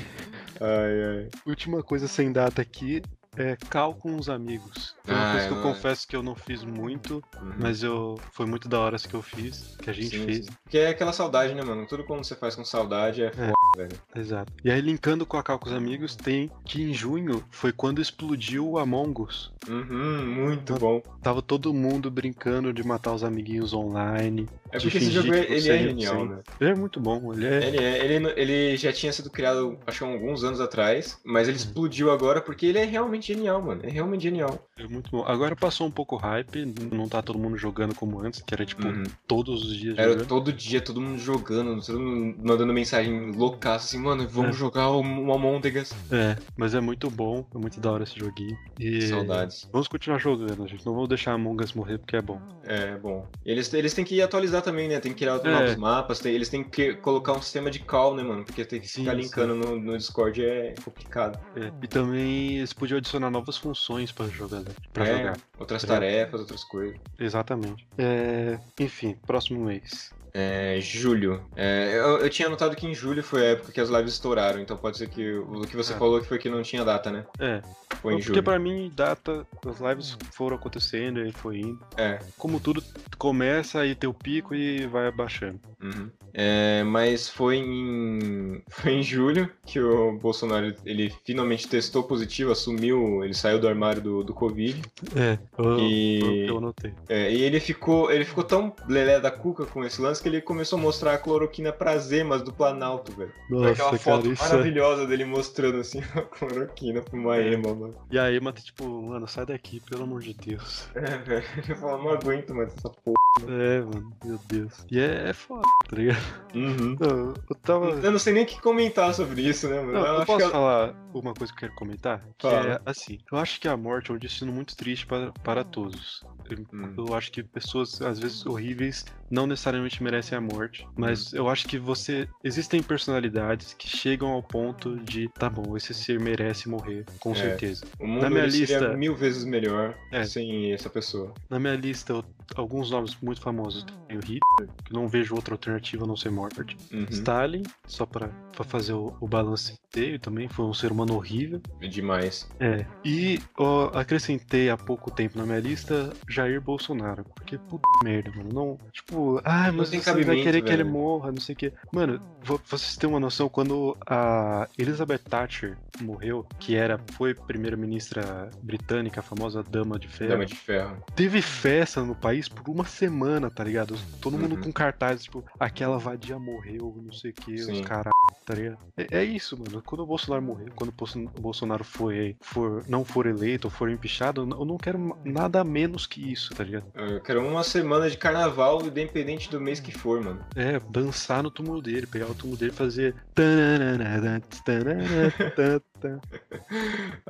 ai. 0.60 1.20
ai. 1.20 1.30
Última 1.46 1.82
coisa 1.82 2.06
sem 2.06 2.34
data 2.34 2.62
aqui 2.62 3.02
é 3.38 3.56
cal 3.70 3.94
com 3.94 4.16
os 4.16 4.30
amigos. 4.30 4.96
Foi 5.06 5.16
uma 5.16 5.28
Ah, 5.28 5.32
coisa 5.32 5.48
que 5.48 5.54
eu 5.54 5.58
eu- 5.58 5.64
confesso 5.64 6.08
que 6.08 6.16
eu 6.16 6.24
não 6.24 6.36
fiz 6.36 6.64
muito, 6.64 7.24
Uhum. 7.42 7.54
mas 7.58 7.84
eu 7.84 8.20
foi 8.32 8.46
muito 8.46 8.68
da 8.70 8.80
hora 8.80 8.98
que 8.98 9.14
eu 9.14 9.22
fiz, 9.22 9.76
que 9.82 9.90
a 9.90 9.94
gente 9.94 10.10
Sim, 10.18 10.26
fez. 10.26 10.46
sim. 10.46 10.52
Porque 10.64 10.78
é 10.78 10.90
aquela 10.90 11.12
saudade, 11.14 11.54
né, 11.54 11.64
mano? 11.64 11.86
Tudo 11.88 12.04
quando 12.04 12.24
você 12.24 12.36
faz 12.36 12.56
com 12.56 12.64
saudade 12.64 13.24
é 13.24 13.32
foda, 13.32 13.54
velho. 13.76 14.00
Exato. 14.16 14.52
E 14.64 14.72
aí, 14.72 14.80
linkando 14.82 15.26
com 15.26 15.38
a 15.38 15.44
cal 15.44 15.58
com 15.60 15.68
os 15.68 15.74
amigos, 15.74 16.16
tem 16.16 16.52
que 16.66 16.82
em 16.82 16.94
junho 16.94 17.44
foi 17.52 17.72
quando 17.72 18.02
explodiu 18.02 18.70
o 18.70 18.78
Among 18.80 19.22
Us. 19.24 19.52
Uhum, 19.68 20.26
muito 20.26 20.76
bom. 20.76 21.02
Tava 21.22 21.42
todo 21.42 21.74
mundo 21.74 22.12
brincando 22.12 22.72
de 22.74 22.84
matar 22.86 23.14
os 23.14 23.24
amiguinhos 23.24 23.74
online. 23.74 24.48
É 24.74 24.80
porque 24.80 24.98
esse 24.98 25.12
jogo 25.12 25.32
que 25.32 25.36
ele 25.38 25.54
é 25.70 25.76
ia 25.82 25.88
genial, 25.88 26.26
né? 26.26 26.40
Ele 26.60 26.72
é 26.72 26.76
muito 26.76 27.00
bom, 27.00 27.34
ele 27.34 27.46
é. 27.46 27.68
Ele, 27.68 27.78
é, 27.78 28.06
ele, 28.06 28.34
ele 28.36 28.78
já 28.78 28.92
tinha 28.92 29.12
sido 29.14 29.30
criado, 29.30 29.78
acho 29.88 30.00
que 30.00 30.06
há 30.06 30.08
alguns 30.08 30.44
anos 30.44 30.60
atrás, 30.60 31.18
mas 31.24 31.44
Uhum. 31.48 31.50
ele 31.54 31.58
explodiu 31.58 32.12
agora 32.12 32.42
porque 32.42 32.66
ele 32.66 32.80
é 32.80 32.86
realmente 32.86 33.34
genial, 33.34 33.62
mano. 33.62 33.82
É 33.84 33.90
realmente 33.90 34.24
genial. 34.24 34.68
é 34.78 34.88
muito 34.88 35.10
bom. 35.12 35.24
Agora 35.26 35.56
passou 35.56 35.88
um 35.88 35.92
pouco 35.92 36.16
o 36.16 36.20
hype, 36.20 36.66
não 36.92 37.08
tá 37.08 37.22
todo 37.22 37.40
mundo 37.40 37.58
jogando 37.58 37.96
como 37.96 38.20
antes, 38.20 38.42
que 38.42 38.54
era 38.54 38.66
tipo 38.66 38.86
Uhum. 38.88 39.04
todos 39.28 39.64
os 39.64 39.78
dias 39.78 39.98
Era 39.98 40.10
jogando. 40.12 40.28
todo 40.28 40.52
dia, 40.52 40.82
todo 40.82 41.00
mundo 41.00 41.18
jogando, 41.20 41.80
todo 41.86 42.00
mundo 42.00 42.38
mandando 42.44 42.74
mensagem 42.74 43.32
louca 43.32 43.54
loucaço, 43.54 43.86
assim, 43.86 44.00
mano, 44.04 44.28
vamos 44.28 44.56
É. 44.56 44.60
jogar 44.60 44.86
Among 44.86 45.68
Us. 45.80 45.92
É, 46.12 46.36
mas 46.58 46.74
é 46.74 46.80
muito 46.82 47.08
bom, 47.10 47.46
é 47.54 47.58
muito 47.60 47.80
da 47.80 47.92
hora 47.92 48.04
esse 48.04 48.18
joguinho. 48.20 48.58
E 48.80 49.04
Saudades. 49.04 49.70
vamos 49.72 49.88
continuar 49.88 50.18
jogando, 50.18 50.68
gente. 50.68 50.84
Não 50.86 50.94
vamos 50.94 51.08
deixar 51.08 51.32
a 51.32 51.36
Among 51.36 51.64
Us 51.64 51.74
morrer 51.74 52.00
porque 52.00 52.16
é 52.16 52.22
bom. 52.22 52.42
É, 52.64 52.98
bom. 52.98 53.28
Eles, 53.46 53.72
eles 53.74 53.94
têm 53.94 54.04
que 54.04 54.20
atualizar 54.24 54.63
também, 54.64 54.88
né? 54.88 55.00
Tem 55.00 55.12
que 55.14 55.20
criar 55.20 55.40
É. 55.44 55.52
novos 55.52 55.76
mapas, 55.76 56.20
tem- 56.20 56.34
eles 56.34 56.50
têm 56.50 56.64
que 56.64 56.96
colocar 56.96 57.34
um 57.34 57.42
sistema 57.42 57.70
de 57.70 57.80
call, 57.80 58.16
né, 58.16 58.24
mano? 58.24 58.44
Porque 58.44 58.66
tem 58.66 58.80
que 58.80 58.88
ficar 58.88 59.12
sim. 59.12 59.18
linkando 59.22 59.54
no, 59.56 59.80
no 59.80 59.98
Discord 59.98 60.44
é 60.44 60.74
complicado. 60.84 61.38
É, 61.56 61.72
E 61.84 61.88
também 61.88 62.58
eles 62.58 62.74
podiam 62.74 62.98
adicionar 62.98 63.30
novas 63.30 63.58
funções 63.58 64.12
para 64.12 64.28
jogar, 64.28 64.64
para 64.92 65.08
É, 65.08 65.18
jogar. 65.18 65.40
Outras 65.60 65.84
É. 65.84 65.88
tarefas, 65.88 66.40
outras 66.42 66.64
coisas. 66.64 66.98
Exatamente. 67.20 67.86
É, 67.98 68.58
enfim, 68.80 69.16
próximo 69.28 69.66
mês. 69.66 70.12
É, 70.34 70.80
julho. 70.82 71.44
É, 71.56 71.94
eu, 71.96 72.18
eu 72.20 72.30
tinha 72.30 72.50
notado 72.50 72.76
que 72.76 72.88
em 72.88 72.94
julho 72.96 73.22
foi 73.24 73.42
a 73.42 73.50
época 73.52 73.72
que 73.72 73.80
as 73.80 73.90
lives 73.90 74.14
estouraram, 74.14 74.60
então 74.60 74.76
pode 74.76 74.98
ser 74.98 75.08
que 75.10 75.36
o 75.36 75.62
que 75.62 75.76
você 75.76 75.94
É. 75.94 75.98
falou 75.98 76.20
que 76.20 76.28
foi 76.28 76.40
que 76.40 76.50
não 76.50 76.62
tinha 76.64 76.84
data, 76.84 77.12
né? 77.12 77.26
É, 77.40 77.62
Foi 78.02 78.14
em 78.14 78.18
porque 78.18 78.30
julho. 78.30 78.44
pra 78.44 78.58
mim, 78.58 78.92
data, 78.96 79.46
as 79.68 79.80
lives 79.80 80.18
foram 80.32 80.56
acontecendo 80.58 81.26
e 81.26 81.32
foi 81.32 81.60
indo. 81.60 81.80
É. 81.96 82.20
Como 82.38 82.60
tudo 82.60 82.84
começa 83.18 83.80
aí 83.82 83.94
tem 83.96 84.10
o 84.10 84.14
pico 84.14 84.56
e 84.56 84.88
vai 84.88 85.08
abaixando. 85.08 85.60
Uhum. 85.82 86.10
É, 86.34 86.82
mas 86.84 87.30
foi 87.30 87.58
em, 87.58 88.64
foi 88.70 88.94
em 88.94 89.04
julho 89.04 89.48
que 89.66 89.80
o 89.80 90.14
Bolsonaro 90.18 90.74
ele 90.84 91.14
finalmente 91.24 91.68
testou 91.68 92.02
positivo, 92.04 92.52
assumiu, 92.52 93.24
ele 93.24 93.36
saiu 93.36 93.60
do 93.60 93.68
armário 93.68 94.02
do, 94.02 94.24
do 94.24 94.34
Covid. 94.34 94.82
É, 95.16 95.38
eu, 95.60 95.80
E- 95.80 96.48
eu 96.48 96.58
anotei. 96.58 96.92
É, 97.08 97.32
e 97.32 97.42
ele 97.44 97.60
ficou, 97.60 98.12
ele 98.12 98.26
ficou 98.26 98.44
tão 98.44 98.74
lelé 98.90 99.20
da 99.20 99.30
cuca 99.30 99.66
com 99.66 99.84
esse 99.86 100.02
lance 100.02 100.23
que 100.24 100.30
ele 100.30 100.42
começou 100.42 100.80
a 100.80 100.82
mostrar 100.82 101.14
a 101.14 101.18
cloroquina 101.18 101.72
pras 101.72 102.12
emas 102.12 102.42
do 102.42 102.52
Planalto, 102.54 103.12
velho. 103.12 103.32
Foi 103.50 103.72
aquela 103.72 103.92
Nossa, 103.92 104.04
foto 104.04 104.22
cara, 104.24 104.34
isso 104.34 104.44
é... 104.46 104.50
maravilhosa 104.50 105.06
dele 105.06 105.26
mostrando 105.26 105.78
assim 105.80 106.00
a 106.16 106.22
cloroquina 106.22 107.02
pra 107.02 107.20
uma 107.20 107.38
É. 107.38 107.54
ema, 107.54 107.74
mano. 107.76 107.96
E 108.10 108.18
aí, 108.18 108.40
mano, 108.40 108.56
tipo, 108.58 108.86
mano, 109.04 109.28
sai 109.28 109.46
daqui, 109.46 109.80
pelo 109.82 110.04
amor 110.04 110.22
de 110.22 110.34
Deus. 110.34 110.88
É, 110.96 111.18
velho. 111.18 111.46
Ele 111.58 111.76
falou, 111.76 112.04
não 112.04 112.10
aguento 112.12 112.56
mais 112.56 112.74
essa 112.76 112.90
porra. 112.90 113.14
É, 113.48 113.82
mano, 113.82 114.16
meu 114.24 114.40
Deus. 114.48 114.86
E 114.92 115.00
é, 115.00 115.30
é 115.30 115.34
foda, 115.34 115.64
tá 115.90 115.96
ligado? 115.96 116.18
Uhum. 116.56 116.96
Eu, 117.04 117.34
eu 117.50 117.56
tava. 117.64 117.90
Eu 117.90 118.12
não 118.12 118.20
sei 118.20 118.32
nem 118.34 118.44
o 118.44 118.46
que 118.46 118.62
comentar 118.62 119.14
sobre 119.14 119.42
isso, 119.42 119.68
né, 119.68 119.78
mano? 119.82 119.92
Não, 119.94 120.06
eu 120.06 120.18
acho 120.18 120.26
posso 120.26 120.38
que 120.38 120.44
ela- 120.44 120.52
falar 120.52 120.96
uma 121.14 121.34
coisa 121.34 121.52
que 121.52 121.58
eu 121.58 121.70
quero 121.70 121.76
comentar? 121.76 122.20
Que 122.38 122.48
Fala. 122.50 122.74
é 122.74 122.82
assim, 122.86 123.18
eu 123.32 123.38
acho 123.38 123.60
que 123.60 123.68
a 123.68 123.76
morte 123.76 124.12
é 124.12 124.14
um 124.14 124.18
destino 124.18 124.52
muito 124.54 124.76
triste 124.78 125.06
para, 125.06 125.32
para 125.44 125.64
todos. 125.64 126.24
Eu, 126.50 126.58
Hum. 126.74 126.94
eu 126.98 127.14
acho 127.14 127.32
que 127.32 127.42
pessoas, 127.44 128.02
às 128.02 128.20
vezes, 128.20 128.46
horríveis 128.46 129.06
não 129.32 129.48
necessariamente 129.48 130.04
merecem 130.04 130.38
a 130.38 130.42
morte. 130.42 130.86
Mas 130.96 131.34
Hum. 131.34 131.38
eu 131.38 131.50
acho 131.50 131.66
que 131.66 131.78
você. 131.80 132.28
Existem 132.44 132.82
personalidades 132.82 133.74
que 133.74 133.88
chegam 133.88 134.30
ao 134.30 134.44
ponto 134.44 134.96
de, 134.98 135.30
tá 135.40 135.50
bom, 135.50 135.76
esse 135.78 135.94
ser 135.94 136.20
merece 136.20 136.68
morrer, 136.70 137.06
com 137.20 137.32
É. 137.32 137.36
certeza. 137.36 137.86
O 138.00 138.06
mundo 138.08 138.22
Na 138.24 138.30
minha 138.30 138.46
lista- 138.46 138.96
mil 138.96 139.16
vezes 139.16 139.44
melhor 139.46 139.98
É. 140.12 140.24
sem 140.24 140.72
essa 140.74 140.90
pessoa. 140.90 141.34
Na 141.50 141.60
minha 141.60 141.76
lista, 141.76 142.14
eu- 142.14 142.24
alguns 142.56 142.92
nomes 142.92 143.18
muito 143.22 143.42
famosos. 143.42 143.86
Tem 144.08 144.18
o 144.18 144.22
Hitler, 144.22 144.70
que 144.86 144.94
não 144.94 145.08
vejo 145.08 145.36
outra 145.36 145.54
alternativa 145.54 146.04
a 146.04 146.08
não 146.08 146.16
ser 146.16 146.30
morte. 146.32 146.76
Uhum. 146.92 147.06
Stalin, 147.10 147.64
só 147.88 148.06
pra, 148.06 148.28
pra 148.52 148.64
fazer 148.64 148.94
o, 148.94 149.16
o 149.20 149.28
balanceio 149.28 150.20
também, 150.22 150.48
foi 150.48 150.66
um 150.66 150.74
ser 150.74 150.92
humano 150.92 151.16
horrível. 151.16 151.62
Demais. 151.82 152.50
É. 152.60 152.86
E 153.06 153.40
ó, 153.58 153.88
acrescentei 153.98 154.70
há 154.70 154.78
pouco 154.78 155.12
tempo 155.12 155.38
na 155.38 155.46
minha 155.46 155.60
lista 155.60 156.12
Jair 156.30 156.60
Bolsonaro. 156.62 157.24
Porque 157.36 157.58
puta 157.58 157.88
merda, 158.04 158.32
mano. 158.36 158.50
Não. 158.54 158.78
Tipo, 158.92 159.40
ah, 159.44 159.68
Não 159.72 159.80
mas 159.80 159.90
tem 159.90 160.00
você 160.02 160.24
vai 160.24 160.42
querer 160.42 160.62
que 160.62 160.70
ele 160.70 160.84
velho. 160.84 160.90
morra, 160.94 161.32
não 161.32 161.42
sei 161.42 161.54
o 161.54 161.58
quê. 161.58 161.74
Mano, 161.92 162.20
vo- 162.44 162.62
vocês 162.66 162.96
têm 162.98 163.10
uma 163.10 163.20
noção, 163.20 163.48
quando 163.50 163.96
a 164.08 164.68
Elizabeth 164.78 165.20
Thatcher 165.20 165.78
morreu, 166.02 166.46
que 166.60 166.76
era, 166.76 167.00
foi 167.14 167.34
primeira-ministra 167.34 168.50
britânica, 168.62 169.20
a 169.20 169.24
famosa 169.24 169.64
Dama 169.64 169.98
de 170.00 170.08
Ferro, 170.08 170.32
Dama 170.32 170.46
de 170.46 170.56
ferro. 170.56 170.98
teve 171.16 171.42
festa 171.42 172.02
no 172.04 172.16
país 172.16 172.33
por 172.50 172.70
uma 172.70 172.86
semana, 172.86 173.50
tá 173.50 173.64
ligado? 173.64 173.96
Todo 174.22 174.38
mundo 174.38 174.56
Uhum. 174.56 174.62
com 174.64 174.72
cartazes, 174.74 175.24
tipo, 175.24 175.44
aquela 175.60 175.98
vadia 175.98 176.38
morreu, 176.40 177.02
não 177.04 177.12
sei 177.14 177.32
o 177.32 177.34
que, 177.34 177.54
os 177.54 177.82
caras, 177.82 178.12
tá 178.46 178.54
ligado? 178.56 178.78
É, 178.98 179.20
é 179.20 179.24
isso, 179.24 179.58
mano. 179.58 179.82
Quando 179.86 180.02
o 180.02 180.06
Bolsonaro 180.06 180.42
morrer, 180.42 180.70
quando 180.76 180.90
o 180.90 180.94
Bolson- 180.94 181.30
o 181.38 181.42
Bolsonaro 181.42 181.84
for, 181.84 182.14
for, 182.42 182.84
não 182.88 183.04
for 183.06 183.26
eleito 183.26 183.68
ou 183.68 183.72
for 183.72 183.90
empichado, 183.90 184.42
eu 184.42 184.66
não 184.66 184.78
quero 184.78 185.18
nada 185.26 185.64
menos 185.64 186.06
que 186.08 186.32
isso, 186.32 186.54
tá 186.54 186.64
ligado? 186.64 186.86
Eu 186.96 187.20
quero 187.22 187.46
uma 187.48 187.64
semana 187.64 188.10
de 188.10 188.18
carnaval, 188.18 188.82
independente 188.86 189.50
do 189.50 189.60
mês 189.62 189.80
que 189.80 189.92
for, 189.92 190.22
mano. 190.22 190.44
É, 190.56 190.80
dançar 190.90 191.42
no 191.44 191.52
túmulo 191.52 191.82
dele, 191.82 192.08
pegar 192.08 192.28
o 192.28 192.36
túmulo 192.36 192.58
dele 192.58 192.72
e 192.72 192.76
fazer. 192.76 193.16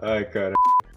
Ai, 0.01 0.25
cara. 0.25 0.53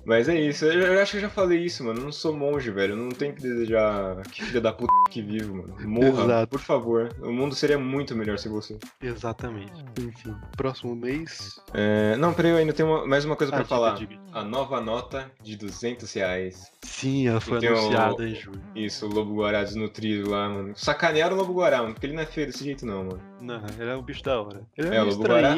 Mas 0.07 0.29
é 0.29 0.41
isso, 0.41 0.65
eu 0.65 0.95
eu 0.95 1.03
acho 1.03 1.11
que 1.13 1.17
eu 1.17 1.23
já 1.23 1.29
falei 1.29 1.59
isso, 1.65 1.83
mano. 1.85 1.99
Eu 1.99 2.05
não 2.05 2.13
sou 2.13 2.33
monge, 2.33 2.71
velho. 2.71 2.93
Eu 2.93 2.97
não 2.97 3.09
tenho 3.09 3.35
que 3.35 3.43
desejar 3.43 4.23
que 4.31 4.45
filha 4.45 4.61
da 4.61 4.73
puta 4.73 4.93
que 5.11 5.21
vivo, 5.21 5.57
mano. 5.57 5.75
Morra, 5.85 6.23
Exato. 6.25 6.49
por 6.49 6.61
favor. 6.61 7.13
O 7.21 7.33
mundo 7.33 7.55
seria 7.57 7.77
muito 7.79 8.15
melhor 8.15 8.39
sem 8.39 8.51
você. 8.53 8.79
Exatamente. 9.03 9.73
Enfim, 10.01 10.35
próximo 10.57 10.95
mês. 10.95 11.59
É, 11.75 12.17
não, 12.19 12.33
peraí, 12.33 12.53
eu 12.53 12.57
ainda 12.59 12.73
tenho 12.73 12.89
uma- 12.89 13.05
mais 13.07 13.25
uma 13.25 13.35
coisa 13.35 13.53
pra 13.53 13.63
Ah, 13.63 13.67
falar. 13.67 13.95
diga. 13.97 14.17
A 14.33 14.45
nova 14.45 14.81
nota 14.81 15.31
de 15.43 15.57
200 15.57 16.13
reais. 16.13 16.71
Sim, 16.83 17.27
ela 17.27 17.41
foi 17.41 17.59
Tem 17.59 17.71
o- 17.73 17.77
anunciada 17.77 18.29
em 18.29 18.35
julho. 18.35 18.61
Isso, 18.77 19.07
o 19.07 19.13
Lobo 19.13 19.35
Guará 19.35 19.65
desnutrido 19.65 20.31
lá, 20.31 20.49
mano. 20.49 20.73
Sacanearam 20.77 21.35
o 21.35 21.39
Lobo 21.41 21.53
Guará, 21.55 21.79
mano, 21.83 21.95
porque 21.95 22.07
ele 22.07 22.15
não 22.15 22.23
é 22.23 22.27
feio 22.27 22.47
desse 22.47 22.63
jeito, 22.63 22.87
não, 22.87 23.05
mano. 23.05 23.21
Não, 23.41 23.61
ele 23.79 23.91
é 23.91 23.97
um 23.97 24.03
bicho 24.03 24.23
da 24.23 24.41
hora. 24.41 24.63
Ele 24.77 24.89
é, 24.89 24.97
É, 24.97 25.03
um 25.03 25.07
o 25.07 25.11
Lobo 25.11 25.25
Guará? 25.25 25.55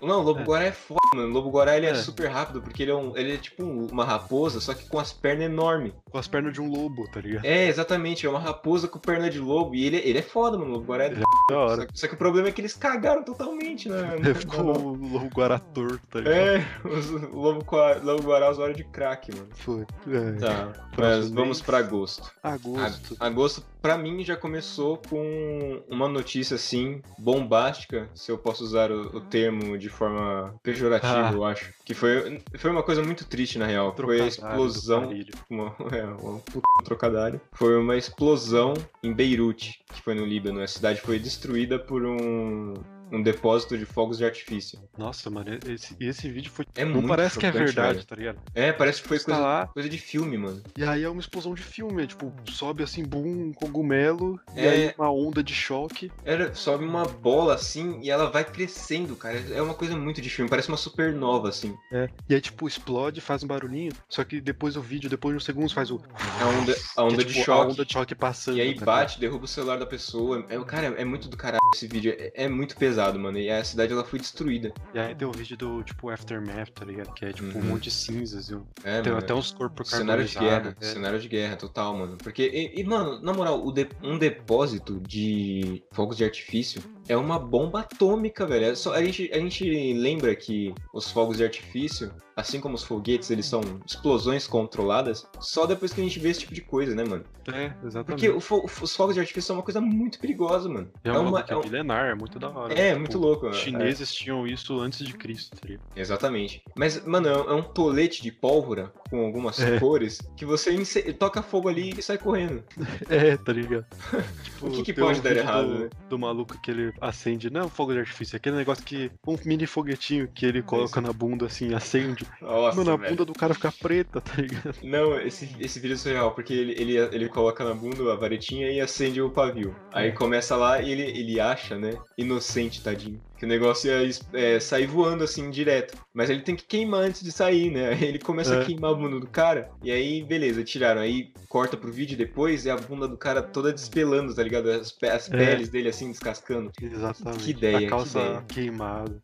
Não, 0.00 0.20
o 0.20 0.22
Lobo 0.22 0.40
É. 0.40 0.44
Guará 0.44 0.64
é 0.64 0.72
foda, 0.72 0.98
mano. 1.14 1.28
O 1.28 1.32
Lobo 1.32 1.50
Guará 1.50 1.76
ele 1.76 1.86
é. 1.86 1.90
É. 1.90 1.94
super 1.94 2.28
rápido, 2.30 2.62
porque 2.62 2.82
ele 2.82 2.90
é, 2.90 2.94
um, 2.94 3.16
ele 3.16 3.34
é 3.34 3.36
tipo 3.36 3.62
um- 3.64 3.86
uma 3.86 4.04
raposa, 4.04 4.60
só 4.60 4.72
que 4.74 4.88
com 4.88 4.98
as 4.98 5.12
pernas 5.12 5.44
enormes. 5.46 5.92
com 6.10 6.16
as 6.18 6.26
pernas 6.26 6.52
de 6.54 6.60
um 6.60 6.70
lobo, 6.70 7.06
tá 7.12 7.20
ligado? 7.20 7.44
É, 7.44 7.66
exatamente, 7.68 8.24
é 8.26 8.30
uma 8.30 8.38
raposa 8.38 8.88
com 8.88 8.98
perna 8.98 9.28
de 9.28 9.38
lobo. 9.38 9.74
E 9.74 9.84
ele, 9.84 9.96
ele 9.98 10.18
é 10.18 10.22
foda, 10.22 10.56
mano. 10.56 10.70
O 10.70 10.74
Lobo 10.74 10.86
Guará 10.86 11.04
é 11.04 11.06
Ele 11.08 11.16
Da 11.16 11.24
Só, 11.50 11.66
hora. 11.66 11.86
que- 11.86 11.98
só 11.98 12.08
que 12.08 12.14
o 12.14 12.18
problema 12.18 12.48
é 12.48 12.52
que 12.52 12.60
eles 12.60 12.74
cagaram 12.74 13.22
totalmente, 13.22 13.88
né? 13.88 14.16
Não- 14.22 14.34
Ficou 14.34 14.64
o 14.64 14.94
lobo 15.12 15.28
guará 15.34 15.58
torto, 15.58 16.00
tá 16.10 16.20
ligado? 16.20 16.34
É, 16.36 16.66
os- 16.88 17.10
o 17.10 17.36
Lobo, 17.36 17.64
Gua- 17.64 18.00
Lobo 18.02 18.22
Guará 18.22 18.50
usuário 18.50 18.74
de 18.74 18.84
crack, 18.84 19.34
mano. 19.34 19.48
Foi. 19.54 19.82
É. 20.08 20.32
Tá, 20.32 20.72
mas 20.96 21.30
vamos 21.30 21.60
pra 21.60 21.78
agosto. 21.78 22.30
Agosto. 22.42 23.16
A- 23.20 23.26
Agosto, 23.26 23.62
pra 23.80 23.96
mim, 23.98 24.24
já 24.24 24.36
começou 24.36 25.00
com 25.08 25.82
uma 25.88 26.08
notícia 26.08 26.54
assim, 26.56 27.00
bombástica, 27.18 28.08
se 28.14 28.30
eu 28.30 28.38
posso 28.38 28.64
usar 28.64 28.90
o, 28.90 29.16
o 29.16 29.20
termo 29.20 29.78
de 29.78 29.88
forma 29.88 30.54
pejorativa, 30.62 31.28
Ah. 31.28 31.32
eu 31.32 31.44
acho. 31.44 31.72
Que 31.84 31.94
foi, 31.94 32.40
foi 32.56 32.70
uma 32.70 32.82
coisa 32.82 33.02
muito 33.02 33.24
triste, 33.24 33.58
na 33.58 33.66
real. 33.66 33.94
Foi 33.96 34.20
a 34.20 34.26
explosão. 34.26 35.10
Uma, 35.48 35.74
é, 35.92 36.04
uma 36.04 36.38
puta 36.40 36.66
trocadilho. 36.84 37.40
Foi 37.52 37.76
uma 37.78 37.96
explosão 37.96 38.74
em 39.02 39.12
Beirute, 39.12 39.80
que 39.92 40.02
foi 40.02 40.14
no 40.14 40.24
Líbano. 40.24 40.60
A 40.62 40.66
cidade 40.66 41.00
foi 41.00 41.18
destruída 41.18 41.78
por 41.78 42.04
um, 42.04 42.74
um 43.10 43.22
depósito 43.22 43.76
de 43.76 43.84
fogos 43.84 44.18
de 44.18 44.24
artifício. 44.24 44.78
Nossa, 44.96 45.30
mano, 45.30 45.58
esse, 45.66 45.96
esse 46.00 46.30
vídeo 46.30 46.50
foi. 46.50 46.66
É 46.74 46.84
Não 46.84 47.06
parece 47.06 47.38
que 47.38 47.46
é 47.46 47.50
verdade, 47.50 47.94
velho. 47.94 48.06
tá 48.06 48.16
ligado? 48.16 48.38
É, 48.54 48.72
parece 48.72 49.02
que 49.02 49.08
foi 49.08 49.18
tá 49.18 49.24
coisa, 49.26 49.40
lá. 49.40 49.66
coisa 49.68 49.88
de 49.88 49.98
filme, 49.98 50.36
mano. 50.38 50.62
E 50.76 50.84
aí 50.84 51.02
é 51.02 51.08
uma 51.08 51.20
explosão 51.20 51.54
de 51.54 51.62
filme, 51.62 52.02
é, 52.02 52.06
tipo, 52.06 52.32
sobe 52.50 52.82
assim, 52.82 53.04
boom, 53.04 53.48
um 53.48 53.52
cogumelo, 53.52 54.38
e 54.54 54.60
É. 54.60 54.68
aí 54.68 54.94
uma 54.98 55.10
onda 55.10 55.42
de 55.42 55.54
choque. 55.54 56.10
Era, 56.24 56.54
sobe 56.54 56.84
uma 56.84 57.04
bola 57.04 57.54
assim 57.54 58.00
e 58.02 58.10
ela 58.10 58.30
vai 58.30 58.44
crescendo, 58.44 59.16
cara. 59.16 59.38
É 59.52 59.62
uma 59.62 59.74
coisa 59.74 59.96
muito 59.96 60.20
de 60.20 60.28
filme, 60.30 60.48
parece 60.50 60.68
uma 60.68 60.76
supernova, 60.76 61.48
assim. 61.48 61.76
É. 61.92 62.08
E 62.28 62.34
aí, 62.34 62.40
tipo, 62.40 62.66
explode, 62.66 63.20
faz 63.20 63.42
um 63.42 63.46
barulhinho, 63.46 63.92
só 64.08 64.24
que 64.24 64.40
depois 64.40 64.76
o 64.76 64.80
vídeo, 64.82 65.08
depois 65.08 65.32
de 65.32 65.36
uns 65.38 65.44
segundos, 65.44 65.72
faz 65.72 65.90
o. 65.90 66.00
A 66.40 66.46
onda, 66.46 66.76
a 66.96 67.04
onda 67.04 67.22
é, 67.22 67.24
de 67.24 67.32
tipo, 67.32 67.44
choque. 67.44 67.68
A 67.68 67.72
onda 67.72 67.84
de 67.84 67.92
choque 67.92 68.14
passando. 68.14 68.58
E 68.58 68.60
aí 68.60 68.74
tá 68.74 68.84
bate, 68.84 69.20
derruba 69.20 69.44
o 69.44 69.48
celular 69.48 69.78
da 69.78 69.86
pessoa. 69.86 70.44
É, 70.48 70.58
cara, 70.64 70.86
é 70.98 71.04
muito 71.04 71.28
do 71.28 71.36
caralho 71.36 71.58
esse 71.74 71.86
vídeo. 71.86 72.14
É, 72.18 72.44
é 72.44 72.48
muito 72.48 72.76
pesado, 72.76 72.97
mano. 73.18 73.38
E 73.38 73.50
a 73.50 73.62
cidade 73.62 73.92
ela 73.92 74.04
foi 74.04 74.18
destruída. 74.18 74.72
E 74.94 74.98
aí 74.98 75.14
tem 75.14 75.26
o 75.26 75.32
vídeo 75.32 75.56
do, 75.56 75.82
tipo, 75.82 76.10
Aftermath, 76.10 76.70
tá 76.70 76.84
ligado? 76.84 77.12
Que 77.14 77.26
é, 77.26 77.32
tipo, 77.32 77.56
um 77.58 77.60
Uhum. 77.60 77.68
monte 77.68 77.84
de 77.84 77.90
cinzas. 77.90 78.48
E 78.48 78.54
um- 78.54 78.64
É, 78.84 79.00
tem 79.00 79.12
mano. 79.12 79.24
até 79.24 79.34
uns 79.34 79.52
corpos 79.52 79.88
Cenário 79.90 80.24
de 80.24 80.38
guerra, 80.38 80.76
é. 80.80 80.84
cenário 80.84 81.18
de 81.20 81.28
guerra 81.28 81.56
total, 81.56 81.96
mano. 81.96 82.16
Porque, 82.18 82.42
e, 82.74 82.80
e, 82.80 82.84
mano, 82.84 83.20
na 83.20 83.32
moral, 83.32 83.70
de- 83.72 83.88
um 84.02 84.18
depósito 84.18 85.00
de 85.06 85.82
fogos 85.92 86.16
de 86.16 86.24
artifício 86.24 86.82
é 87.08 87.16
uma 87.16 87.38
bomba 87.38 87.80
atômica, 87.80 88.46
velho. 88.46 88.66
É 88.66 88.74
só, 88.74 88.92
a, 88.94 89.02
gente, 89.04 89.30
a 89.32 89.38
gente 89.38 89.92
lembra 89.94 90.34
que 90.36 90.74
os 90.92 91.10
fogos 91.10 91.36
de 91.38 91.44
artifício 91.44 92.12
assim 92.36 92.60
como 92.60 92.76
os 92.76 92.84
foguetes, 92.84 93.32
eles 93.32 93.46
são 93.46 93.60
explosões 93.84 94.46
controladas, 94.46 95.26
só 95.40 95.66
depois 95.66 95.92
que 95.92 96.00
a 96.00 96.04
gente 96.04 96.20
vê 96.20 96.28
esse 96.28 96.38
tipo 96.38 96.54
de 96.54 96.60
coisa, 96.60 96.94
né, 96.94 97.02
mano? 97.02 97.24
É, 97.52 97.72
exatamente. 97.84 98.28
Porque 98.28 98.28
o 98.28 98.68
os 98.80 98.94
fogos 98.94 99.14
de 99.14 99.20
artifício 99.20 99.48
são 99.48 99.56
uma 99.56 99.62
coisa 99.64 99.80
muito 99.80 100.20
perigosa, 100.20 100.68
mano. 100.68 100.88
é, 101.02 101.08
é 101.08 101.12
uma, 101.12 101.20
uma- 101.30 101.42
que 101.42 101.50
é 101.50 101.54
é 101.54 101.58
um- 101.58 101.62
milenar, 101.62 102.10
é 102.10 102.14
muito 102.14 102.38
da 102.38 102.48
hora. 102.48 102.72
É, 102.74 102.90
Tipo, 102.90 102.98
muito 103.00 103.18
louco. 103.18 103.48
Os 103.48 103.56
é. 103.56 103.60
chineses 103.60 104.14
tinham 104.14 104.46
isso 104.46 104.78
antes 104.78 105.04
de 105.04 105.14
Cristo, 105.14 105.56
tá? 105.60 105.68
Exatamente. 105.96 106.62
Mas, 106.76 107.04
mano, 107.04 107.28
é 107.28 107.54
um 107.54 107.62
tolete 107.62 108.22
de 108.22 108.30
pólvora 108.30 108.92
com 109.10 109.26
algumas 109.26 109.58
É. 109.58 109.80
cores 109.80 110.20
que 110.36 110.44
você 110.46 110.72
toca 111.12 111.42
fogo 111.42 111.68
ali 111.68 111.92
e 111.98 112.02
sai 112.02 112.18
correndo. 112.18 112.62
É, 113.10 113.36
tá 113.36 113.52
ligado? 113.52 113.84
Tipo, 114.44 114.66
O 114.68 114.70
que 114.70 114.82
que 114.84 114.92
pode 114.94 115.18
um 115.18 115.22
dar 115.22 115.36
errado, 115.36 115.66
do, 115.66 115.78
né? 115.80 115.90
do 116.08 116.18
maluco 116.18 116.56
que 116.60 116.70
ele 116.70 116.92
acende, 117.00 117.50
não 117.50 117.62
é 117.62 117.64
um 117.64 117.70
fogo 117.70 117.92
de 117.92 118.00
artifício, 118.00 118.36
é 118.36 118.38
aquele 118.38 118.56
negócio 118.56 118.84
que. 118.84 119.10
Um 119.26 119.36
mini 119.44 119.66
foguetinho 119.66 120.28
que 120.28 120.46
ele 120.46 120.62
coloca 120.62 121.00
na 121.00 121.12
bunda 121.12 121.46
assim, 121.46 121.74
acende. 121.74 122.26
Nossa, 122.40 122.76
Mano, 122.78 122.92
a 122.92 122.96
velho. 122.96 123.10
bunda 123.10 123.24
do 123.24 123.32
cara 123.34 123.54
fica 123.54 123.72
preta, 123.72 124.20
tá 124.20 124.40
ligado? 124.40 124.76
Não, 124.82 125.20
esse, 125.20 125.54
esse 125.60 125.80
vídeo 125.80 125.94
é 125.94 125.96
surreal, 125.96 126.34
porque 126.34 126.52
ele, 126.52 126.72
ele, 126.72 126.96
ele 126.96 127.28
coloca 127.28 127.64
na 127.64 127.74
bunda 127.74 128.12
a 128.12 128.16
varetinha 128.16 128.70
e 128.70 128.80
acende 128.80 129.20
o 129.20 129.30
pavio. 129.30 129.74
Aí 129.92 130.12
começa 130.12 130.56
lá 130.56 130.80
e 130.80 130.90
ele, 130.90 131.02
ele 131.02 131.40
acha, 131.40 131.76
né? 131.78 131.98
Inocente, 132.16 132.82
tadinho. 132.82 133.20
Que 133.38 133.44
o 133.44 133.48
negócio 133.48 133.88
ia 133.88 134.02
es- 134.02 134.20
é, 134.32 134.58
sair 134.58 134.86
voando 134.86 135.22
assim 135.22 135.48
direto. 135.50 135.96
Mas 136.12 136.28
ele 136.28 136.40
tem 136.42 136.56
que 136.56 136.64
queimar 136.64 137.02
antes 137.02 137.22
de 137.22 137.30
sair, 137.30 137.70
né? 137.70 137.90
Aí 137.90 138.04
ele 138.04 138.18
começa 138.18 138.54
É. 138.56 138.62
a 138.62 138.64
queimar 138.64 138.90
a 138.90 138.94
bunda 138.94 139.20
do 139.20 139.28
cara. 139.28 139.70
E 139.82 139.92
aí, 139.92 140.24
beleza, 140.24 140.64
tiraram. 140.64 141.00
Aí 141.00 141.32
corta 141.48 141.76
pro 141.76 141.92
vídeo 141.92 142.16
depois 142.18 142.64
e 142.66 142.70
a 142.70 142.76
bunda 142.76 143.06
do 143.06 143.16
cara 143.16 143.40
toda 143.40 143.72
despelando, 143.72 144.34
tá 144.34 144.42
ligado? 144.42 144.70
As, 144.70 144.90
pe- 144.90 145.08
as 145.08 145.30
É. 145.30 145.36
peles 145.36 145.68
dele 145.68 145.88
assim 145.88 146.10
descascando. 146.10 146.72
Exatamente. 146.82 147.44
Que 147.44 147.50
ideia, 147.52 147.76
A 147.76 147.80
que 147.80 147.86
calça 147.86 148.18
ideia. 148.18 148.44
queimada. 148.48 149.22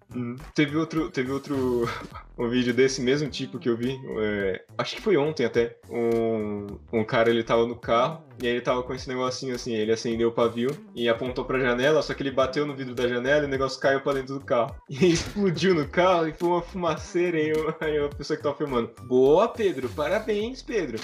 Teve 0.55 0.77
outro, 0.77 1.11
teve 1.11 1.33
outro 1.33 1.55
um 2.39 2.49
vídeo 2.49 2.73
desse 2.73 3.01
mesmo 3.03 3.29
tipo 3.29 3.59
que 3.59 3.69
eu 3.69 3.77
vi, 3.77 3.99
é, 4.21 4.65
acho 4.79 4.95
que 4.97 5.03
foi 5.03 5.17
ontem 5.17 5.45
até. 5.45 5.77
Um, 5.91 6.67
um 6.93 7.05
cara 7.05 7.31
ele 7.31 7.43
tava 7.43 7.67
no 7.67 7.77
carro 7.77 8.23
e 8.43 8.47
aí 8.47 8.53
ele 8.55 8.61
tava 8.61 8.83
com 8.83 8.95
esse 8.95 9.09
negocinho 9.09 9.55
assim, 9.55 9.75
ele 9.75 9.93
acendeu 9.93 10.29
o 10.29 10.33
pavio 10.33 10.71
e 10.95 11.09
apontou 11.09 11.45
pra 11.45 11.59
janela, 11.59 12.03
só 12.03 12.15
que 12.15 12.23
ele 12.23 12.31
bateu 12.31 12.67
no 12.67 12.75
vidro 12.75 12.95
da 12.95 13.07
janela 13.09 13.43
e 13.43 13.47
o 13.47 13.49
negócio 13.51 13.81
caiu 13.81 14.01
pra 14.01 14.13
dentro 14.15 14.39
do 14.39 14.45
carro. 14.45 14.75
E 14.89 15.13
explodiu 15.13 15.75
no 15.75 15.87
carro 15.89 16.29
e 16.29 16.33
foi 16.33 16.49
uma 16.49 16.63
fumaceira 16.63 17.39
e 17.39 17.51
eu- 17.51 17.75
aí 17.81 17.99
a 17.99 18.09
pessoa 18.09 18.37
que 18.37 18.43
tava 18.43 18.55
filmando. 18.57 18.91
Boa, 19.07 19.49
Pedro, 19.49 19.89
parabéns, 19.91 20.63
Pedro. 20.63 20.99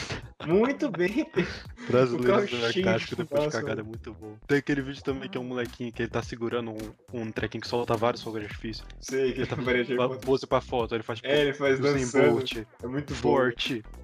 Muito 0.47 0.91
bem, 0.91 1.25
Pedro. 1.25 1.51
Brasileiro 1.89 2.47
cheio 2.47 2.99
de 2.99 3.17
depois 3.17 3.43
de 3.45 3.51
cagada 3.51 3.81
é 3.81 3.85
muito 3.85 4.13
bom. 4.13 4.37
Tem 4.47 4.59
aquele 4.59 4.81
vídeo 4.83 5.03
também 5.03 5.29
que 5.29 5.37
é 5.37 5.41
um 5.41 5.45
molequinho 5.45 5.93
que 5.93 6.03
ele 6.03 6.11
tá 6.11 6.23
segurando 6.23 6.71
um, 6.71 7.21
um 7.23 7.33
trequinho 7.33 7.61
que 7.63 7.69
solta 7.69 7.97
vários 7.97 8.23
fogos 8.23 8.41
de 8.41 8.47
artifício. 8.47 8.85
Sei 9.01 9.33
que 9.33 9.41
Ele 9.41 9.47
tá 9.47 9.57
parecia 9.57 9.97
pra- 9.97 10.09
pose 10.11 10.47
pra 10.47 10.61
foto, 10.61 10.95
ele 10.95 11.03
faz 11.03 11.19
tipo. 11.21 11.31
É, 11.33 11.41
ele 11.43 11.55
faz 11.55 11.79
dançando. 11.81 12.31
Bolt, 12.33 12.57
É 12.83 12.87
muito 12.87 13.15
bom. 13.15 13.21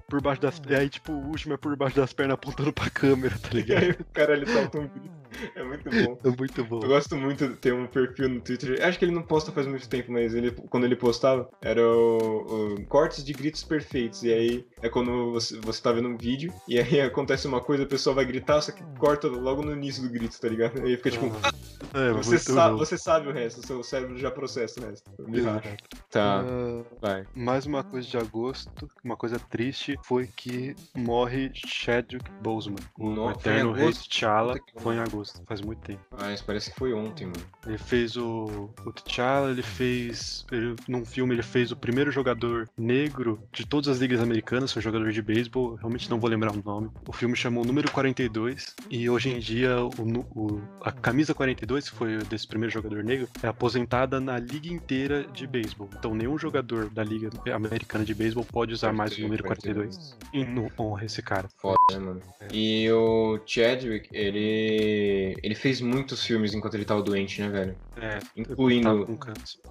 Por 0.07 0.21
baixo 0.21 0.41
das. 0.41 0.61
E 0.67 0.75
aí, 0.75 0.89
tipo, 0.89 1.11
o 1.11 1.27
último 1.27 1.53
é 1.53 1.57
por 1.57 1.75
baixo 1.75 1.97
das 1.97 2.13
pernas 2.13 2.35
apontando 2.35 2.71
pra 2.73 2.89
câmera, 2.89 3.37
tá 3.37 3.49
ligado? 3.51 3.83
aí 3.83 3.91
o 3.91 4.05
cara 4.05 4.33
ele 4.33 4.45
solta 4.47 4.79
um 4.79 4.87
grito. 4.87 5.26
É 5.55 5.63
muito 5.63 5.89
bom. 5.89 6.19
É 6.23 6.29
muito 6.29 6.63
bom. 6.63 6.79
Eu 6.81 6.89
gosto 6.89 7.15
muito 7.15 7.47
de 7.47 7.55
ter 7.55 7.73
um 7.73 7.87
perfil 7.87 8.29
no 8.29 8.41
Twitter. 8.41 8.83
Acho 8.85 8.97
que 8.97 9.05
ele 9.05 9.13
não 9.13 9.21
posta 9.23 9.51
faz 9.51 9.67
muito 9.67 9.87
tempo, 9.87 10.11
mas 10.11 10.33
ele, 10.33 10.51
quando 10.69 10.85
ele 10.85 10.95
postava, 10.95 11.49
era 11.61 11.81
o, 11.81 12.75
o 12.75 12.85
cortes 12.87 13.23
de 13.23 13.33
gritos 13.33 13.63
perfeitos. 13.63 14.23
E 14.23 14.33
aí 14.33 14.67
é 14.81 14.89
quando 14.89 15.31
você, 15.31 15.59
você 15.59 15.81
tá 15.81 15.91
vendo 15.91 16.09
um 16.09 16.17
vídeo 16.17 16.53
e 16.67 16.79
aí 16.79 17.01
acontece 17.01 17.47
uma 17.47 17.61
coisa, 17.61 17.83
a 17.83 17.87
pessoa 17.87 18.15
vai 18.15 18.25
gritar, 18.25 18.61
só 18.61 18.71
que 18.71 18.83
corta 18.97 19.27
logo 19.27 19.63
no 19.63 19.73
início 19.73 20.03
do 20.03 20.09
grito, 20.09 20.39
tá 20.39 20.47
ligado? 20.47 20.81
Aí 20.81 20.95
fica 20.97 21.11
tipo. 21.11 21.27
É, 21.93 22.11
você, 22.11 22.37
sa 22.39 22.69
bom. 22.69 22.77
você 22.77 22.97
sabe 22.97 23.27
o 23.27 23.31
resto, 23.31 23.65
seu 23.65 23.83
cérebro 23.83 24.17
já 24.17 24.31
processa 24.31 24.79
o 24.79 24.85
resto. 24.85 25.09
Me 25.27 25.41
racha. 25.41 25.77
Tá, 26.09 26.41
Ah, 26.41 26.83
vai. 27.01 27.27
mais 27.35 27.65
uma 27.65 27.83
coisa 27.83 28.07
de 28.07 28.17
agosto, 28.17 28.89
uma 29.03 29.15
coisa 29.15 29.39
triste, 29.39 29.95
foi 30.03 30.27
que 30.27 30.75
morre 30.95 31.51
Chadwick 31.53 32.29
Boseman. 32.41 32.77
O 32.97 33.29
eterno 33.29 33.71
rei 33.73 33.85
agosto? 33.85 34.09
T'Challa 34.09 34.55
foi 34.77 34.95
em 34.95 34.99
agosto, 34.99 35.26
faz 35.45 35.61
muito 35.61 35.79
tempo. 35.81 36.01
Mas 36.19 36.41
parece 36.41 36.71
que 36.71 36.77
foi 36.79 36.93
ontem, 36.93 37.25
mano. 37.25 37.43
Ele 37.65 37.77
fez 37.77 38.15
o, 38.17 38.69
o 38.85 38.91
T'Challa, 38.91 39.51
ele 39.51 39.61
fez. 39.61 40.45
Ele, 40.51 40.75
num 40.87 41.05
filme, 41.05 41.33
ele 41.35 41.43
fez 41.43 41.71
o 41.71 41.75
primeiro 41.75 42.11
jogador 42.11 42.69
negro 42.77 43.39
de 43.51 43.65
todas 43.65 43.87
as 43.87 43.97
ligas 43.99 44.19
americanas, 44.21 44.71
foi 44.71 44.81
jogador 44.81 45.11
de 45.11 45.21
beisebol, 45.21 45.75
realmente 45.75 46.09
não 46.09 46.19
vou 46.19 46.29
lembrar 46.29 46.51
o 46.53 46.61
nome. 46.63 46.89
O 47.07 47.13
filme 47.13 47.35
chamou 47.35 47.63
Número 47.65 47.91
42, 47.91 48.75
e 48.89 49.09
hoje 49.09 49.29
em 49.29 49.39
dia 49.39 49.77
o, 49.83 49.89
o- 50.35 50.61
a 50.81 50.91
camisa 50.91 51.33
42, 51.33 51.89
que 51.89 51.95
foi 51.95 52.17
desse 52.19 52.47
primeiro 52.47 52.73
jogador 52.73 53.03
negro, 53.03 53.27
é 53.41 53.47
aposentada 53.47 54.19
na 54.19 54.37
liga 54.39 54.67
inteira 54.67 55.23
de 55.33 55.45
beisebol. 55.47 55.89
Então 55.97 56.13
nenhum 56.15 56.37
jogador 56.37 56.89
da 56.89 57.03
liga 57.03 57.29
americana 57.53 58.03
de 58.05 58.13
beisebol 58.13 58.45
pode 58.45 58.73
usar 58.73 58.93
mais 58.93 59.17
o 59.17 59.21
número 59.21 59.43
42. 59.43 60.17
E 60.33 60.43
não 60.45 60.69
honra 60.77 61.05
esse 61.05 61.21
cara. 61.21 61.47
Foda, 61.57 61.76
né, 61.91 61.97
mano? 61.99 62.21
E 62.51 62.89
o 62.91 63.39
Chadwick, 63.45 64.09
ele. 64.11 65.37
Ele 65.41 65.55
fez 65.55 65.79
muitos 65.81 66.23
filmes 66.25 66.53
enquanto 66.53 66.73
ele 66.75 66.85
tava 66.85 67.01
doente, 67.01 67.41
né, 67.41 67.49
velho? 67.49 67.75
É, 67.99 68.19
Incluindo 68.35 69.17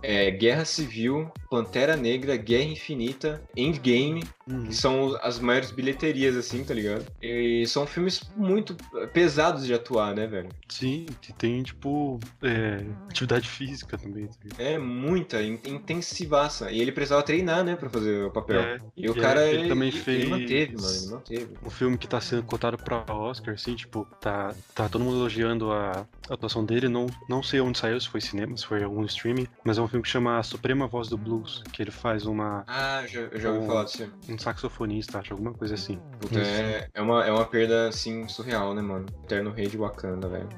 é, 0.03 0.31
Guerra 0.31 0.65
Civil, 0.65 1.31
Pantera 1.51 1.95
Negra, 1.97 2.37
Guerra 2.37 2.65
Infinita, 2.65 3.43
Endgame, 3.57 4.25
Uhum. 4.49 4.67
que 4.67 4.75
são 4.75 5.19
as 5.23 5.41
maiores 5.41 5.73
bilheterias, 5.73 6.37
assim, 6.37 6.63
tá 6.63 6.73
ligado? 6.73 7.05
E 7.21 7.67
são 7.67 7.85
filmes 7.85 8.21
muito 8.37 8.77
pesados 9.13 9.67
de 9.67 9.75
atuar, 9.75 10.15
né, 10.15 10.25
velho? 10.29 10.49
Sim, 10.69 11.05
que 11.21 11.33
tem, 11.33 11.65
tipo, 11.65 12.21
é, 12.43 12.85
atividade 13.11 13.49
física 13.49 13.99
também. 13.99 14.27
tá? 14.29 14.63
É 14.63 14.79
muita, 14.79 15.43
in- 15.43 15.59
intensivaça. 15.67 16.71
E 16.71 16.81
ele 16.81 16.93
precisava 16.93 17.25
treinar, 17.25 17.65
né, 17.65 17.75
pra 17.75 17.91
fazer 17.91 18.23
o 18.25 18.31
papel. 18.31 18.61
É, 18.61 18.79
E 18.97 19.09
o 19.11 19.17
e 19.17 19.21
cara, 19.21 19.49
ele 19.49 19.61
ele, 19.63 19.69
também 19.69 19.89
ele 19.89 19.99
fez- 19.99 20.29
manteve, 20.29 20.77
mano, 20.77 20.97
ele 20.97 21.07
manteve. 21.11 21.49
um 21.65 21.71
filme 21.71 21.99
que 21.99 22.06
tá 22.07 22.21
sendo 22.21 22.43
cotado 22.43 22.77
pra 22.79 23.05
Oscar, 23.13 23.55
assim, 23.55 23.75
tipo, 23.75 24.07
tá, 24.21 24.55
tá 24.75 24.89
todo 24.89 25.05
mundo 25.05 25.17
elogiando 25.19 25.73
a 25.73 26.07
atuação 26.31 26.65
dele. 26.65 26.89
Não, 26.89 27.07
não 27.29 27.43
sei 27.43 27.61
onde 27.61 27.79
saiu, 27.79 28.01
se 28.01 28.09
foi 28.09 28.21
cinema, 28.21 28.57
se 28.57 28.67
foi 28.67 28.83
algum 28.83 29.05
streaming, 29.05 29.47
mas 29.65 29.79
é 29.79 29.83
um 29.83 29.89
filme 29.89 30.03
que 30.03 30.09
chama 30.09 30.39
A 30.39 30.43
Suprema 30.43 30.87
Voz 30.87 31.09
do 31.09 31.19
Blues, 31.19 31.63
que 31.73 31.83
ele 31.83 31.91
faz 31.91 32.27
uma, 32.27 32.65
Ah, 32.67 33.05
já, 33.07 33.21
eu 33.21 33.41
já 33.41 33.51
ouvi 33.51 33.65
O- 33.65 33.67
falar 33.67 33.85
disso. 33.85 34.11
um 34.29 34.39
saxofonista, 34.39 35.19
acho, 35.19 35.33
alguma 35.33 35.53
coisa 35.53 35.75
assim. 35.75 35.99
Puta, 36.19 36.41
é, 36.41 36.89
é, 36.95 37.03
uma, 37.03 37.25
é 37.25 37.33
uma 37.33 37.45
perda, 37.45 37.89
assim, 37.89 38.27
surreal, 38.29 38.75
né, 38.75 38.83
mano? 38.83 39.07
Eterno 39.25 39.51
Rei 39.51 39.69
de 39.69 39.77
Wakanda, 39.77 40.29
velho. 40.29 40.49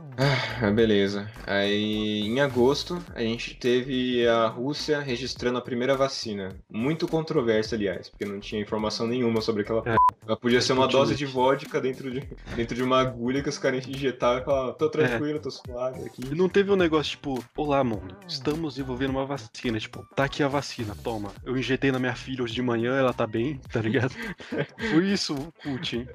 Ah, 0.60 0.70
beleza. 0.72 1.30
Aí, 1.46 2.22
em 2.26 2.40
agosto, 2.40 3.00
a 3.14 3.20
gente 3.20 3.54
teve 3.54 4.26
a 4.26 4.48
Rússia 4.48 4.98
registrando 5.00 5.58
a 5.58 5.62
primeira 5.62 5.96
vacina. 5.96 6.56
Muito 6.68 7.06
controversa, 7.06 7.76
aliás, 7.76 8.08
porque 8.08 8.24
não 8.24 8.40
tinha 8.40 8.60
informação 8.60 9.06
nenhuma 9.06 9.40
sobre 9.40 9.62
aquela 9.62 9.82
É. 9.86 9.96
Ela 10.26 10.36
podia 10.36 10.60
ser 10.60 10.74
uma 10.74 10.86
dose 10.86 11.14
de 11.14 11.24
vodka 11.38 11.80
dentro 11.80 12.10
de, 12.10 12.28
dentro 12.56 12.74
de 12.74 12.82
uma 12.82 13.00
agulha 13.00 13.40
que 13.40 13.48
os 13.48 13.56
caras 13.58 13.86
injetavam 13.86 14.42
e 14.42 14.44
falavam, 14.44 14.72
tô 14.72 14.90
tranquilo, 14.90 15.38
tô 15.38 15.52
suave 15.52 16.04
aqui. 16.04 16.20
E 16.32 16.34
não 16.34 16.48
teve 16.48 16.72
um 16.72 16.76
negócio 16.76 17.12
tipo, 17.12 17.44
olá, 17.56 17.84
mundo, 17.84 18.16
estamos 18.26 18.74
desenvolvendo 18.74 19.10
uma 19.10 19.24
vacina. 19.24 19.78
Tipo, 19.78 20.04
tá 20.16 20.24
aqui 20.24 20.42
a 20.42 20.48
vacina, 20.48 20.96
toma. 21.04 21.30
Eu 21.44 21.56
injetei 21.56 21.92
na 21.92 22.00
minha 22.00 22.14
filha 22.16 22.42
hoje 22.42 22.54
de 22.54 22.62
manhã, 22.62 22.96
ela 22.96 23.12
tá 23.12 23.24
bem, 23.24 23.60
tá 23.72 23.80
ligado? 23.80 24.12
Foi 24.90 25.06
isso, 25.06 25.36
Putin. 25.62 26.08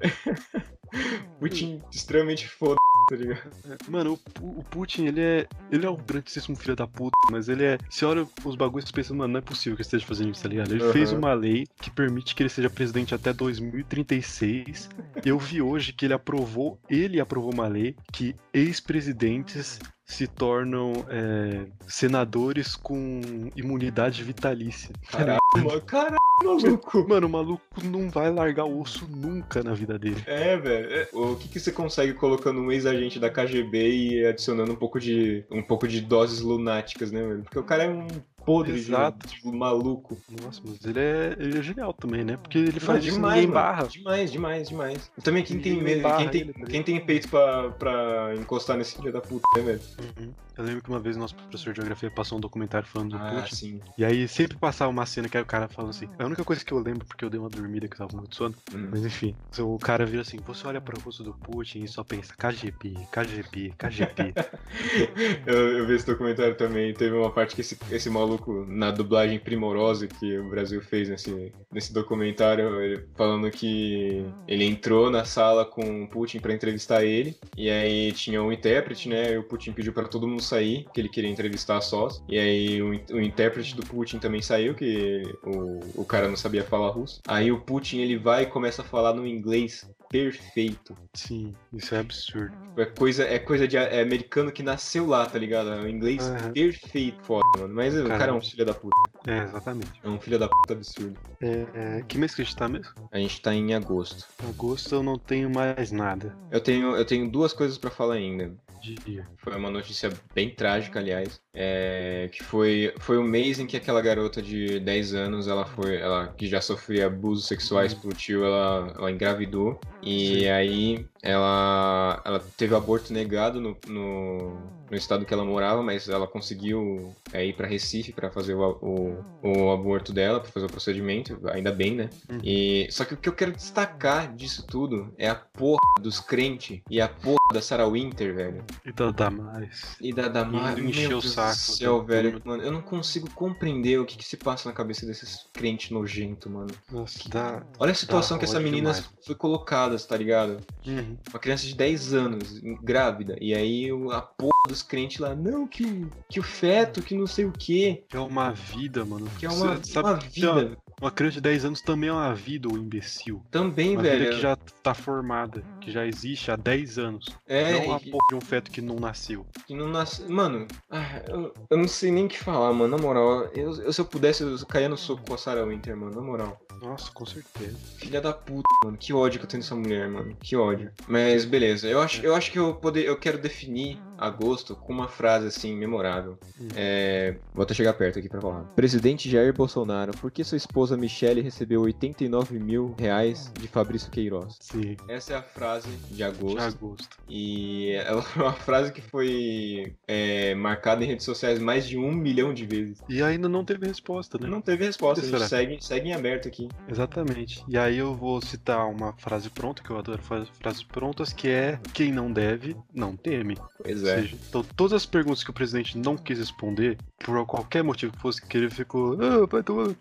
Putin 1.40 1.82
extremamente 1.90 2.48
foda, 2.48 2.76
tá 3.08 3.16
ligado? 3.16 3.50
Mano, 3.88 4.18
o, 4.40 4.60
o 4.60 4.64
Putin, 4.64 5.06
ele 5.06 5.20
é. 5.20 5.46
Ele 5.70 5.86
é 5.86 5.90
um 5.90 5.96
grandíssimo 5.96 6.56
filho 6.56 6.76
da 6.76 6.86
puta, 6.86 7.16
mas 7.30 7.48
ele 7.48 7.64
é. 7.64 7.78
Você 7.88 8.04
olha 8.04 8.26
os 8.44 8.56
bagulhos 8.56 8.88
e 8.88 8.92
pensa, 8.92 9.14
mano, 9.14 9.32
não 9.32 9.38
é 9.38 9.42
possível 9.42 9.76
que 9.76 9.82
ele 9.82 9.86
esteja 9.86 10.06
fazendo 10.06 10.32
isso, 10.32 10.42
tá 10.42 10.48
ligado? 10.48 10.72
Ele 10.72 10.82
Aham. 10.82 10.92
fez 10.92 11.12
uma 11.12 11.32
lei 11.32 11.66
que 11.80 11.90
permite 11.90 12.34
que 12.34 12.42
ele 12.42 12.50
seja 12.50 12.70
presidente 12.70 13.14
até 13.14 13.32
2036. 13.32 14.88
Eu 15.24 15.38
vi 15.38 15.60
hoje 15.60 15.92
que 15.92 16.06
ele 16.06 16.14
aprovou, 16.14 16.78
ele 16.88 17.20
aprovou 17.20 17.52
uma 17.52 17.66
lei 17.66 17.94
que 18.12 18.34
ex-presidentes 18.52 19.78
se 20.04 20.26
tornam 20.26 20.92
é, 21.08 21.66
senadores 21.88 22.76
com 22.76 23.20
imunidade 23.56 24.22
vitalícia. 24.22 24.94
Caralho, 25.10 25.40
caralho, 25.86 26.18
maluco. 26.42 27.08
Mano, 27.08 27.26
o 27.26 27.30
maluco 27.30 27.62
não 27.82 28.10
vai 28.10 28.30
largar 28.30 28.64
o 28.64 28.80
osso 28.80 29.08
nunca 29.08 29.62
na 29.62 29.72
vida 29.72 29.98
dele. 29.98 30.22
É, 30.26 30.56
velho. 30.56 30.92
É, 30.92 31.08
O 31.12 31.36
que, 31.36 31.48
que 31.48 31.58
você 31.58 31.72
consegue 31.72 32.12
colocando 32.12 32.60
um 32.60 32.70
ex-agente 32.70 33.18
da 33.18 33.30
KGB 33.30 33.90
e 33.90 34.26
adicionando 34.26 34.72
um 34.72 34.76
pouco 34.76 35.00
de 35.00 35.44
um 35.50 35.62
pouco 35.62 35.88
de 35.88 36.00
doses 36.00 36.40
lunáticas, 36.40 37.10
né, 37.10 37.22
velho? 37.22 37.42
Porque 37.42 37.58
o 37.58 37.64
cara 37.64 37.84
é 37.84 37.88
um 37.88 38.06
podre 38.44 38.72
Exato. 38.74 39.26
de, 39.26 39.50
maluco. 39.50 40.16
Nossa, 40.42 40.60
mas 40.64 40.84
ele 40.84 40.98
é, 41.00 41.36
ele 41.38 41.58
é 41.58 41.62
genial 41.62 41.92
também, 41.92 42.24
né? 42.24 42.36
Porque 42.36 42.58
ele 42.58 42.72
Não, 42.72 42.80
faz 42.80 43.04
isso 43.04 43.14
demais, 43.14 43.46
barra. 43.46 43.86
Demais, 43.86 44.30
demais, 44.32 44.68
demais. 44.68 45.10
Também 45.22 45.42
quem 45.42 45.60
tem, 45.60 45.82
medo- 45.82 46.02
quem 46.16 46.28
tem, 46.28 46.52
tá 46.52 46.66
quem 46.66 46.82
tem 46.82 47.00
peito 47.04 47.28
pra, 47.28 47.70
pra 47.70 48.34
encostar 48.36 48.76
nesse 48.76 48.96
filho 48.96 49.12
da 49.12 49.20
puta, 49.20 49.46
né, 49.56 49.62
velho? 49.62 49.80
Uhum. 50.18 50.32
Eu 50.56 50.64
lembro 50.64 50.82
que 50.82 50.88
uma 50.88 51.00
vez 51.00 51.16
nosso 51.16 51.34
professor 51.34 51.72
de 51.72 51.78
geografia 51.78 52.08
passou 52.12 52.38
um 52.38 52.40
documentário 52.40 52.86
falando 52.86 53.10
do 53.10 53.16
Ah, 53.16 53.40
Putin. 53.42 53.54
sim. 53.56 53.80
E 53.98 54.04
aí 54.04 54.28
sempre 54.28 54.56
passava 54.56 54.88
uma 54.90 55.04
cena 55.04 55.28
que 55.28 55.36
aí 55.36 55.42
o 55.42 55.46
cara 55.46 55.66
falando 55.66 55.90
assim. 55.90 56.08
A 56.16 56.24
única 56.24 56.44
coisa 56.44 56.64
que 56.64 56.72
eu 56.72 56.78
lembro, 56.78 57.04
porque 57.06 57.24
eu 57.24 57.30
dei 57.30 57.40
uma 57.40 57.48
dormida 57.48 57.88
que 57.88 57.94
eu 57.94 57.98
tava 58.06 58.16
muito 58.16 58.36
sono. 58.36 58.54
Hum. 58.72 58.88
Mas 58.90 59.04
enfim, 59.04 59.34
o 59.58 59.78
cara 59.78 60.06
vira 60.06 60.22
assim, 60.22 60.38
você 60.46 60.64
olha 60.68 60.80
pro 60.80 61.00
rosto 61.00 61.24
do 61.24 61.32
Putin 61.34 61.80
e 61.82 61.88
só 61.88 62.04
pensa 62.04 62.34
KGB, 62.36 62.94
KGB, 63.10 63.72
KGB. 63.76 64.32
eu, 65.46 65.78
eu 65.78 65.86
vi 65.86 65.94
esse 65.94 66.06
documentário 66.06 66.54
também. 66.56 66.94
Teve 66.94 67.16
uma 67.16 67.30
parte 67.30 67.54
que 67.54 67.60
esse, 67.60 67.76
esse 67.90 68.08
maluco 68.08 68.33
maluco 68.34 68.64
na 68.68 68.90
dublagem 68.90 69.38
primorosa 69.38 70.06
que 70.06 70.38
o 70.38 70.50
Brasil 70.50 70.80
fez 70.80 71.08
nesse, 71.08 71.52
nesse 71.72 71.92
documentário, 71.92 72.80
ele, 72.80 73.04
falando 73.16 73.50
que 73.50 74.24
ele 74.46 74.64
entrou 74.64 75.10
na 75.10 75.24
sala 75.24 75.64
com 75.64 76.04
o 76.04 76.08
Putin 76.08 76.40
para 76.40 76.52
entrevistar 76.52 77.04
ele, 77.04 77.36
e 77.56 77.70
aí 77.70 78.12
tinha 78.12 78.42
um 78.42 78.52
intérprete, 78.52 79.08
né? 79.08 79.32
E 79.32 79.38
o 79.38 79.44
Putin 79.44 79.72
pediu 79.72 79.92
para 79.92 80.08
todo 80.08 80.28
mundo 80.28 80.42
sair, 80.42 80.86
que 80.92 81.00
ele 81.00 81.08
queria 81.08 81.30
entrevistar 81.30 81.80
sós. 81.80 82.22
E 82.28 82.38
aí 82.38 82.82
o, 82.82 82.90
o 83.12 83.20
intérprete 83.20 83.76
do 83.76 83.82
Putin 83.82 84.18
também 84.18 84.42
saiu, 84.42 84.74
que 84.74 85.22
o, 85.44 86.02
o 86.02 86.04
cara 86.04 86.28
não 86.28 86.36
sabia 86.36 86.64
falar 86.64 86.90
russo. 86.90 87.20
Aí 87.26 87.50
o 87.52 87.60
Putin 87.60 87.98
ele 87.98 88.18
vai 88.18 88.44
e 88.44 88.46
começa 88.46 88.82
a 88.82 88.84
falar 88.84 89.14
no 89.14 89.26
inglês 89.26 89.88
perfeito. 90.14 90.96
Sim, 91.12 91.52
isso 91.72 91.92
é 91.92 91.98
absurdo. 91.98 92.54
É 92.76 92.84
coisa, 92.84 93.24
é 93.24 93.36
coisa 93.36 93.66
de 93.66 93.76
é 93.76 94.00
americano 94.00 94.52
que 94.52 94.62
nasceu 94.62 95.06
lá, 95.08 95.26
tá 95.26 95.36
ligado? 95.36 95.70
É 95.70 95.80
um 95.80 95.88
inglês 95.88 96.22
uhum. 96.28 96.52
perfeito, 96.52 97.20
foda, 97.24 97.44
mano. 97.58 97.74
Mas 97.74 97.94
Caramba. 97.94 98.14
o 98.14 98.18
cara 98.18 98.30
é 98.30 98.34
um 98.34 98.40
filho 98.40 98.64
da 98.64 98.74
puta. 98.74 98.94
É, 99.26 99.42
exatamente. 99.42 100.00
É 100.04 100.08
um 100.08 100.20
filho 100.20 100.38
da 100.38 100.48
puta 100.48 100.74
absurdo. 100.74 101.18
É, 101.40 101.66
é, 101.74 102.02
que 102.06 102.16
mês 102.16 102.32
que 102.32 102.42
a 102.42 102.44
gente 102.44 102.56
tá 102.56 102.68
mesmo? 102.68 102.92
A 103.10 103.18
gente 103.18 103.42
tá 103.42 103.52
em 103.52 103.74
agosto. 103.74 104.24
Agosto 104.48 104.94
eu 104.94 105.02
não 105.02 105.18
tenho 105.18 105.50
mais 105.50 105.90
nada. 105.90 106.36
Eu 106.48 106.60
tenho, 106.60 106.94
eu 106.94 107.04
tenho 107.04 107.28
duas 107.28 107.52
coisas 107.52 107.76
para 107.76 107.90
falar 107.90 108.14
ainda. 108.14 108.54
Dia. 108.92 109.26
Foi 109.38 109.56
uma 109.56 109.70
notícia 109.70 110.12
bem 110.34 110.50
trágica, 110.50 110.98
aliás. 110.98 111.40
É, 111.54 112.28
que 112.32 112.42
foi, 112.42 112.92
foi 112.98 113.16
o 113.16 113.22
mês 113.22 113.58
em 113.58 113.66
que 113.66 113.76
aquela 113.76 114.02
garota 114.02 114.42
de 114.42 114.78
10 114.80 115.14
anos, 115.14 115.48
ela 115.48 115.64
foi. 115.64 115.96
Ela 115.96 116.28
que 116.28 116.46
já 116.46 116.60
sofria 116.60 117.06
abusos 117.06 117.46
sexuais 117.46 117.94
uhum. 117.94 118.00
pelo 118.00 118.14
tio, 118.14 118.44
ela, 118.44 118.92
ela 118.96 119.10
engravidou. 119.10 119.80
E 120.02 120.40
Sim. 120.40 120.48
aí 120.48 121.06
ela, 121.22 122.20
ela 122.24 122.44
teve 122.56 122.74
o 122.74 122.76
aborto 122.76 123.12
negado 123.12 123.60
no, 123.60 123.76
no, 123.86 124.58
no, 124.94 124.98
estado 124.98 125.24
que 125.24 125.34
ela 125.34 125.44
morava, 125.44 125.82
mas 125.82 126.08
ela 126.08 126.26
conseguiu 126.26 127.14
é, 127.32 127.44
ir 127.44 127.54
para 127.54 127.66
Recife 127.66 128.12
para 128.12 128.30
fazer 128.30 128.54
o, 128.54 128.78
o, 128.80 129.24
o, 129.42 129.70
aborto 129.70 130.12
dela, 130.12 130.40
para 130.40 130.50
fazer 130.50 130.66
o 130.66 130.70
procedimento, 130.70 131.38
ainda 131.48 131.72
bem, 131.72 131.94
né? 131.94 132.10
Uhum. 132.28 132.40
E, 132.42 132.86
só 132.90 133.04
que 133.04 133.14
o 133.14 133.16
que 133.16 133.28
eu 133.28 133.32
quero 133.32 133.52
destacar 133.52 134.34
disso 134.34 134.66
tudo 134.66 135.12
é 135.18 135.28
a 135.28 135.34
porra 135.34 135.78
dos 136.00 136.20
crentes 136.20 136.80
e 136.90 137.00
a 137.00 137.08
porra 137.08 137.36
da 137.52 137.60
Sarah 137.60 137.88
Winter, 137.88 138.34
velho. 138.34 138.64
E 138.84 138.92
da 138.92 139.10
Damares. 139.10 139.96
E 140.00 140.12
da 140.12 140.28
Damares. 140.28 140.84
E 140.84 140.88
encheu 140.88 141.18
o 141.18 141.22
saco. 141.22 141.54
Céu, 141.54 142.04
velho. 142.04 142.40
Mano, 142.44 142.62
eu 142.62 142.72
não 142.72 142.82
consigo 142.82 143.30
compreender 143.30 143.98
o 143.98 144.04
que, 144.04 144.16
que 144.16 144.24
se 144.24 144.36
passa 144.36 144.68
na 144.68 144.74
cabeça 144.74 145.06
desses 145.06 145.46
crentes 145.52 145.90
nojentos, 145.90 146.50
mano. 146.50 146.70
Nossa, 146.90 147.28
dá. 147.28 147.62
Olha 147.78 147.92
a 147.92 147.94
situação 147.94 148.38
que 148.38 148.44
essa 148.44 148.60
menina 148.60 148.92
demais. 148.92 149.10
foi 149.24 149.34
colocada, 149.34 149.98
tá 149.98 150.16
ligado? 150.16 150.60
Uhum. 150.86 151.16
Uma 151.30 151.38
criança 151.38 151.66
de 151.66 151.74
10 151.74 152.14
anos, 152.14 152.60
grávida. 152.82 153.36
E 153.40 153.54
aí 153.54 153.88
a 154.12 154.20
porra 154.20 154.52
dos 154.68 154.82
crentes 154.84 155.18
lá, 155.18 155.34
não, 155.34 155.66
que, 155.66 156.06
que 156.28 156.38
o 156.38 156.42
feto, 156.42 157.02
que 157.02 157.14
não 157.14 157.26
sei 157.26 157.44
o 157.44 157.52
quê. 157.52 158.04
Que 158.08 158.16
é 158.16 158.20
uma 158.20 158.52
vida, 158.52 159.04
mano. 159.04 159.28
Que 159.38 159.46
é 159.46 159.50
uma, 159.50 159.82
Cê, 159.82 159.98
uma 159.98 160.14
vida. 160.14 160.76
Uma 161.00 161.10
criança 161.10 161.36
de 161.36 161.42
10 161.42 161.64
anos 161.64 161.80
também 161.80 162.08
é 162.08 162.12
uma 162.12 162.34
vida, 162.34 162.68
o 162.68 162.78
imbecil. 162.78 163.42
Também, 163.50 163.94
uma 163.94 164.02
velho. 164.02 164.24
Vida 164.24 164.36
que 164.36 164.40
já 164.40 164.56
tá 164.82 164.94
formada, 164.94 165.62
que 165.80 165.90
já 165.90 166.06
existe 166.06 166.50
há 166.50 166.56
10 166.56 166.98
anos. 166.98 167.26
É. 167.46 167.72
Não 167.72 167.86
uma 167.86 168.00
e... 168.02 168.10
porra 168.10 168.24
de 168.28 168.34
um 168.36 168.40
feto 168.40 168.70
que 168.70 168.80
não 168.80 168.96
nasceu. 168.96 169.46
Que 169.66 169.74
não 169.74 169.88
nasceu. 169.88 170.28
Mano, 170.28 170.66
ah, 170.90 171.22
eu, 171.28 171.52
eu, 171.70 171.76
não 171.76 171.88
sei 171.88 172.10
nem 172.10 172.26
o 172.26 172.28
que 172.28 172.38
falar, 172.38 172.72
mano. 172.72 172.96
Na 172.96 173.02
moral, 173.02 173.50
eu, 173.54 173.74
eu, 173.82 173.92
se 173.92 174.00
eu 174.00 174.04
pudesse, 174.04 174.42
eu 174.42 174.66
caía 174.66 174.88
no 174.88 174.96
soco 174.96 175.22
com 175.26 175.34
a 175.34 175.38
Sarah 175.38 175.64
Winter, 175.64 175.96
mano. 175.96 176.14
Na 176.14 176.22
moral. 176.22 176.60
Nossa, 176.80 177.10
com 177.12 177.26
certeza. 177.26 177.76
Filha 177.98 178.20
da 178.20 178.32
puta, 178.32 178.68
mano. 178.84 178.96
Que 178.96 179.12
ódio 179.12 179.40
que 179.40 179.46
eu 179.46 179.48
tenho 179.48 179.62
dessa 179.62 179.74
mulher, 179.74 180.08
mano. 180.08 180.36
Que 180.40 180.56
ódio. 180.56 180.92
Mas 181.08 181.44
beleza, 181.44 181.88
eu 181.88 182.00
acho, 182.00 182.24
eu 182.24 182.34
acho 182.34 182.52
que 182.52 182.58
eu, 182.58 182.74
poder, 182.74 183.04
eu 183.04 183.18
quero 183.18 183.38
definir 183.38 183.98
agosto 184.26 184.74
com 184.74 184.92
uma 184.92 185.08
frase 185.08 185.46
assim 185.46 185.74
memorável. 185.76 186.38
Hum. 186.60 186.68
É, 186.74 187.36
vou 187.52 187.62
até 187.62 187.74
chegar 187.74 187.92
perto 187.94 188.18
aqui 188.18 188.28
pra 188.28 188.40
falar. 188.40 188.64
Presidente 188.74 189.30
Jair 189.30 189.52
Bolsonaro, 189.52 190.12
por 190.12 190.30
que 190.30 190.44
sua 190.44 190.56
esposa 190.56 190.96
Michele 190.96 191.40
recebeu 191.40 191.82
89 191.82 192.58
mil 192.58 192.94
reais 192.98 193.52
de 193.58 193.68
Fabrício 193.68 194.10
Queiroz? 194.10 194.56
Sim. 194.60 194.96
Essa 195.08 195.34
é 195.34 195.36
a 195.36 195.42
frase 195.42 195.88
de 196.10 196.22
agosto. 196.22 196.58
De 196.58 196.64
agosto. 196.64 197.18
E 197.28 197.92
ela 197.92 198.22
foi 198.22 198.42
uma 198.42 198.52
frase 198.52 198.92
que 198.92 199.00
foi 199.00 199.94
é, 200.06 200.54
marcada 200.54 201.04
em 201.04 201.06
redes 201.06 201.24
sociais 201.24 201.58
mais 201.58 201.86
de 201.86 201.98
um 201.98 202.12
milhão 202.12 202.52
de 202.52 202.64
vezes. 202.66 202.98
E 203.08 203.22
ainda 203.22 203.48
não 203.48 203.64
teve 203.64 203.86
resposta, 203.86 204.38
né? 204.38 204.48
Não 204.48 204.60
teve 204.60 204.84
resposta, 204.84 205.24
a 205.24 205.28
gente 205.28 205.48
segue, 205.48 205.78
segue 205.80 206.08
em 206.08 206.12
aberto 206.12 206.48
aqui. 206.48 206.68
Exatamente. 206.88 207.64
E 207.68 207.76
aí 207.76 207.98
eu 207.98 208.14
vou 208.14 208.40
citar 208.40 208.86
uma 208.88 209.12
frase 209.14 209.50
pronta, 209.50 209.82
que 209.82 209.90
eu 209.90 209.98
adoro 209.98 210.22
frases 210.22 210.82
prontas, 210.82 211.32
que 211.32 211.48
é 211.48 211.78
quem 211.92 212.12
não 212.12 212.32
deve, 212.32 212.76
não 212.92 213.16
teme. 213.16 213.56
Pois 213.82 214.04
é. 214.04 214.13
Seja, 214.20 214.36
então 214.48 214.64
todas 214.76 214.92
as 214.92 215.06
perguntas 215.06 215.42
que 215.44 215.50
o 215.50 215.54
presidente 215.54 215.98
não 215.98 216.16
quis 216.16 216.38
responder, 216.38 216.98
por 217.18 217.44
qualquer 217.46 217.82
motivo 217.82 218.12
que 218.12 218.20
fosse, 218.20 218.44
que 218.44 218.56
ele 218.56 218.70
ficou, 218.70 219.18
ah, 219.20 219.46
vai 219.46 219.62
tomar 219.62 219.94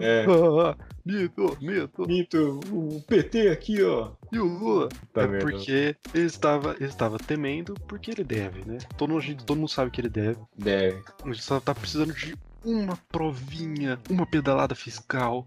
é. 0.00 0.24
Ah, 0.24 0.76
mito, 1.04 1.56
mito. 1.60 2.06
Mito, 2.06 2.60
o 2.72 3.02
PT 3.02 3.48
aqui, 3.48 3.82
ó. 3.82 4.10
E 4.32 4.38
o 4.38 4.44
Lula? 4.44 4.88
Tá 5.12 5.22
é 5.22 5.26
merda. 5.26 5.44
porque 5.44 5.96
ele 6.14 6.26
estava, 6.26 6.74
ele 6.76 6.88
estava 6.88 7.18
temendo 7.18 7.74
porque 7.86 8.10
ele 8.10 8.24
deve, 8.24 8.64
né? 8.64 8.78
Todo 8.96 9.10
mundo, 9.10 9.44
todo 9.44 9.58
mundo 9.58 9.68
sabe 9.68 9.90
que 9.90 10.00
ele 10.00 10.08
deve. 10.08 10.38
Deve. 10.56 11.02
A 11.22 11.26
gente 11.26 11.42
só 11.42 11.60
tá 11.60 11.74
precisando 11.74 12.14
de 12.14 12.36
uma 12.64 12.96
provinha, 13.10 13.98
uma 14.10 14.26
pedalada 14.26 14.74
fiscal 14.74 15.46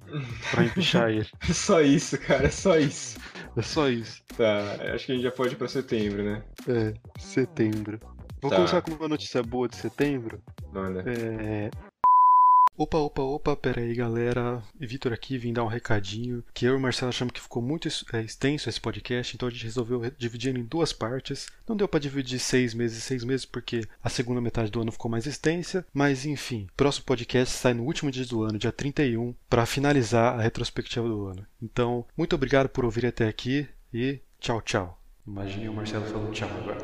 pra 0.49 0.64
empichar 0.64 1.09
ele. 1.09 1.28
só 1.53 1.82
isso, 1.82 2.18
cara, 2.18 2.45
é 2.47 2.49
só 2.49 2.78
isso. 2.78 3.20
É 3.55 3.62
só 3.62 3.89
isso. 3.89 4.24
Tá, 4.38 4.93
acho 4.93 5.05
que 5.05 5.12
a 5.12 5.16
gente 5.16 5.24
já 5.24 5.32
pode 5.32 5.53
ir 5.53 5.57
pra 5.57 5.68
setembro, 5.68 6.24
né? 6.24 6.43
É, 6.68 6.93
setembro. 7.20 7.99
Vou 8.41 8.49
Tá. 8.49 8.55
começar 8.57 8.82
com 8.82 8.91
uma 8.91 9.07
notícia 9.07 9.43
boa 9.43 9.68
de 9.68 9.76
setembro. 9.76 10.41
Manda. 10.74 11.03
É. 11.07 11.70
Opa, 12.82 12.97
opa, 12.97 13.21
opa, 13.21 13.55
pera 13.55 13.79
aí 13.79 13.93
galera. 13.93 14.63
Vitor 14.79 15.13
aqui, 15.13 15.38
vim 15.38 15.53
dar 15.53 15.63
um 15.63 15.67
recadinho. 15.67 16.43
Que 16.51 16.65
eu 16.65 16.73
e 16.73 16.77
o 16.77 16.79
Marcelo 16.79 17.09
achamos 17.09 17.32
que 17.32 17.39
ficou 17.39 17.61
muito 17.61 17.88
é, 18.11 18.21
extenso 18.23 18.67
esse 18.67 18.82
podcast, 18.82 19.36
então 19.36 19.47
a 19.47 19.51
gente 19.51 19.65
resolveu 19.65 19.99
re- 19.99 20.11
dividir 20.17 20.57
em 20.57 20.63
duas 20.63 20.91
partes. 20.91 21.45
Não 21.67 21.75
deu 21.77 21.88
pra 21.88 21.99
dividir 21.99 22.39
seis 22.39 22.73
meses 22.73 22.97
e 22.97 23.01
seis 23.01 23.23
meses, 23.23 23.45
porque 23.45 23.82
a 24.03 24.09
segunda 24.09 24.41
metade 24.41 24.71
do 24.71 24.82
ano 24.82 24.91
ficou 24.91 25.11
mais 25.11 25.27
extensa. 25.27 25.86
Mas 25.93 26.25
enfim, 26.25 26.65
próximo 26.75 27.05
podcast 27.05 27.55
sai 27.55 27.75
no 27.75 27.84
último 27.84 28.09
dia 28.09 28.25
do 28.25 28.41
ano, 28.41 28.57
dia 28.57 28.71
31, 28.71 29.36
pra 29.47 29.67
finalizar 29.67 30.39
a 30.39 30.41
retrospectiva 30.41 31.07
do 31.07 31.27
ano. 31.27 31.45
Então, 31.61 32.03
muito 32.17 32.34
obrigado 32.36 32.67
por 32.67 32.84
ouvir 32.84 33.05
até 33.05 33.27
aqui 33.27 33.67
e 33.93 34.19
tchau, 34.39 34.59
tchau. 34.59 34.99
Imagine 35.27 35.69
o 35.69 35.73
Marcelo 35.73 36.05
falando 36.07 36.32
tchau 36.32 36.49
agora. 36.49 36.79